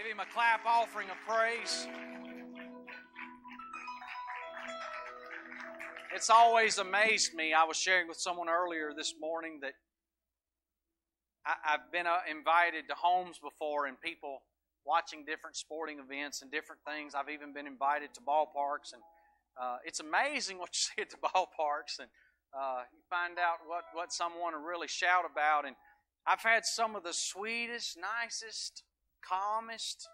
Give 0.00 0.12
him 0.12 0.20
a 0.20 0.32
clap 0.32 0.64
offering 0.64 1.08
of 1.10 1.16
praise. 1.28 1.86
It's 6.14 6.30
always 6.30 6.78
amazed 6.78 7.34
me. 7.34 7.52
I 7.52 7.64
was 7.64 7.76
sharing 7.76 8.08
with 8.08 8.16
someone 8.16 8.48
earlier 8.48 8.92
this 8.96 9.12
morning 9.20 9.58
that 9.60 9.74
I, 11.44 11.72
have 11.72 11.92
been 11.92 12.06
uh, 12.06 12.16
invited 12.30 12.88
to 12.88 12.94
homes 12.94 13.38
before 13.42 13.88
and 13.88 14.00
people 14.00 14.40
watching 14.86 15.26
different 15.26 15.56
sporting 15.56 15.98
events 15.98 16.40
and 16.40 16.50
different 16.50 16.80
things. 16.86 17.14
I've 17.14 17.28
even 17.28 17.52
been 17.52 17.66
invited 17.66 18.14
to 18.14 18.22
ballparks, 18.22 18.94
and 18.94 19.02
uh, 19.60 19.76
it's 19.84 20.00
amazing 20.00 20.58
what 20.58 20.70
you 20.70 20.80
see 20.96 21.02
at 21.02 21.10
the 21.10 21.18
ballparks, 21.18 22.00
and 22.00 22.08
uh, 22.58 22.84
you 22.90 23.00
find 23.10 23.38
out 23.38 23.58
what, 23.66 23.84
what 23.92 24.14
someone 24.14 24.52
to 24.54 24.58
really 24.60 24.88
shout 24.88 25.24
about. 25.30 25.66
And 25.66 25.76
I've 26.26 26.40
had 26.40 26.64
some 26.64 26.96
of 26.96 27.02
the 27.02 27.12
sweetest, 27.12 27.98
nicest, 28.00 28.82
calmest 29.26 30.08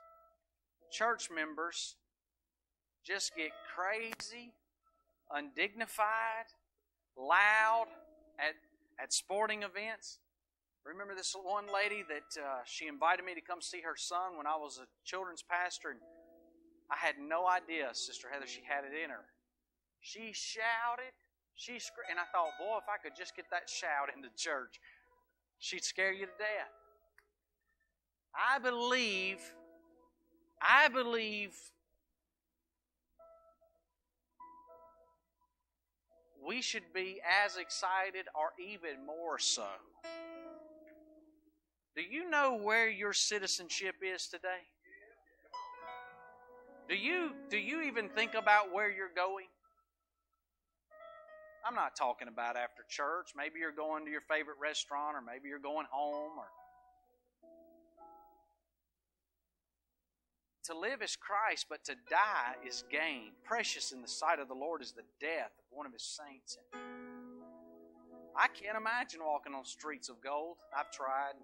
church 0.93 1.29
members 1.35 1.97
just 3.05 3.37
get 3.37 3.51
crazy, 3.75 4.53
undignified, 5.31 6.51
loud 7.17 7.87
at, 8.39 8.55
at 9.03 9.13
sporting 9.13 9.63
events. 9.63 10.19
Remember 10.85 11.15
this 11.15 11.35
one 11.35 11.67
lady 11.73 12.05
that 12.09 12.41
uh, 12.41 12.63
she 12.65 12.87
invited 12.87 13.25
me 13.25 13.35
to 13.35 13.41
come 13.41 13.61
see 13.61 13.81
her 13.83 13.97
son 13.97 14.37
when 14.37 14.47
I 14.47 14.57
was 14.57 14.79
a 14.79 14.87
children's 15.05 15.43
pastor, 15.43 15.91
and 15.91 16.01
I 16.91 16.97
had 16.97 17.17
no 17.19 17.47
idea, 17.47 17.91
Sister 17.93 18.29
Heather, 18.31 18.47
she 18.47 18.63
had 18.63 18.85
it 18.85 18.95
in 18.95 19.11
her. 19.11 19.27
She 20.01 20.31
shouted, 20.33 21.11
she 21.55 21.79
screamed, 21.79 22.11
and 22.11 22.21
I 22.21 22.27
thought, 22.31 22.55
boy, 22.59 22.79
if 22.79 22.87
I 22.87 23.03
could 23.03 23.19
just 23.19 23.35
get 23.35 23.47
that 23.51 23.69
shout 23.69 24.15
into 24.15 24.31
church, 24.37 24.79
she'd 25.59 25.83
scare 25.83 26.13
you 26.13 26.27
to 26.27 26.37
death. 26.39 26.71
I 28.37 28.59
believe, 28.59 29.39
I 30.61 30.89
believe 30.89 31.55
we 36.47 36.63
should 36.63 36.93
be 36.95 37.21
as 37.45 37.57
excited 37.57 38.27
or 38.35 38.51
even 38.63 39.05
more 39.07 39.39
so. 39.39 39.67
Do 41.97 42.03
you 42.03 42.29
know 42.29 42.57
where 42.57 42.91
your 42.91 43.15
citizenship 43.15 43.97
is 44.03 44.27
today? 44.29 44.63
Do 46.89 46.95
you 46.95 47.33
do 47.49 47.57
you 47.57 47.83
even 47.83 48.09
think 48.11 48.35
about 48.35 48.73
where 48.73 48.91
you're 48.91 49.15
going? 49.15 49.47
I'm 51.67 51.75
not 51.75 51.97
talking 51.97 52.29
about 52.29 52.57
after 52.57 52.85
church. 52.89 53.33
Maybe 53.37 53.59
you're 53.59 53.73
going 53.73 54.05
to 54.05 54.11
your 54.11 54.21
favorite 54.21 54.59
restaurant 54.63 55.17
or 55.17 55.21
maybe 55.21 55.49
you're 55.49 55.59
going 55.59 55.87
home 55.91 56.39
or 56.39 56.47
To 60.67 60.77
live 60.77 61.01
is 61.01 61.15
Christ, 61.15 61.67
but 61.71 61.85
to 61.85 61.95
die 62.11 62.57
is 62.67 62.83
gain. 62.91 63.31
Precious 63.45 63.93
in 63.93 64.03
the 64.03 64.09
sight 64.09 64.41
of 64.41 64.49
the 64.49 64.55
Lord 64.55 64.83
is 64.83 64.91
the 64.91 65.07
death 65.21 65.53
of 65.61 65.77
one 65.77 65.87
of 65.87 65.93
his 65.93 66.03
saints. 66.03 66.59
I 68.35 68.49
can't 68.49 68.77
imagine 68.77 69.21
walking 69.25 69.55
on 69.55 69.65
streets 69.65 70.09
of 70.09 70.21
gold. 70.21 70.57
I've 70.77 70.91
tried. 70.91 71.35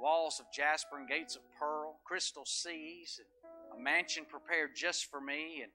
Walls 0.00 0.40
of 0.40 0.46
jasper 0.52 0.98
and 0.98 1.08
gates 1.08 1.36
of 1.36 1.42
pearl, 1.60 2.00
crystal 2.04 2.44
seas, 2.44 3.20
a 3.72 3.80
mansion 3.80 4.24
prepared 4.28 4.70
just 4.74 5.06
for 5.06 5.20
me. 5.20 5.62
And 5.62 5.70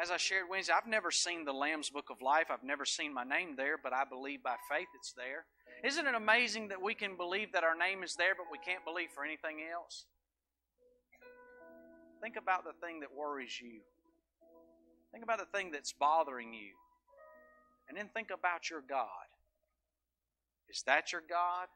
as 0.00 0.12
I 0.12 0.18
shared 0.18 0.44
Wednesday, 0.48 0.72
I've 0.72 0.88
never 0.88 1.10
seen 1.10 1.44
the 1.44 1.52
Lamb's 1.52 1.90
Book 1.90 2.10
of 2.10 2.22
Life. 2.22 2.46
I've 2.48 2.62
never 2.62 2.84
seen 2.84 3.12
my 3.12 3.24
name 3.24 3.56
there, 3.56 3.76
but 3.76 3.92
I 3.92 4.04
believe 4.04 4.44
by 4.44 4.54
faith 4.70 4.88
it's 4.94 5.14
there. 5.14 5.46
Isn't 5.82 6.06
it 6.06 6.14
amazing 6.14 6.68
that 6.68 6.80
we 6.80 6.94
can 6.94 7.16
believe 7.16 7.52
that 7.54 7.64
our 7.64 7.76
name 7.76 8.04
is 8.04 8.14
there, 8.14 8.36
but 8.36 8.46
we 8.52 8.58
can't 8.58 8.84
believe 8.84 9.08
for 9.12 9.24
anything 9.24 9.58
else? 9.74 10.06
Think 12.20 12.36
about 12.36 12.64
the 12.64 12.72
thing 12.84 13.00
that 13.00 13.14
worries 13.14 13.60
you. 13.60 13.80
Think 15.12 15.24
about 15.24 15.38
the 15.38 15.58
thing 15.58 15.70
that's 15.70 15.92
bothering 15.92 16.52
you. 16.52 16.74
And 17.88 17.96
then 17.96 18.08
think 18.12 18.28
about 18.30 18.70
your 18.70 18.82
God. 18.86 19.28
Is 20.68 20.82
that 20.86 21.12
your 21.12 21.22
God? 21.28 21.68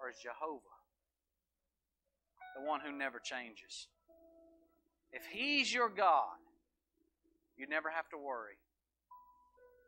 Or 0.00 0.10
is 0.10 0.16
Jehovah 0.22 0.60
the 2.58 2.66
one 2.66 2.80
who 2.80 2.90
never 2.90 3.18
changes? 3.18 3.88
If 5.12 5.22
He's 5.30 5.72
your 5.72 5.88
God, 5.88 6.36
you 7.56 7.66
never 7.68 7.90
have 7.90 8.08
to 8.10 8.18
worry. 8.18 8.58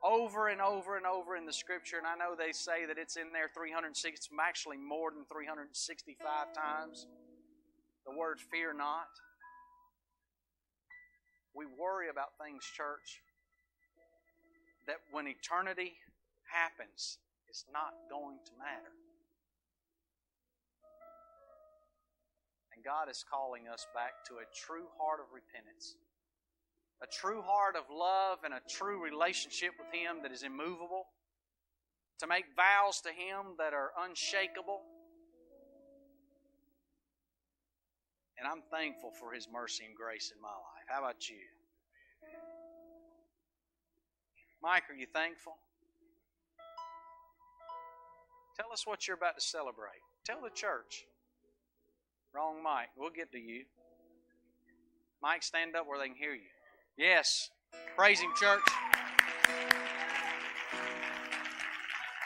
Over 0.05 0.49
and 0.49 0.61
over 0.61 0.97
and 0.97 1.07
over 1.07 1.35
in 1.35 1.47
the 1.47 1.53
Scripture, 1.53 1.97
and 1.97 2.07
I 2.07 2.15
know 2.15 2.37
they 2.37 2.53
say 2.53 2.85
that 2.87 2.99
it's 2.99 3.17
in 3.17 3.33
there 3.33 3.49
360, 3.57 4.31
actually 4.39 4.77
more 4.77 5.11
than 5.11 5.25
365 5.33 6.53
times. 6.55 7.07
The 8.07 8.13
word 8.13 8.39
fear 8.53 8.75
not. 8.75 9.09
We 11.55 11.67
worry 11.67 12.11
about 12.11 12.35
things, 12.43 12.65
church, 12.67 13.23
that 14.87 14.99
when 15.13 15.27
eternity 15.29 15.95
happens, 16.51 17.19
it's 17.49 17.65
not 17.73 17.95
going 18.11 18.39
to 18.45 18.53
matter. 18.59 18.91
And 22.75 22.83
God 22.83 23.09
is 23.09 23.25
calling 23.31 23.69
us 23.73 23.87
back 23.95 24.27
to 24.27 24.43
a 24.43 24.51
true 24.51 24.91
heart 24.99 25.21
of 25.21 25.31
repentance, 25.31 25.95
a 27.01 27.07
true 27.07 27.41
heart 27.41 27.77
of 27.77 27.85
love, 27.87 28.39
and 28.45 28.53
a 28.53 28.61
true 28.69 28.99
relationship 28.99 29.79
with 29.79 29.95
Him 29.95 30.23
that 30.23 30.33
is 30.33 30.43
immovable, 30.43 31.07
to 32.19 32.27
make 32.27 32.45
vows 32.57 33.01
to 33.03 33.11
Him 33.11 33.55
that 33.59 33.73
are 33.73 33.95
unshakable. 34.03 34.83
And 38.39 38.49
I'm 38.49 38.63
thankful 38.75 39.13
for 39.21 39.33
His 39.33 39.47
mercy 39.47 39.85
and 39.87 39.95
grace 39.95 40.33
in 40.35 40.43
my 40.43 40.49
life. 40.49 40.74
How 40.87 41.01
about 41.01 41.29
you? 41.29 41.37
Mike, 44.63 44.85
are 44.91 44.95
you 44.95 45.07
thankful? 45.13 45.55
Tell 48.57 48.73
us 48.73 48.87
what 48.87 49.07
you're 49.07 49.17
about 49.17 49.35
to 49.37 49.45
celebrate. 49.45 50.01
Tell 50.25 50.41
the 50.43 50.51
church. 50.51 51.05
Wrong 52.35 52.63
Mike. 52.63 52.89
We'll 52.97 53.11
get 53.11 53.31
to 53.33 53.39
you. 53.39 53.65
Mike, 55.23 55.43
stand 55.43 55.77
up 55.77 55.87
where 55.87 55.99
they 55.99 56.07
can 56.07 56.17
hear 56.17 56.35
you. 56.35 56.49
Yes. 56.97 57.51
Praise 57.97 58.21
Him, 58.21 58.31
church. 58.37 58.61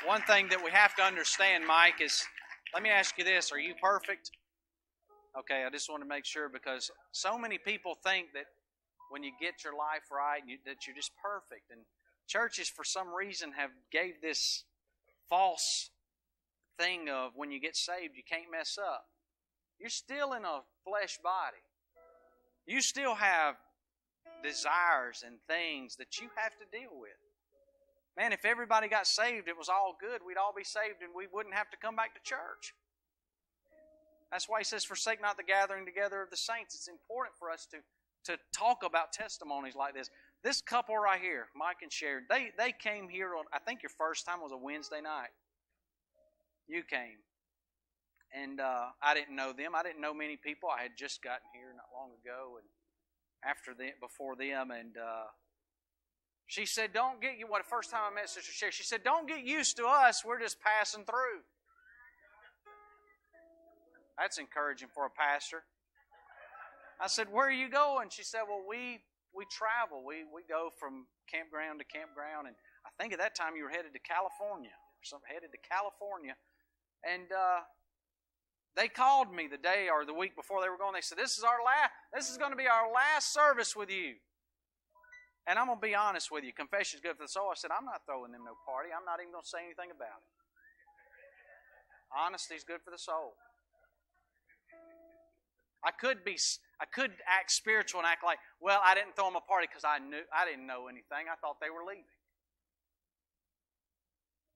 One 0.05 0.23
thing 0.23 0.49
that 0.49 0.63
we 0.65 0.71
have 0.71 0.95
to 0.97 1.03
understand, 1.03 1.67
Mike, 1.67 2.01
is 2.01 2.25
let 2.73 2.83
me 2.83 2.91
ask 2.91 3.17
you 3.19 3.25
this 3.25 3.53
Are 3.53 3.59
you 3.59 3.75
perfect? 3.81 4.31
Okay, 5.41 5.63
I 5.65 5.71
just 5.71 5.89
want 5.89 6.03
to 6.03 6.09
make 6.09 6.25
sure 6.25 6.49
because 6.49 6.91
so 7.13 7.39
many 7.39 7.59
people 7.59 7.95
think 8.03 8.29
that 8.35 8.47
when 9.11 9.23
you 9.23 9.31
get 9.41 9.63
your 9.63 9.75
life 9.75 10.11
right, 10.11 10.43
you, 10.45 10.59
that 10.67 10.87
you're 10.87 10.97
just 10.97 11.13
perfect. 11.23 11.71
And 11.71 11.83
churches, 12.27 12.69
for 12.69 12.83
some 12.85 13.15
reason, 13.15 13.53
have 13.53 13.71
gave 13.93 14.21
this 14.21 14.65
false 15.29 15.91
thing 16.79 17.09
of 17.09 17.33
when 17.37 17.53
you 17.53 17.61
get 17.61 17.77
saved, 17.77 18.15
you 18.17 18.23
can't 18.29 18.51
mess 18.51 18.79
up. 18.79 19.05
You're 19.79 19.91
still 19.91 20.33
in 20.33 20.45
a 20.45 20.61
flesh 20.85 21.19
body. 21.23 21.63
You 22.67 22.81
still 22.81 23.15
have 23.15 23.55
desires 24.43 25.23
and 25.25 25.37
things 25.47 25.97
that 25.97 26.21
you 26.21 26.29
have 26.35 26.53
to 26.59 26.67
deal 26.77 26.91
with. 26.99 27.17
Man, 28.17 28.33
if 28.33 28.45
everybody 28.45 28.89
got 28.89 29.07
saved, 29.07 29.47
it 29.47 29.57
was 29.57 29.69
all 29.69 29.97
good. 30.01 30.21
We'd 30.27 30.37
all 30.37 30.53
be 30.57 30.65
saved 30.65 31.03
and 31.03 31.13
we 31.15 31.29
wouldn't 31.33 31.55
have 31.55 31.71
to 31.71 31.77
come 31.77 31.95
back 31.95 32.15
to 32.15 32.21
church. 32.25 32.75
That's 34.31 34.49
why 34.49 34.59
he 34.61 34.65
says, 34.65 34.85
Forsake 34.85 35.23
not 35.23 35.37
the 35.37 35.43
gathering 35.43 35.87
together 35.87 36.23
of 36.23 36.31
the 36.31 36.37
saints. 36.37 36.75
It's 36.75 36.89
important 36.89 37.37
for 37.39 37.51
us 37.51 37.67
to, 37.71 37.79
to 38.31 38.39
talk 38.53 38.83
about 38.85 39.13
testimonies 39.13 39.75
like 39.75 39.95
this. 39.95 40.11
This 40.45 40.61
couple 40.61 40.97
right 40.97 41.21
here, 41.21 41.47
Mike 41.57 41.79
and 41.83 41.93
Sharon, 41.93 42.25
they, 42.29 42.51
they 42.59 42.73
came 42.73 43.09
here 43.09 43.35
on, 43.35 43.45
I 43.53 43.59
think 43.59 43.83
your 43.83 43.91
first 43.97 44.27
time 44.27 44.41
was 44.41 44.53
a 44.53 44.57
Wednesday 44.57 45.01
night. 45.01 45.31
You 46.69 46.83
came. 46.83 47.19
And 48.33 48.61
uh, 48.61 48.89
I 49.03 49.15
didn't 49.15 49.35
know 49.35 49.53
them. 49.53 49.75
I 49.75 49.83
didn't 49.83 50.03
know 50.03 50.13
many 50.13 50.37
people. 50.37 50.69
I 50.69 50.83
had 50.83 50.93
just 50.99 51.23
gotten 51.23 51.49
here 51.55 51.73
not 51.75 51.87
long 51.97 52.11
ago 52.23 52.59
and 52.59 52.69
after 53.43 53.73
them, 53.73 53.93
before 54.01 54.37
them. 54.37 54.71
And 54.71 54.97
uh, 54.99 55.33
she 56.47 56.67
said, 56.67 56.93
Don't 56.93 57.23
get 57.23 57.39
you, 57.39 57.47
what, 57.47 57.63
the 57.63 57.69
first 57.69 57.91
time 57.91 58.03
I 58.13 58.15
met 58.15 58.29
Sister 58.29 58.53
Sherry, 58.53 58.73
she 58.73 58.83
said, 58.83 59.03
Don't 59.03 59.27
get 59.27 59.45
used 59.45 59.77
to 59.79 59.87
us. 59.87 60.25
We're 60.25 60.41
just 60.41 60.61
passing 60.61 61.05
through. 61.05 61.41
That's 64.19 64.39
encouraging 64.39 64.89
for 64.93 65.07
a 65.07 65.11
pastor. 65.11 65.63
I 67.01 67.07
said, 67.07 67.31
Where 67.31 67.47
are 67.47 67.55
you 67.55 67.71
going? 67.71 68.11
She 68.11 68.25
said, 68.25 68.43
Well, 68.49 68.63
we 68.69 69.01
we 69.31 69.47
travel. 69.47 70.03
We 70.03 70.27
we 70.27 70.43
go 70.43 70.71
from 70.75 71.07
campground 71.31 71.79
to 71.79 71.87
campground, 71.87 72.51
and 72.51 72.57
I 72.83 72.91
think 72.99 73.13
at 73.13 73.21
that 73.23 73.39
time 73.39 73.55
you 73.55 73.63
were 73.63 73.71
headed 73.71 73.95
to 73.95 74.03
California, 74.03 74.75
or 74.75 75.03
something 75.07 75.31
headed 75.31 75.55
to 75.55 75.63
California, 75.63 76.35
and 77.07 77.31
uh, 77.31 77.63
they 78.75 78.89
called 78.91 79.31
me 79.31 79.47
the 79.47 79.61
day 79.61 79.87
or 79.87 80.03
the 80.03 80.15
week 80.15 80.35
before 80.35 80.61
they 80.61 80.69
were 80.69 80.81
going. 80.81 80.99
They 80.99 81.07
said, 81.07 81.19
"This 81.19 81.39
is 81.39 81.45
our 81.45 81.63
last. 81.63 81.95
This 82.11 82.27
is 82.27 82.37
going 82.37 82.51
to 82.51 82.59
be 82.59 82.67
our 82.67 82.91
last 82.91 83.33
service 83.33 83.79
with 83.79 83.91
you." 83.91 84.19
And 85.49 85.57
I'm 85.57 85.65
going 85.65 85.81
to 85.81 85.87
be 85.87 85.97
honest 85.97 86.29
with 86.29 86.45
you. 86.45 86.53
Confession 86.53 86.99
is 86.99 87.01
good 87.01 87.17
for 87.17 87.25
the 87.25 87.33
soul. 87.33 87.49
I 87.49 87.57
said, 87.57 87.73
I'm 87.73 87.89
not 87.89 88.05
throwing 88.05 88.37
them 88.37 88.45
no 88.45 88.53
party. 88.69 88.93
I'm 88.93 89.09
not 89.09 89.17
even 89.17 89.33
going 89.33 89.41
to 89.41 89.49
say 89.49 89.65
anything 89.65 89.89
about 89.89 90.21
it. 90.21 90.29
Honesty 92.13 92.53
is 92.53 92.69
good 92.69 92.85
for 92.85 92.93
the 92.93 93.01
soul. 93.01 93.33
I 95.85 95.91
could 95.91 96.25
be 96.25 96.39
I 96.81 96.87
could 96.87 97.11
act 97.27 97.51
spiritual 97.51 98.01
and 98.01 98.07
act 98.07 98.23
like, 98.23 98.39
well, 98.61 98.81
I 98.83 98.95
didn't 98.95 99.15
throw 99.15 99.27
them 99.27 99.37
a 99.37 99.43
party 99.43 99.67
because 99.67 99.83
I 99.87 99.99
knew 99.99 100.23
I 100.31 100.47
didn't 100.47 100.67
know 100.67 100.87
anything. 100.87 101.27
I 101.31 101.35
thought 101.39 101.59
they 101.59 101.71
were 101.71 101.87
leaving. 101.87 102.07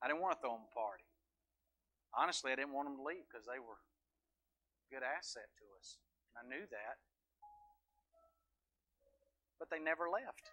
I 0.03 0.11
didn't 0.11 0.23
want 0.23 0.35
to 0.35 0.41
throw 0.43 0.59
them 0.59 0.67
a 0.67 0.75
party. 0.75 1.07
Honestly, 2.15 2.51
I 2.51 2.57
didn't 2.59 2.75
want 2.75 2.91
them 2.91 2.99
to 2.99 3.07
leave 3.07 3.23
because 3.31 3.47
they 3.47 3.63
were 3.63 3.79
a 3.79 4.89
good 4.91 5.07
asset 5.07 5.47
to 5.63 5.65
us. 5.79 5.99
And 6.35 6.43
I 6.43 6.45
knew 6.51 6.67
that. 6.71 6.97
But 9.59 9.71
they 9.71 9.79
never 9.79 10.11
left. 10.11 10.51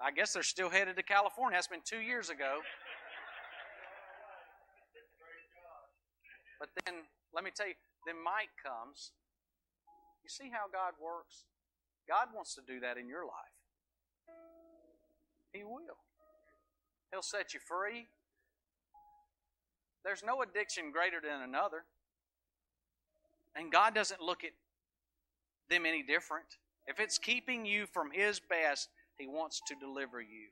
I 0.00 0.12
guess 0.12 0.32
they're 0.32 0.44
still 0.44 0.68
headed 0.68 0.96
to 0.96 1.02
California. 1.02 1.56
That's 1.56 1.68
been 1.68 1.84
two 1.84 2.00
years 2.00 2.30
ago. 2.30 2.60
But 6.60 6.68
then, 6.84 6.96
let 7.32 7.42
me 7.42 7.50
tell 7.56 7.66
you, 7.66 7.72
then 8.06 8.16
Mike 8.22 8.54
comes. 8.62 9.12
You 10.22 10.30
see 10.30 10.50
how 10.52 10.66
God 10.72 10.94
works? 11.02 11.44
God 12.08 12.28
wants 12.34 12.54
to 12.54 12.62
do 12.66 12.80
that 12.80 12.96
in 12.96 13.08
your 13.08 13.24
life. 13.24 13.56
He 15.52 15.64
will. 15.64 15.98
He'll 17.10 17.22
set 17.22 17.54
you 17.54 17.60
free. 17.60 18.06
There's 20.04 20.22
no 20.24 20.42
addiction 20.42 20.92
greater 20.92 21.20
than 21.20 21.42
another. 21.42 21.84
And 23.56 23.70
God 23.72 23.94
doesn't 23.94 24.20
look 24.20 24.44
at 24.44 24.52
them 25.68 25.86
any 25.86 26.02
different. 26.02 26.46
If 26.86 27.00
it's 27.00 27.18
keeping 27.18 27.66
you 27.66 27.86
from 27.86 28.10
His 28.12 28.40
best, 28.40 28.88
He 29.18 29.26
wants 29.26 29.60
to 29.68 29.74
deliver 29.74 30.20
you. 30.20 30.48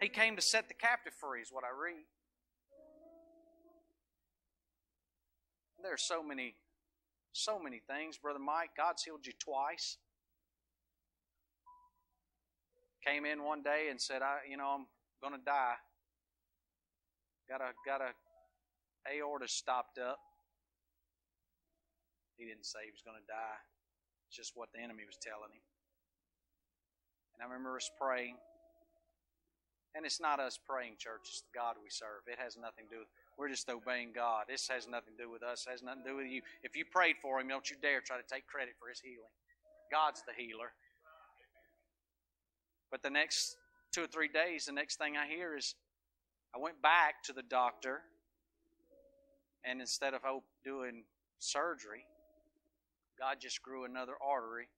He 0.00 0.08
came 0.08 0.36
to 0.36 0.42
set 0.42 0.68
the 0.68 0.74
captive 0.74 1.12
free, 1.14 1.40
is 1.40 1.50
what 1.50 1.64
I 1.64 1.70
read. 1.76 2.04
There 5.84 5.92
are 5.92 6.00
so 6.00 6.22
many, 6.22 6.56
so 7.32 7.60
many 7.60 7.82
things. 7.86 8.16
Brother 8.16 8.38
Mike, 8.38 8.70
God's 8.74 9.04
healed 9.04 9.26
you 9.26 9.34
twice. 9.38 9.98
Came 13.06 13.26
in 13.26 13.44
one 13.44 13.62
day 13.62 13.88
and 13.90 14.00
said, 14.00 14.22
I, 14.22 14.38
you 14.48 14.56
know, 14.56 14.64
I'm 14.64 14.86
gonna 15.22 15.42
die. 15.44 15.76
Got 17.50 17.60
a 17.60 17.76
got 17.84 18.00
a 18.00 18.16
aorta 19.12 19.46
stopped 19.46 19.98
up. 19.98 20.18
He 22.38 22.46
didn't 22.46 22.64
say 22.64 22.78
he 22.86 22.90
was 22.90 23.04
gonna 23.04 23.20
die. 23.28 23.60
It's 24.26 24.36
just 24.36 24.52
what 24.54 24.70
the 24.72 24.80
enemy 24.80 25.04
was 25.04 25.18
telling 25.20 25.52
him. 25.52 25.60
And 27.36 27.44
I 27.44 27.52
remember 27.52 27.76
us 27.76 27.90
praying. 28.00 28.36
And 29.94 30.04
it's 30.04 30.20
not 30.20 30.40
us 30.40 30.58
praying, 30.58 30.98
church, 30.98 31.30
it's 31.30 31.42
the 31.42 31.54
God 31.54 31.76
we 31.78 31.88
serve. 31.88 32.26
It 32.26 32.38
has 32.42 32.56
nothing 32.56 32.90
to 32.90 32.94
do 32.94 32.98
with 33.00 33.08
we're 33.36 33.48
just 33.48 33.68
obeying 33.68 34.12
God. 34.14 34.44
This 34.48 34.68
has 34.68 34.86
nothing 34.86 35.16
to 35.16 35.24
do 35.24 35.30
with 35.30 35.42
us. 35.42 35.66
It 35.66 35.70
has 35.70 35.82
nothing 35.82 36.04
to 36.04 36.10
do 36.10 36.16
with 36.16 36.26
you. 36.26 36.42
If 36.62 36.76
you 36.76 36.84
prayed 36.84 37.16
for 37.20 37.40
him, 37.40 37.48
don't 37.48 37.68
you 37.68 37.76
dare 37.80 38.00
try 38.00 38.16
to 38.16 38.22
take 38.30 38.46
credit 38.46 38.74
for 38.78 38.88
his 38.88 39.00
healing. 39.00 39.34
God's 39.90 40.22
the 40.22 40.32
healer. 40.36 40.72
But 42.90 43.02
the 43.02 43.10
next 43.10 43.56
two 43.92 44.04
or 44.04 44.06
three 44.06 44.28
days, 44.28 44.66
the 44.66 44.72
next 44.72 44.98
thing 44.98 45.16
I 45.16 45.26
hear 45.26 45.56
is 45.56 45.74
I 46.54 46.58
went 46.58 46.80
back 46.80 47.24
to 47.24 47.32
the 47.32 47.42
doctor, 47.42 48.02
and 49.64 49.80
instead 49.80 50.14
of 50.14 50.20
doing 50.64 51.02
surgery, 51.40 52.04
God 53.18 53.38
just 53.40 53.62
grew 53.62 53.84
another 53.84 54.14
artery. 54.24 54.68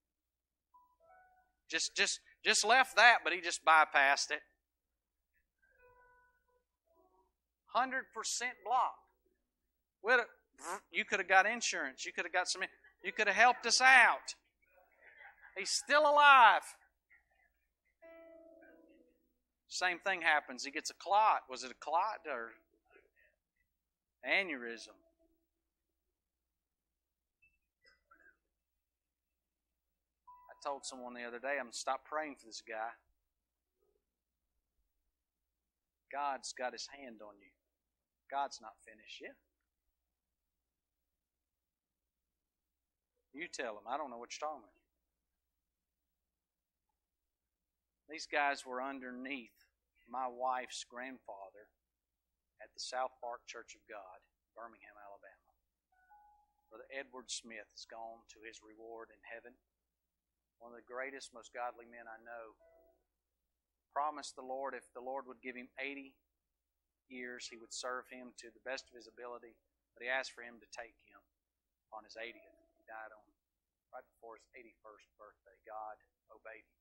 Just, 1.69 1.95
just, 1.95 2.21
just 2.43 2.65
left 2.65 2.97
that, 2.97 3.19
but 3.23 3.35
He 3.35 3.41
just 3.43 3.61
bypassed 3.67 4.31
it. 4.31 4.41
100% 7.76 8.02
blocked. 8.64 10.23
You 10.90 11.05
could 11.05 11.19
have 11.20 11.28
got 11.28 11.46
insurance. 11.46 12.06
You 12.06 12.12
could 12.12 12.25
have 12.25 12.32
got 12.32 12.49
some. 12.49 12.62
You 13.05 13.12
could 13.12 13.26
have 13.26 13.37
helped 13.37 13.67
us 13.67 13.81
out. 13.81 14.34
He's 15.56 15.70
still 15.70 16.02
alive. 16.02 16.62
Same 19.69 19.99
thing 19.99 20.23
happens. 20.23 20.64
He 20.64 20.70
gets 20.70 20.90
a 20.90 20.94
clot. 20.94 21.43
Was 21.50 21.64
it 21.64 21.70
a 21.70 21.75
clot 21.75 22.20
or 22.26 22.52
aneurysm? 24.26 24.96
I 30.49 30.55
told 30.67 30.87
someone 30.87 31.14
the 31.14 31.25
other 31.25 31.38
day, 31.38 31.56
I'm 31.58 31.64
going 31.64 31.73
to 31.73 31.78
stop 31.78 32.05
praying 32.05 32.37
for 32.40 32.46
this 32.46 32.62
guy. 32.67 32.90
God's 36.11 36.55
got 36.56 36.73
his 36.73 36.88
hand 36.96 37.20
on 37.20 37.34
you. 37.40 37.56
God's 38.31 38.61
not 38.61 38.75
finished 38.82 39.20
yet. 39.20 39.37
You 43.37 43.46
tell 43.52 43.76
him. 43.76 43.84
I 43.84 44.00
don't 44.00 44.08
know 44.08 44.17
what 44.17 44.32
you're 44.32 44.49
talking 44.49 44.64
about. 44.64 44.87
These 48.08 48.25
guys 48.25 48.64
were 48.64 48.81
underneath 48.81 49.67
my 50.08 50.25
wife's 50.31 50.87
grandfather 50.88 51.69
at 52.62 52.73
the 52.73 52.81
South 52.81 53.12
Park 53.20 53.44
Church 53.44 53.76
of 53.76 53.82
God, 53.84 54.19
Birmingham, 54.55 54.96
Alabama. 54.96 55.52
Brother 56.70 56.88
Edward 56.88 57.28
Smith 57.28 57.69
has 57.76 57.84
gone 57.84 58.25
to 58.32 58.40
his 58.46 58.64
reward 58.64 59.12
in 59.12 59.20
heaven. 59.26 59.55
One 60.58 60.73
of 60.73 60.78
the 60.81 60.88
greatest, 60.88 61.37
most 61.37 61.52
godly 61.52 61.84
men 61.84 62.08
I 62.08 62.17
know. 62.25 62.56
Promised 63.93 64.37
the 64.37 64.46
Lord 64.46 64.73
if 64.73 64.88
the 64.96 65.05
Lord 65.05 65.28
would 65.28 65.44
give 65.44 65.56
him 65.56 65.69
80 65.76 66.17
years, 67.08 67.49
he 67.49 67.56
would 67.56 67.73
serve 67.73 68.08
him 68.11 68.35
to 68.41 68.49
the 68.50 68.62
best 68.64 68.88
of 68.91 68.97
his 68.97 69.08
ability, 69.08 69.55
but 69.94 70.05
he 70.05 70.08
asked 70.11 70.35
for 70.35 70.44
him 70.44 70.58
to 70.61 70.69
take 70.75 70.97
him 71.08 71.23
on 71.94 72.05
his 72.05 72.19
80th. 72.19 72.61
He 72.76 72.85
died 72.85 73.12
on 73.14 73.26
right 73.94 74.06
before 74.17 74.37
his 74.37 74.47
81st 74.53 75.06
birthday. 75.17 75.56
God 75.64 75.97
obeyed 76.29 76.67
him. 76.67 76.81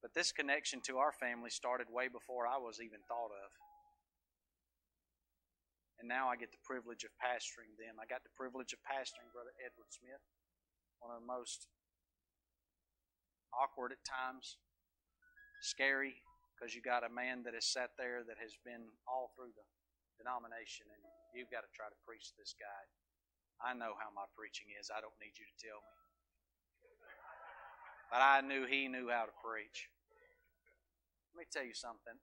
But 0.00 0.14
this 0.14 0.30
connection 0.30 0.80
to 0.86 0.98
our 0.98 1.10
family 1.10 1.50
started 1.50 1.90
way 1.90 2.06
before 2.06 2.46
I 2.46 2.58
was 2.58 2.78
even 2.78 3.02
thought 3.06 3.34
of. 3.34 3.50
And 5.98 6.06
now 6.06 6.30
I 6.30 6.38
get 6.38 6.54
the 6.54 6.62
privilege 6.62 7.02
of 7.02 7.10
pastoring 7.18 7.74
them. 7.74 7.98
I 7.98 8.06
got 8.06 8.22
the 8.22 8.30
privilege 8.38 8.70
of 8.70 8.78
pastoring 8.86 9.34
Brother 9.34 9.50
Edward 9.58 9.90
Smith, 9.90 10.22
one 11.02 11.10
of 11.10 11.18
the 11.18 11.26
most 11.26 11.66
awkward 13.50 13.90
at 13.90 14.02
times, 14.06 14.62
scary, 15.58 16.22
because 16.58 16.74
you 16.74 16.82
got 16.82 17.06
a 17.06 17.12
man 17.14 17.46
that 17.46 17.54
has 17.54 17.70
sat 17.70 17.94
there 17.94 18.26
that 18.26 18.34
has 18.42 18.58
been 18.66 18.90
all 19.06 19.30
through 19.38 19.54
the 19.54 19.62
denomination, 20.18 20.90
and 20.90 21.02
you've 21.30 21.54
got 21.54 21.62
to 21.62 21.70
try 21.70 21.86
to 21.86 21.98
preach 22.02 22.34
to 22.34 22.36
this 22.36 22.58
guy. 22.58 22.82
I 23.62 23.78
know 23.78 23.94
how 23.94 24.10
my 24.10 24.26
preaching 24.34 24.74
is. 24.74 24.90
I 24.90 24.98
don't 24.98 25.14
need 25.22 25.38
you 25.38 25.46
to 25.46 25.56
tell 25.62 25.78
me. 25.78 25.94
But 28.10 28.26
I 28.26 28.42
knew 28.42 28.66
he 28.66 28.90
knew 28.90 29.06
how 29.06 29.30
to 29.30 29.36
preach. 29.38 29.86
Let 31.30 31.46
me 31.46 31.46
tell 31.46 31.62
you 31.62 31.78
something. 31.78 32.18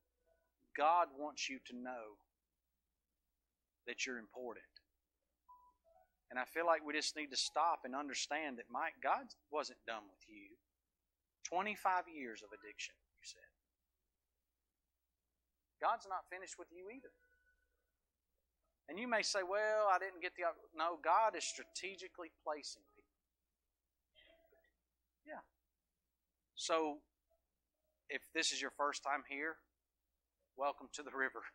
God 0.75 1.07
wants 1.15 1.47
you 1.47 1.63
to 1.71 1.73
know 1.75 2.19
that 3.87 4.03
you're 4.03 4.19
important. 4.19 4.67
And 6.27 6.35
I 6.35 6.43
feel 6.43 6.65
like 6.65 6.83
we 6.83 6.91
just 6.91 7.15
need 7.15 7.31
to 7.31 7.39
stop 7.39 7.87
and 7.87 7.95
understand 7.95 8.57
that 8.59 8.67
Mike, 8.67 8.99
God 8.99 9.31
wasn't 9.47 9.79
done 9.87 10.03
with 10.03 10.25
you. 10.27 10.59
25 11.47 12.11
years 12.11 12.41
of 12.41 12.49
addiction, 12.51 12.95
you 13.15 13.23
said. 13.23 13.54
God's 15.85 16.09
not 16.09 16.25
finished 16.33 16.57
with 16.57 16.69
you 16.73 16.89
either. 16.89 17.13
And 18.89 18.97
you 18.97 19.07
may 19.07 19.21
say, 19.21 19.45
well, 19.45 19.85
I 19.93 19.99
didn't 19.99 20.21
get 20.21 20.33
the. 20.35 20.49
No, 20.75 20.97
God 21.03 21.37
is 21.37 21.45
strategically 21.45 22.33
placing 22.43 22.81
people. 22.97 23.13
Yeah. 25.27 25.45
So, 26.55 26.97
if 28.09 28.21
this 28.33 28.51
is 28.51 28.59
your 28.59 28.71
first 28.77 29.03
time 29.03 29.21
here, 29.29 29.57
welcome 30.57 30.87
to 30.93 31.03
the 31.03 31.13
river. 31.15 31.45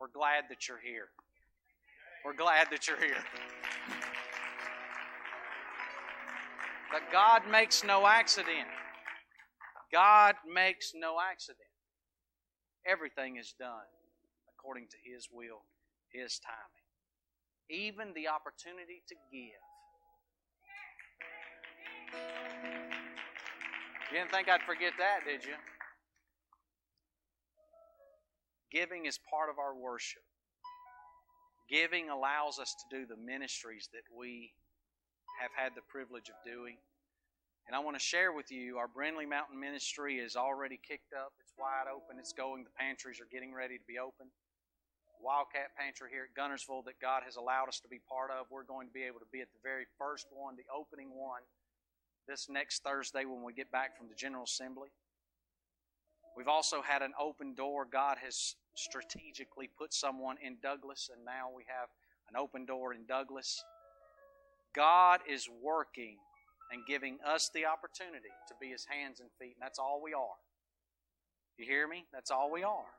We're 0.00 0.12
glad 0.12 0.44
that 0.50 0.68
you're 0.68 0.80
here. 0.84 1.08
We're 2.24 2.36
glad 2.36 2.68
that 2.70 2.86
you're 2.86 3.00
here. 3.00 3.24
But 6.92 7.02
God 7.10 7.42
makes 7.50 7.84
no 7.84 8.06
accident. 8.06 8.68
God 9.90 10.34
makes 10.46 10.92
no 10.94 11.16
accident. 11.20 11.65
Everything 12.86 13.36
is 13.36 13.54
done 13.58 13.90
according 14.48 14.86
to 14.88 14.96
His 15.02 15.28
will, 15.32 15.62
His 16.12 16.38
timing. 16.38 16.86
Even 17.68 18.14
the 18.14 18.28
opportunity 18.28 19.02
to 19.08 19.14
give. 19.32 19.62
You 24.10 24.18
didn't 24.18 24.30
think 24.30 24.48
I'd 24.48 24.62
forget 24.62 24.92
that, 24.98 25.26
did 25.26 25.44
you? 25.44 25.54
Giving 28.70 29.06
is 29.06 29.18
part 29.18 29.50
of 29.50 29.58
our 29.58 29.74
worship. 29.74 30.22
Giving 31.68 32.10
allows 32.10 32.60
us 32.60 32.74
to 32.78 32.96
do 32.96 33.06
the 33.06 33.16
ministries 33.16 33.88
that 33.92 34.06
we 34.16 34.52
have 35.40 35.50
had 35.56 35.72
the 35.74 35.82
privilege 35.90 36.28
of 36.28 36.36
doing. 36.44 36.76
And 37.66 37.74
I 37.74 37.80
want 37.80 37.98
to 37.98 38.02
share 38.02 38.30
with 38.30 38.52
you 38.52 38.78
our 38.78 38.86
Brindlee 38.86 39.28
Mountain 39.28 39.58
Ministry 39.58 40.18
is 40.22 40.36
already 40.36 40.78
kicked 40.78 41.12
up. 41.12 41.32
It's 41.42 41.52
wide 41.58 41.90
open. 41.90 42.18
It's 42.18 42.32
going. 42.32 42.62
The 42.62 42.70
pantries 42.78 43.20
are 43.20 43.26
getting 43.26 43.52
ready 43.52 43.76
to 43.76 43.86
be 43.88 43.98
open. 43.98 44.30
Wildcat 45.18 45.74
Pantry 45.74 46.10
here 46.12 46.28
at 46.30 46.36
Guntersville 46.38 46.84
that 46.84 47.00
God 47.02 47.22
has 47.24 47.34
allowed 47.34 47.66
us 47.66 47.80
to 47.80 47.88
be 47.88 47.98
part 48.06 48.30
of. 48.30 48.46
We're 48.50 48.68
going 48.68 48.86
to 48.86 48.92
be 48.92 49.02
able 49.02 49.18
to 49.18 49.30
be 49.32 49.40
at 49.40 49.50
the 49.50 49.58
very 49.64 49.86
first 49.98 50.28
one, 50.30 50.54
the 50.54 50.68
opening 50.70 51.10
one, 51.10 51.42
this 52.28 52.46
next 52.48 52.84
Thursday 52.84 53.24
when 53.24 53.42
we 53.42 53.52
get 53.52 53.72
back 53.72 53.96
from 53.98 54.08
the 54.08 54.14
General 54.14 54.44
Assembly. 54.44 54.90
We've 56.36 56.46
also 56.46 56.82
had 56.82 57.02
an 57.02 57.14
open 57.18 57.54
door. 57.54 57.88
God 57.90 58.18
has 58.22 58.54
strategically 58.76 59.70
put 59.78 59.92
someone 59.92 60.36
in 60.44 60.58
Douglas, 60.62 61.10
and 61.12 61.24
now 61.24 61.48
we 61.50 61.64
have 61.66 61.88
an 62.28 62.36
open 62.36 62.66
door 62.66 62.92
in 62.92 63.06
Douglas. 63.06 63.64
God 64.74 65.20
is 65.26 65.48
working 65.62 66.18
and 66.72 66.86
giving 66.86 67.18
us 67.26 67.50
the 67.54 67.66
opportunity 67.66 68.32
to 68.48 68.54
be 68.60 68.68
His 68.68 68.86
hands 68.88 69.20
and 69.20 69.28
feet, 69.38 69.54
and 69.54 69.62
that's 69.62 69.78
all 69.78 70.00
we 70.02 70.14
are. 70.14 70.38
You 71.58 71.64
hear 71.64 71.88
me? 71.88 72.04
That's 72.12 72.30
all 72.30 72.50
we 72.52 72.62
are. 72.62 72.90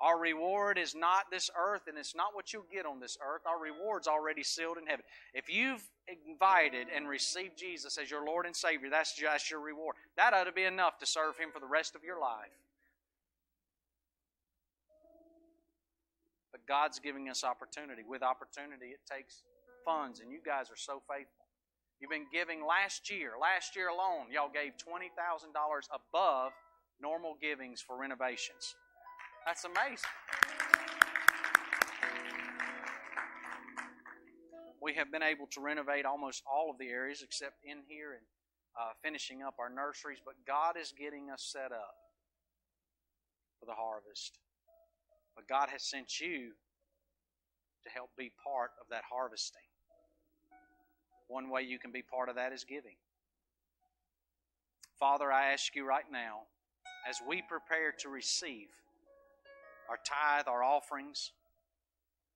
Our 0.00 0.18
reward 0.18 0.76
is 0.76 0.94
not 0.94 1.30
this 1.30 1.50
earth, 1.56 1.82
and 1.86 1.96
it's 1.96 2.14
not 2.14 2.34
what 2.34 2.52
you'll 2.52 2.66
get 2.70 2.84
on 2.84 2.98
this 2.98 3.16
earth. 3.24 3.42
Our 3.46 3.60
reward's 3.60 4.08
already 4.08 4.42
sealed 4.42 4.76
in 4.76 4.86
heaven. 4.86 5.04
If 5.32 5.48
you've 5.48 5.82
invited 6.28 6.88
and 6.94 7.08
received 7.08 7.56
Jesus 7.56 7.96
as 7.96 8.10
your 8.10 8.26
Lord 8.26 8.44
and 8.44 8.56
Savior, 8.56 8.90
that's 8.90 9.16
just 9.16 9.50
your 9.50 9.60
reward. 9.60 9.94
That 10.16 10.34
ought 10.34 10.44
to 10.44 10.52
be 10.52 10.64
enough 10.64 10.98
to 10.98 11.06
serve 11.06 11.38
Him 11.38 11.50
for 11.52 11.60
the 11.60 11.66
rest 11.66 11.94
of 11.94 12.02
your 12.02 12.20
life. 12.20 12.50
But 16.50 16.66
God's 16.66 16.98
giving 16.98 17.28
us 17.28 17.44
opportunity. 17.44 18.02
With 18.06 18.22
opportunity, 18.22 18.86
it 18.86 19.00
takes 19.10 19.42
funds, 19.84 20.20
and 20.20 20.30
you 20.30 20.40
guys 20.44 20.70
are 20.70 20.76
so 20.76 21.02
faithful. 21.08 21.43
You've 22.04 22.10
been 22.10 22.28
giving 22.30 22.60
last 22.60 23.08
year. 23.10 23.32
Last 23.40 23.74
year 23.74 23.88
alone, 23.88 24.28
y'all 24.28 24.52
gave 24.52 24.76
$20,000 24.76 25.08
above 25.88 26.52
normal 27.00 27.38
givings 27.40 27.80
for 27.80 27.96
renovations. 27.96 28.76
That's 29.46 29.64
amazing. 29.64 30.12
We 34.82 34.92
have 35.00 35.10
been 35.10 35.22
able 35.22 35.48
to 35.52 35.62
renovate 35.62 36.04
almost 36.04 36.42
all 36.44 36.68
of 36.70 36.76
the 36.76 36.88
areas 36.88 37.22
except 37.24 37.64
in 37.64 37.78
here 37.88 38.12
and 38.12 38.26
uh, 38.78 38.92
finishing 39.02 39.40
up 39.40 39.54
our 39.58 39.72
nurseries, 39.72 40.18
but 40.22 40.34
God 40.46 40.76
is 40.76 40.92
getting 40.92 41.30
us 41.30 41.48
set 41.56 41.72
up 41.72 41.96
for 43.58 43.64
the 43.64 43.72
harvest. 43.72 44.36
But 45.34 45.48
God 45.48 45.70
has 45.72 45.88
sent 45.88 46.20
you 46.20 46.52
to 47.82 47.88
help 47.88 48.10
be 48.18 48.30
part 48.44 48.72
of 48.78 48.90
that 48.90 49.04
harvesting. 49.10 49.64
One 51.28 51.50
way 51.50 51.62
you 51.62 51.78
can 51.78 51.90
be 51.90 52.02
part 52.02 52.28
of 52.28 52.36
that 52.36 52.52
is 52.52 52.64
giving. 52.64 52.96
Father, 54.98 55.32
I 55.32 55.52
ask 55.52 55.74
you 55.74 55.86
right 55.86 56.04
now, 56.10 56.42
as 57.08 57.18
we 57.26 57.42
prepare 57.42 57.92
to 58.00 58.08
receive 58.08 58.68
our 59.88 59.98
tithe, 60.04 60.48
our 60.48 60.62
offerings. 60.62 61.32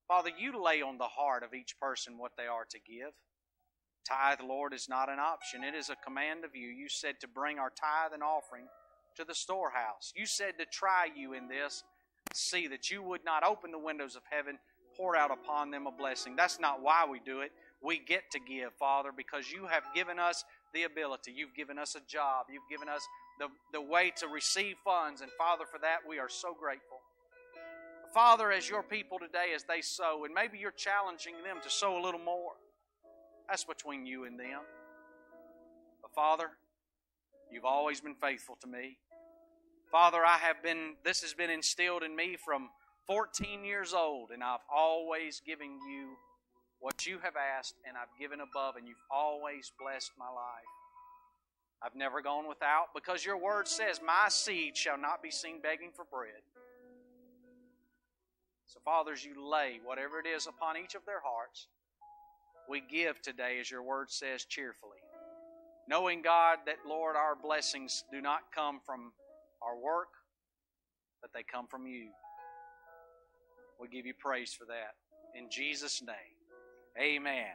Father, 0.06 0.30
you 0.38 0.62
lay 0.62 0.82
on 0.82 0.98
the 0.98 1.04
heart 1.04 1.42
of 1.42 1.54
each 1.54 1.78
person 1.80 2.18
what 2.18 2.32
they 2.36 2.46
are 2.46 2.66
to 2.70 2.78
give. 2.78 3.12
Tithe, 4.06 4.40
Lord, 4.46 4.72
is 4.72 4.88
not 4.88 5.10
an 5.10 5.18
option, 5.18 5.64
it 5.64 5.74
is 5.74 5.90
a 5.90 5.96
command 5.96 6.44
of 6.44 6.54
you. 6.54 6.68
You 6.68 6.88
said 6.88 7.20
to 7.20 7.28
bring 7.28 7.58
our 7.58 7.70
tithe 7.70 8.12
and 8.14 8.22
offering 8.22 8.64
to 9.16 9.24
the 9.24 9.34
storehouse. 9.34 10.12
You 10.16 10.26
said 10.26 10.54
to 10.58 10.64
try 10.64 11.08
you 11.14 11.34
in 11.34 11.48
this, 11.48 11.84
see 12.32 12.66
that 12.68 12.90
you 12.90 13.02
would 13.02 13.24
not 13.24 13.44
open 13.44 13.70
the 13.70 13.78
windows 13.78 14.16
of 14.16 14.22
heaven, 14.30 14.58
pour 14.96 15.16
out 15.16 15.30
upon 15.30 15.70
them 15.70 15.86
a 15.86 15.92
blessing. 15.92 16.36
That's 16.36 16.58
not 16.58 16.82
why 16.82 17.06
we 17.10 17.20
do 17.24 17.40
it. 17.40 17.52
We 17.82 17.98
get 17.98 18.30
to 18.32 18.40
give, 18.40 18.72
Father, 18.78 19.10
because 19.16 19.50
you 19.50 19.66
have 19.66 19.84
given 19.94 20.18
us 20.18 20.44
the 20.74 20.82
ability. 20.82 21.32
You've 21.34 21.54
given 21.54 21.78
us 21.78 21.94
a 21.94 22.00
job. 22.10 22.46
You've 22.52 22.68
given 22.68 22.88
us 22.88 23.06
the, 23.38 23.48
the 23.72 23.80
way 23.80 24.12
to 24.16 24.26
receive 24.26 24.76
funds. 24.84 25.20
And 25.20 25.30
Father, 25.38 25.64
for 25.70 25.78
that, 25.80 25.98
we 26.08 26.18
are 26.18 26.28
so 26.28 26.54
grateful. 26.58 26.98
Father, 28.12 28.50
as 28.50 28.68
your 28.68 28.82
people 28.82 29.18
today, 29.18 29.52
as 29.54 29.64
they 29.64 29.80
sow, 29.80 30.24
and 30.24 30.34
maybe 30.34 30.58
you're 30.58 30.72
challenging 30.72 31.34
them 31.44 31.58
to 31.62 31.70
sow 31.70 32.00
a 32.00 32.02
little 32.02 32.20
more, 32.20 32.52
that's 33.48 33.64
between 33.64 34.06
you 34.06 34.24
and 34.24 34.38
them. 34.38 34.60
But 36.02 36.14
Father, 36.14 36.50
you've 37.50 37.64
always 37.64 38.00
been 38.00 38.14
faithful 38.14 38.56
to 38.62 38.66
me. 38.66 38.98
Father, 39.90 40.18
I 40.24 40.38
have 40.38 40.62
been, 40.62 40.96
this 41.04 41.22
has 41.22 41.32
been 41.32 41.50
instilled 41.50 42.02
in 42.02 42.14
me 42.14 42.36
from 42.42 42.70
14 43.06 43.64
years 43.64 43.94
old, 43.94 44.30
and 44.30 44.42
I've 44.42 44.60
always 44.74 45.40
given 45.46 45.78
you 45.88 46.16
what 46.80 47.06
you 47.06 47.18
have 47.22 47.34
asked, 47.36 47.74
and 47.86 47.96
I've 47.96 48.12
given 48.20 48.40
above, 48.40 48.76
and 48.76 48.86
you've 48.86 48.96
always 49.10 49.72
blessed 49.78 50.12
my 50.18 50.28
life. 50.28 50.72
I've 51.82 51.94
never 51.94 52.20
gone 52.22 52.48
without 52.48 52.88
because 52.94 53.24
your 53.24 53.36
word 53.36 53.68
says, 53.68 54.00
My 54.04 54.28
seed 54.28 54.76
shall 54.76 54.98
not 54.98 55.22
be 55.22 55.30
seen 55.30 55.60
begging 55.62 55.90
for 55.94 56.04
bread. 56.04 56.42
So, 58.66 58.80
fathers, 58.84 59.24
you 59.24 59.48
lay 59.48 59.80
whatever 59.84 60.20
it 60.20 60.26
is 60.26 60.46
upon 60.46 60.76
each 60.76 60.94
of 60.94 61.04
their 61.06 61.22
hearts. 61.24 61.68
We 62.68 62.82
give 62.82 63.22
today, 63.22 63.58
as 63.60 63.70
your 63.70 63.82
word 63.82 64.10
says, 64.10 64.44
cheerfully. 64.44 64.98
Knowing, 65.88 66.20
God, 66.20 66.58
that, 66.66 66.76
Lord, 66.86 67.16
our 67.16 67.34
blessings 67.34 68.04
do 68.12 68.20
not 68.20 68.40
come 68.54 68.80
from 68.84 69.12
our 69.62 69.76
work, 69.78 70.08
but 71.22 71.30
they 71.32 71.42
come 71.42 71.66
from 71.66 71.86
you. 71.86 72.08
We 73.80 73.88
give 73.88 74.04
you 74.04 74.12
praise 74.18 74.52
for 74.52 74.66
that. 74.66 74.96
In 75.34 75.48
Jesus' 75.50 76.02
name, 76.02 76.37
amen. 77.00 77.46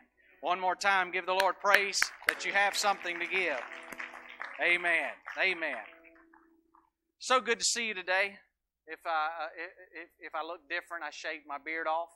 One 0.41 0.59
more 0.59 0.75
time, 0.75 1.11
give 1.11 1.25
the 1.25 1.33
Lord 1.33 1.55
praise 1.61 2.01
that 2.27 2.45
you 2.45 2.51
have 2.51 2.75
something 2.75 3.19
to 3.19 3.25
give. 3.25 3.61
Amen. 4.61 5.09
Amen. 5.41 5.83
So 7.19 7.39
good 7.39 7.59
to 7.59 7.65
see 7.65 7.87
you 7.87 7.93
today. 7.93 8.35
If 8.85 8.99
I 9.05 9.29
uh, 9.45 9.47
if, 9.95 10.09
if 10.19 10.35
I 10.35 10.43
look 10.45 10.67
different, 10.69 11.03
I 11.05 11.09
shaved 11.11 11.45
my 11.47 11.57
beard 11.63 11.87
off 11.87 12.09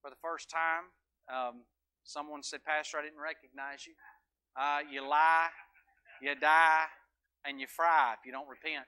for 0.00 0.10
the 0.10 0.16
first 0.22 0.48
time. 0.48 0.86
Um, 1.26 1.62
someone 2.04 2.42
said, 2.44 2.62
"Pastor, 2.64 2.98
I 2.98 3.02
didn't 3.02 3.18
recognize 3.18 3.86
you. 3.86 3.94
Uh, 4.54 4.86
you 4.88 5.02
lie, 5.02 5.48
you 6.22 6.34
die, 6.36 6.86
and 7.44 7.58
you 7.60 7.66
fry 7.66 8.14
if 8.14 8.24
you 8.24 8.30
don't 8.30 8.48
repent. 8.48 8.86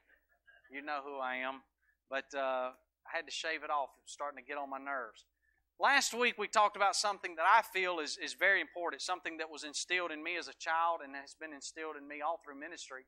You 0.70 0.82
know 0.82 1.00
who 1.04 1.18
I 1.18 1.36
am." 1.42 1.62
But 2.08 2.26
uh, 2.32 2.70
I 2.70 3.10
had 3.10 3.26
to 3.26 3.32
shave 3.32 3.64
it 3.64 3.70
off. 3.70 3.90
It 3.98 4.06
was 4.06 4.14
starting 4.14 4.38
to 4.38 4.46
get 4.46 4.56
on 4.56 4.70
my 4.70 4.78
nerves. 4.78 5.26
Last 5.76 6.14
week 6.16 6.40
we 6.40 6.48
talked 6.48 6.76
about 6.76 6.96
something 6.96 7.36
that 7.36 7.44
I 7.44 7.60
feel 7.60 8.00
is, 8.00 8.16
is 8.16 8.32
very 8.32 8.62
important, 8.64 9.02
something 9.02 9.36
that 9.36 9.52
was 9.52 9.62
instilled 9.62 10.10
in 10.10 10.24
me 10.24 10.40
as 10.40 10.48
a 10.48 10.56
child 10.56 11.04
and 11.04 11.12
has 11.12 11.36
been 11.36 11.52
instilled 11.52 12.00
in 12.00 12.08
me 12.08 12.24
all 12.24 12.40
through 12.40 12.56
ministry. 12.56 13.04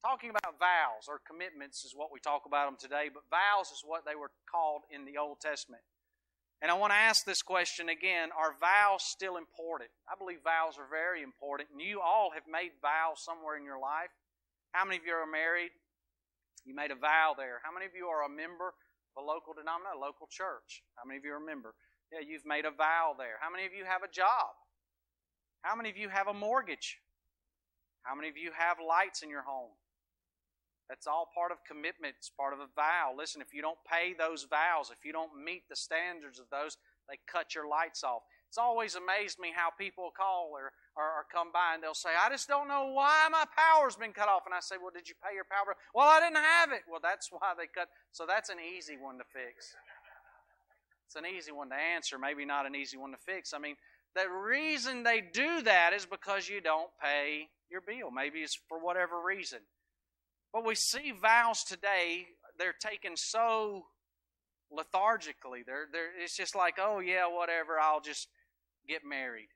Talking 0.00 0.32
about 0.32 0.56
vows 0.56 1.12
or 1.12 1.20
commitments 1.28 1.84
is 1.84 1.92
what 1.92 2.08
we 2.08 2.16
talk 2.16 2.48
about 2.48 2.72
them 2.72 2.80
today, 2.80 3.12
but 3.12 3.28
vows 3.28 3.68
is 3.68 3.84
what 3.84 4.08
they 4.08 4.16
were 4.16 4.32
called 4.48 4.88
in 4.88 5.04
the 5.04 5.20
Old 5.20 5.44
Testament. 5.44 5.84
And 6.64 6.72
I 6.72 6.74
want 6.80 6.96
to 6.96 6.96
ask 6.96 7.28
this 7.28 7.44
question 7.44 7.92
again 7.92 8.32
Are 8.32 8.56
vows 8.56 9.04
still 9.04 9.36
important? 9.36 9.92
I 10.08 10.16
believe 10.16 10.40
vows 10.40 10.80
are 10.80 10.88
very 10.88 11.20
important, 11.20 11.68
and 11.68 11.84
you 11.84 12.00
all 12.00 12.32
have 12.32 12.48
made 12.48 12.80
vows 12.80 13.20
somewhere 13.20 13.60
in 13.60 13.64
your 13.68 13.80
life. 13.80 14.08
How 14.72 14.88
many 14.88 14.96
of 14.96 15.04
you 15.04 15.12
are 15.12 15.28
married? 15.28 15.76
You 16.64 16.72
made 16.72 16.92
a 16.92 16.96
vow 16.96 17.36
there. 17.36 17.60
How 17.60 17.68
many 17.68 17.84
of 17.84 17.92
you 17.92 18.08
are 18.08 18.24
a 18.24 18.32
member 18.32 18.72
of 19.12 19.20
a 19.20 19.24
local 19.24 19.52
denomination, 19.52 20.00
a 20.00 20.00
local 20.00 20.32
church? 20.32 20.80
How 20.96 21.04
many 21.04 21.20
of 21.20 21.28
you 21.28 21.36
are 21.36 21.44
a 21.44 21.44
member? 21.44 21.76
Yeah, 22.12 22.26
you've 22.26 22.46
made 22.46 22.64
a 22.64 22.70
vow 22.74 23.14
there. 23.16 23.38
How 23.40 23.50
many 23.50 23.66
of 23.66 23.72
you 23.72 23.84
have 23.84 24.02
a 24.02 24.10
job? 24.10 24.54
How 25.62 25.76
many 25.76 25.90
of 25.90 25.96
you 25.96 26.08
have 26.08 26.26
a 26.26 26.34
mortgage? 26.34 26.98
How 28.02 28.14
many 28.14 28.28
of 28.28 28.36
you 28.36 28.50
have 28.56 28.78
lights 28.80 29.22
in 29.22 29.30
your 29.30 29.42
home? 29.42 29.70
That's 30.88 31.06
all 31.06 31.30
part 31.32 31.52
of 31.52 31.62
commitment. 31.62 32.18
It's 32.18 32.34
part 32.34 32.52
of 32.52 32.58
a 32.58 32.66
vow. 32.74 33.14
Listen, 33.16 33.40
if 33.40 33.54
you 33.54 33.62
don't 33.62 33.78
pay 33.86 34.10
those 34.10 34.42
vows, 34.50 34.90
if 34.90 35.04
you 35.04 35.12
don't 35.12 35.30
meet 35.38 35.62
the 35.70 35.76
standards 35.76 36.40
of 36.40 36.50
those, 36.50 36.76
they 37.08 37.14
cut 37.30 37.54
your 37.54 37.68
lights 37.68 38.02
off. 38.02 38.22
It's 38.50 38.58
always 38.58 38.98
amazed 38.98 39.38
me 39.38 39.54
how 39.54 39.70
people 39.70 40.10
call 40.10 40.50
or, 40.50 40.74
or, 40.98 41.06
or, 41.06 41.26
come 41.30 41.54
by 41.54 41.74
and 41.74 41.82
they'll 41.82 41.94
say, 41.94 42.10
I 42.18 42.28
just 42.30 42.48
don't 42.48 42.66
know 42.66 42.90
why 42.90 43.30
my 43.30 43.46
power's 43.54 43.94
been 43.94 44.10
cut 44.10 44.26
off. 44.26 44.42
And 44.46 44.54
I 44.54 44.58
say, 44.58 44.74
Well, 44.74 44.90
did 44.90 45.06
you 45.06 45.14
pay 45.22 45.38
your 45.38 45.46
power? 45.46 45.78
Well, 45.94 46.10
I 46.10 46.18
didn't 46.18 46.42
have 46.42 46.72
it. 46.72 46.82
Well, 46.90 46.98
that's 46.98 47.30
why 47.30 47.54
they 47.54 47.70
cut. 47.70 47.86
So 48.10 48.26
that's 48.26 48.50
an 48.50 48.58
easy 48.58 48.98
one 48.98 49.18
to 49.18 49.24
fix. 49.30 49.70
It's 51.10 51.16
an 51.16 51.26
easy 51.26 51.50
one 51.50 51.70
to 51.70 51.74
answer, 51.74 52.20
maybe 52.20 52.44
not 52.44 52.66
an 52.66 52.76
easy 52.76 52.96
one 52.96 53.10
to 53.10 53.16
fix. 53.16 53.52
I 53.52 53.58
mean, 53.58 53.74
the 54.14 54.30
reason 54.30 55.02
they 55.02 55.20
do 55.20 55.60
that 55.62 55.92
is 55.92 56.06
because 56.06 56.48
you 56.48 56.60
don't 56.60 56.90
pay 57.02 57.48
your 57.68 57.80
bill. 57.80 58.12
Maybe 58.12 58.38
it's 58.38 58.56
for 58.68 58.78
whatever 58.78 59.20
reason. 59.20 59.58
But 60.52 60.64
we 60.64 60.76
see 60.76 61.12
vows 61.20 61.64
today, 61.64 62.26
they're 62.60 62.76
taken 62.80 63.16
so 63.16 63.86
lethargically. 64.70 65.64
They're, 65.66 65.88
they're, 65.92 66.10
it's 66.22 66.36
just 66.36 66.54
like, 66.54 66.76
oh, 66.80 67.00
yeah, 67.00 67.26
whatever, 67.26 67.80
I'll 67.80 68.00
just 68.00 68.28
get 68.88 69.00
married. 69.04 69.48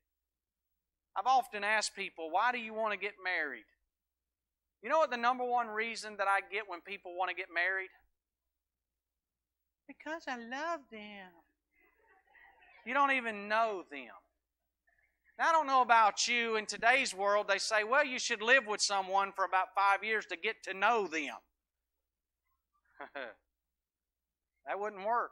I've 1.16 1.28
often 1.28 1.62
asked 1.62 1.94
people, 1.94 2.32
why 2.32 2.50
do 2.50 2.58
you 2.58 2.74
want 2.74 2.94
to 2.94 2.98
get 2.98 3.14
married? 3.22 3.66
You 4.82 4.90
know 4.90 4.98
what 4.98 5.12
the 5.12 5.16
number 5.16 5.44
one 5.44 5.68
reason 5.68 6.16
that 6.18 6.26
I 6.26 6.40
get 6.52 6.64
when 6.66 6.80
people 6.80 7.16
want 7.16 7.30
to 7.30 7.36
get 7.36 7.46
married? 7.54 7.90
Because 9.86 10.24
I 10.26 10.36
love 10.36 10.80
them. 10.90 11.43
You 12.86 12.94
don't 12.94 13.12
even 13.12 13.48
know 13.48 13.84
them. 13.90 14.08
Now, 15.38 15.48
I 15.48 15.52
don't 15.52 15.66
know 15.66 15.82
about 15.82 16.28
you. 16.28 16.56
In 16.56 16.66
today's 16.66 17.14
world, 17.14 17.46
they 17.48 17.58
say, 17.58 17.82
well, 17.82 18.04
you 18.04 18.18
should 18.18 18.42
live 18.42 18.66
with 18.66 18.80
someone 18.80 19.32
for 19.32 19.44
about 19.44 19.68
five 19.74 20.04
years 20.04 20.26
to 20.26 20.36
get 20.36 20.62
to 20.64 20.74
know 20.74 21.06
them. 21.06 21.34
that 24.66 24.78
wouldn't 24.78 25.04
work. 25.04 25.30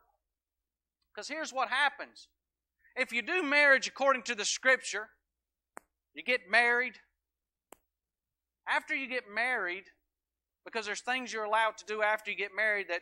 Because 1.14 1.28
here's 1.28 1.52
what 1.52 1.68
happens 1.68 2.28
if 2.96 3.12
you 3.12 3.22
do 3.22 3.42
marriage 3.42 3.86
according 3.86 4.22
to 4.24 4.34
the 4.34 4.44
scripture, 4.44 5.08
you 6.14 6.22
get 6.22 6.40
married. 6.50 6.94
After 8.68 8.94
you 8.94 9.08
get 9.08 9.24
married, 9.32 9.84
because 10.64 10.86
there's 10.86 11.00
things 11.00 11.32
you're 11.32 11.44
allowed 11.44 11.76
to 11.78 11.84
do 11.84 12.02
after 12.02 12.30
you 12.30 12.36
get 12.36 12.50
married 12.54 12.86
that 12.88 13.00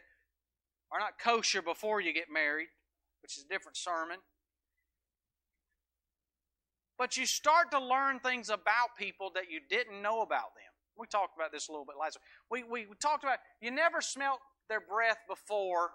are 0.92 0.99
not 0.99 1.19
kosher 1.23 1.62
before 1.62 2.00
you 2.00 2.12
get 2.12 2.26
married, 2.33 2.69
which 3.23 3.37
is 3.37 3.45
a 3.45 3.49
different 3.52 3.76
sermon. 3.76 4.19
But 7.00 7.16
you 7.16 7.25
start 7.25 7.71
to 7.71 7.80
learn 7.80 8.19
things 8.21 8.50
about 8.50 8.95
people 8.99 9.30
that 9.35 9.45
you 9.50 9.61
didn't 9.71 10.02
know 10.02 10.21
about 10.21 10.52
them. 10.52 10.69
We 10.99 11.07
talked 11.07 11.35
about 11.35 11.50
this 11.50 11.69
a 11.69 11.73
little 11.73 11.87
bit 11.87 11.95
last 11.99 12.19
week. 12.50 12.64
We, 12.71 12.85
we 12.85 12.95
talked 13.00 13.25
about 13.25 13.38
you 13.62 13.71
never 13.71 14.02
smelt 14.02 14.38
their 14.69 14.83
breath 14.83 15.16
before 15.26 15.92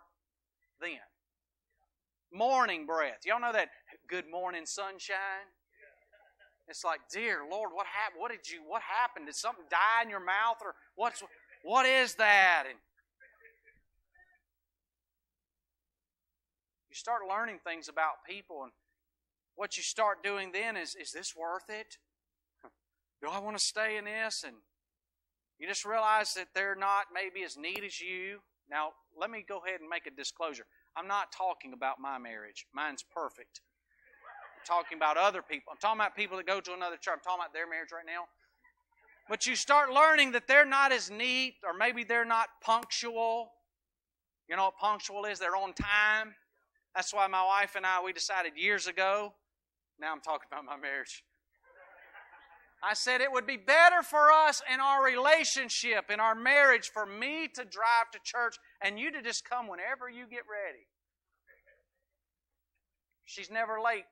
then. 0.82 0.98
Morning 2.34 2.88
breath. 2.88 3.20
Y'all 3.24 3.40
know 3.40 3.54
that 3.54 3.70
good 4.10 4.26
morning 4.32 4.66
sunshine? 4.66 5.46
It's 6.68 6.84
like, 6.84 7.02
dear 7.14 7.42
Lord, 7.52 7.70
what 7.72 7.86
happened? 7.86 8.20
What 8.20 8.32
did 8.32 8.50
you? 8.52 8.62
What 8.66 8.82
happened? 8.82 9.28
Did 9.28 9.36
something 9.36 9.66
die 9.70 10.02
in 10.02 10.10
your 10.10 10.26
mouth, 10.26 10.58
or 10.64 10.74
what's? 10.96 11.22
What 11.64 11.86
is 11.86 12.16
that? 12.16 12.64
And 12.68 12.80
you 16.90 16.96
start 16.96 17.22
learning 17.30 17.60
things 17.64 17.90
about 17.90 18.26
people, 18.28 18.64
and 18.64 18.72
what 19.56 19.78
you 19.78 19.84
start 19.84 20.24
doing 20.24 20.52
then 20.52 20.78
is, 20.78 20.96
is 20.96 21.12
this 21.12 21.34
worth 21.36 21.70
it? 21.70 21.98
Do 23.22 23.30
I 23.30 23.40
want 23.40 23.58
to 23.58 23.64
stay 23.64 23.98
in 23.98 24.06
this? 24.06 24.44
And 24.46 24.56
you 25.60 25.68
just 25.68 25.86
realize 25.86 26.34
that 26.34 26.48
they're 26.54 26.76
not 26.76 27.06
maybe 27.14 27.44
as 27.46 27.58
neat 27.58 27.84
as 27.86 28.00
you. 28.00 28.40
Now, 28.70 28.90
let 29.18 29.30
me 29.30 29.46
go 29.48 29.62
ahead 29.66 29.80
and 29.80 29.90
make 29.90 30.06
a 30.06 30.12
disclosure. 30.12 30.66
I'm 30.98 31.08
not 31.08 31.32
talking 31.32 31.74
about 31.74 32.00
my 32.00 32.18
marriage. 32.18 32.66
Mine's 32.74 33.04
perfect. 33.14 33.62
I'm 34.58 34.66
talking 34.66 34.98
about 34.98 35.18
other 35.18 35.42
people. 35.42 35.72
I'm 35.72 35.78
talking 35.78 36.00
about 36.00 36.16
people 36.16 36.38
that 36.38 36.48
go 36.48 36.60
to 36.60 36.74
another 36.74 36.98
church. 36.98 37.14
I'm 37.14 37.20
talking 37.20 37.42
about 37.42 37.54
their 37.54 37.70
marriage 37.70 37.90
right 37.94 38.06
now. 38.06 38.26
But 39.30 39.46
you 39.48 39.56
start 39.56 39.92
learning 39.92 40.34
that 40.34 40.48
they're 40.48 40.66
not 40.66 40.92
as 40.92 41.10
neat, 41.10 41.56
or 41.66 41.74
maybe 41.74 42.04
they're 42.04 42.26
not 42.26 42.48
punctual. 42.62 43.52
You 44.48 44.56
know 44.56 44.66
what 44.66 44.78
punctual 44.78 45.26
is? 45.26 45.40
They're 45.40 45.56
on 45.56 45.74
time. 45.74 46.36
That's 46.96 47.14
why 47.14 47.28
my 47.28 47.44
wife 47.44 47.76
and 47.76 47.86
I, 47.86 48.04
we 48.04 48.14
decided 48.14 48.54
years 48.56 48.88
ago. 48.88 49.34
Now 50.00 50.12
I'm 50.12 50.22
talking 50.22 50.48
about 50.52 50.66
my 50.66 50.78
marriage. 50.78 51.24
I 52.84 52.94
said 52.94 53.22
it 53.22 53.32
would 53.32 53.48
be 53.48 53.58
better 53.58 54.04
for 54.04 54.32
us 54.32 54.62
in 54.72 54.80
our 54.80 55.04
relationship, 55.04 56.12
in 56.12 56.20
our 56.20 56.36
marriage, 56.36 56.92
for 56.94 57.06
me 57.06 57.48
to 57.56 57.64
drive 57.64 58.12
to 58.14 58.20
church 58.24 58.58
and 58.84 59.00
you 59.00 59.12
to 59.12 59.22
just 59.22 59.50
come 59.50 59.68
whenever 59.68 60.10
you 60.10 60.28
get 60.30 60.44
ready. 60.46 60.86
She's 63.26 63.50
never 63.50 63.80
late, 63.84 64.06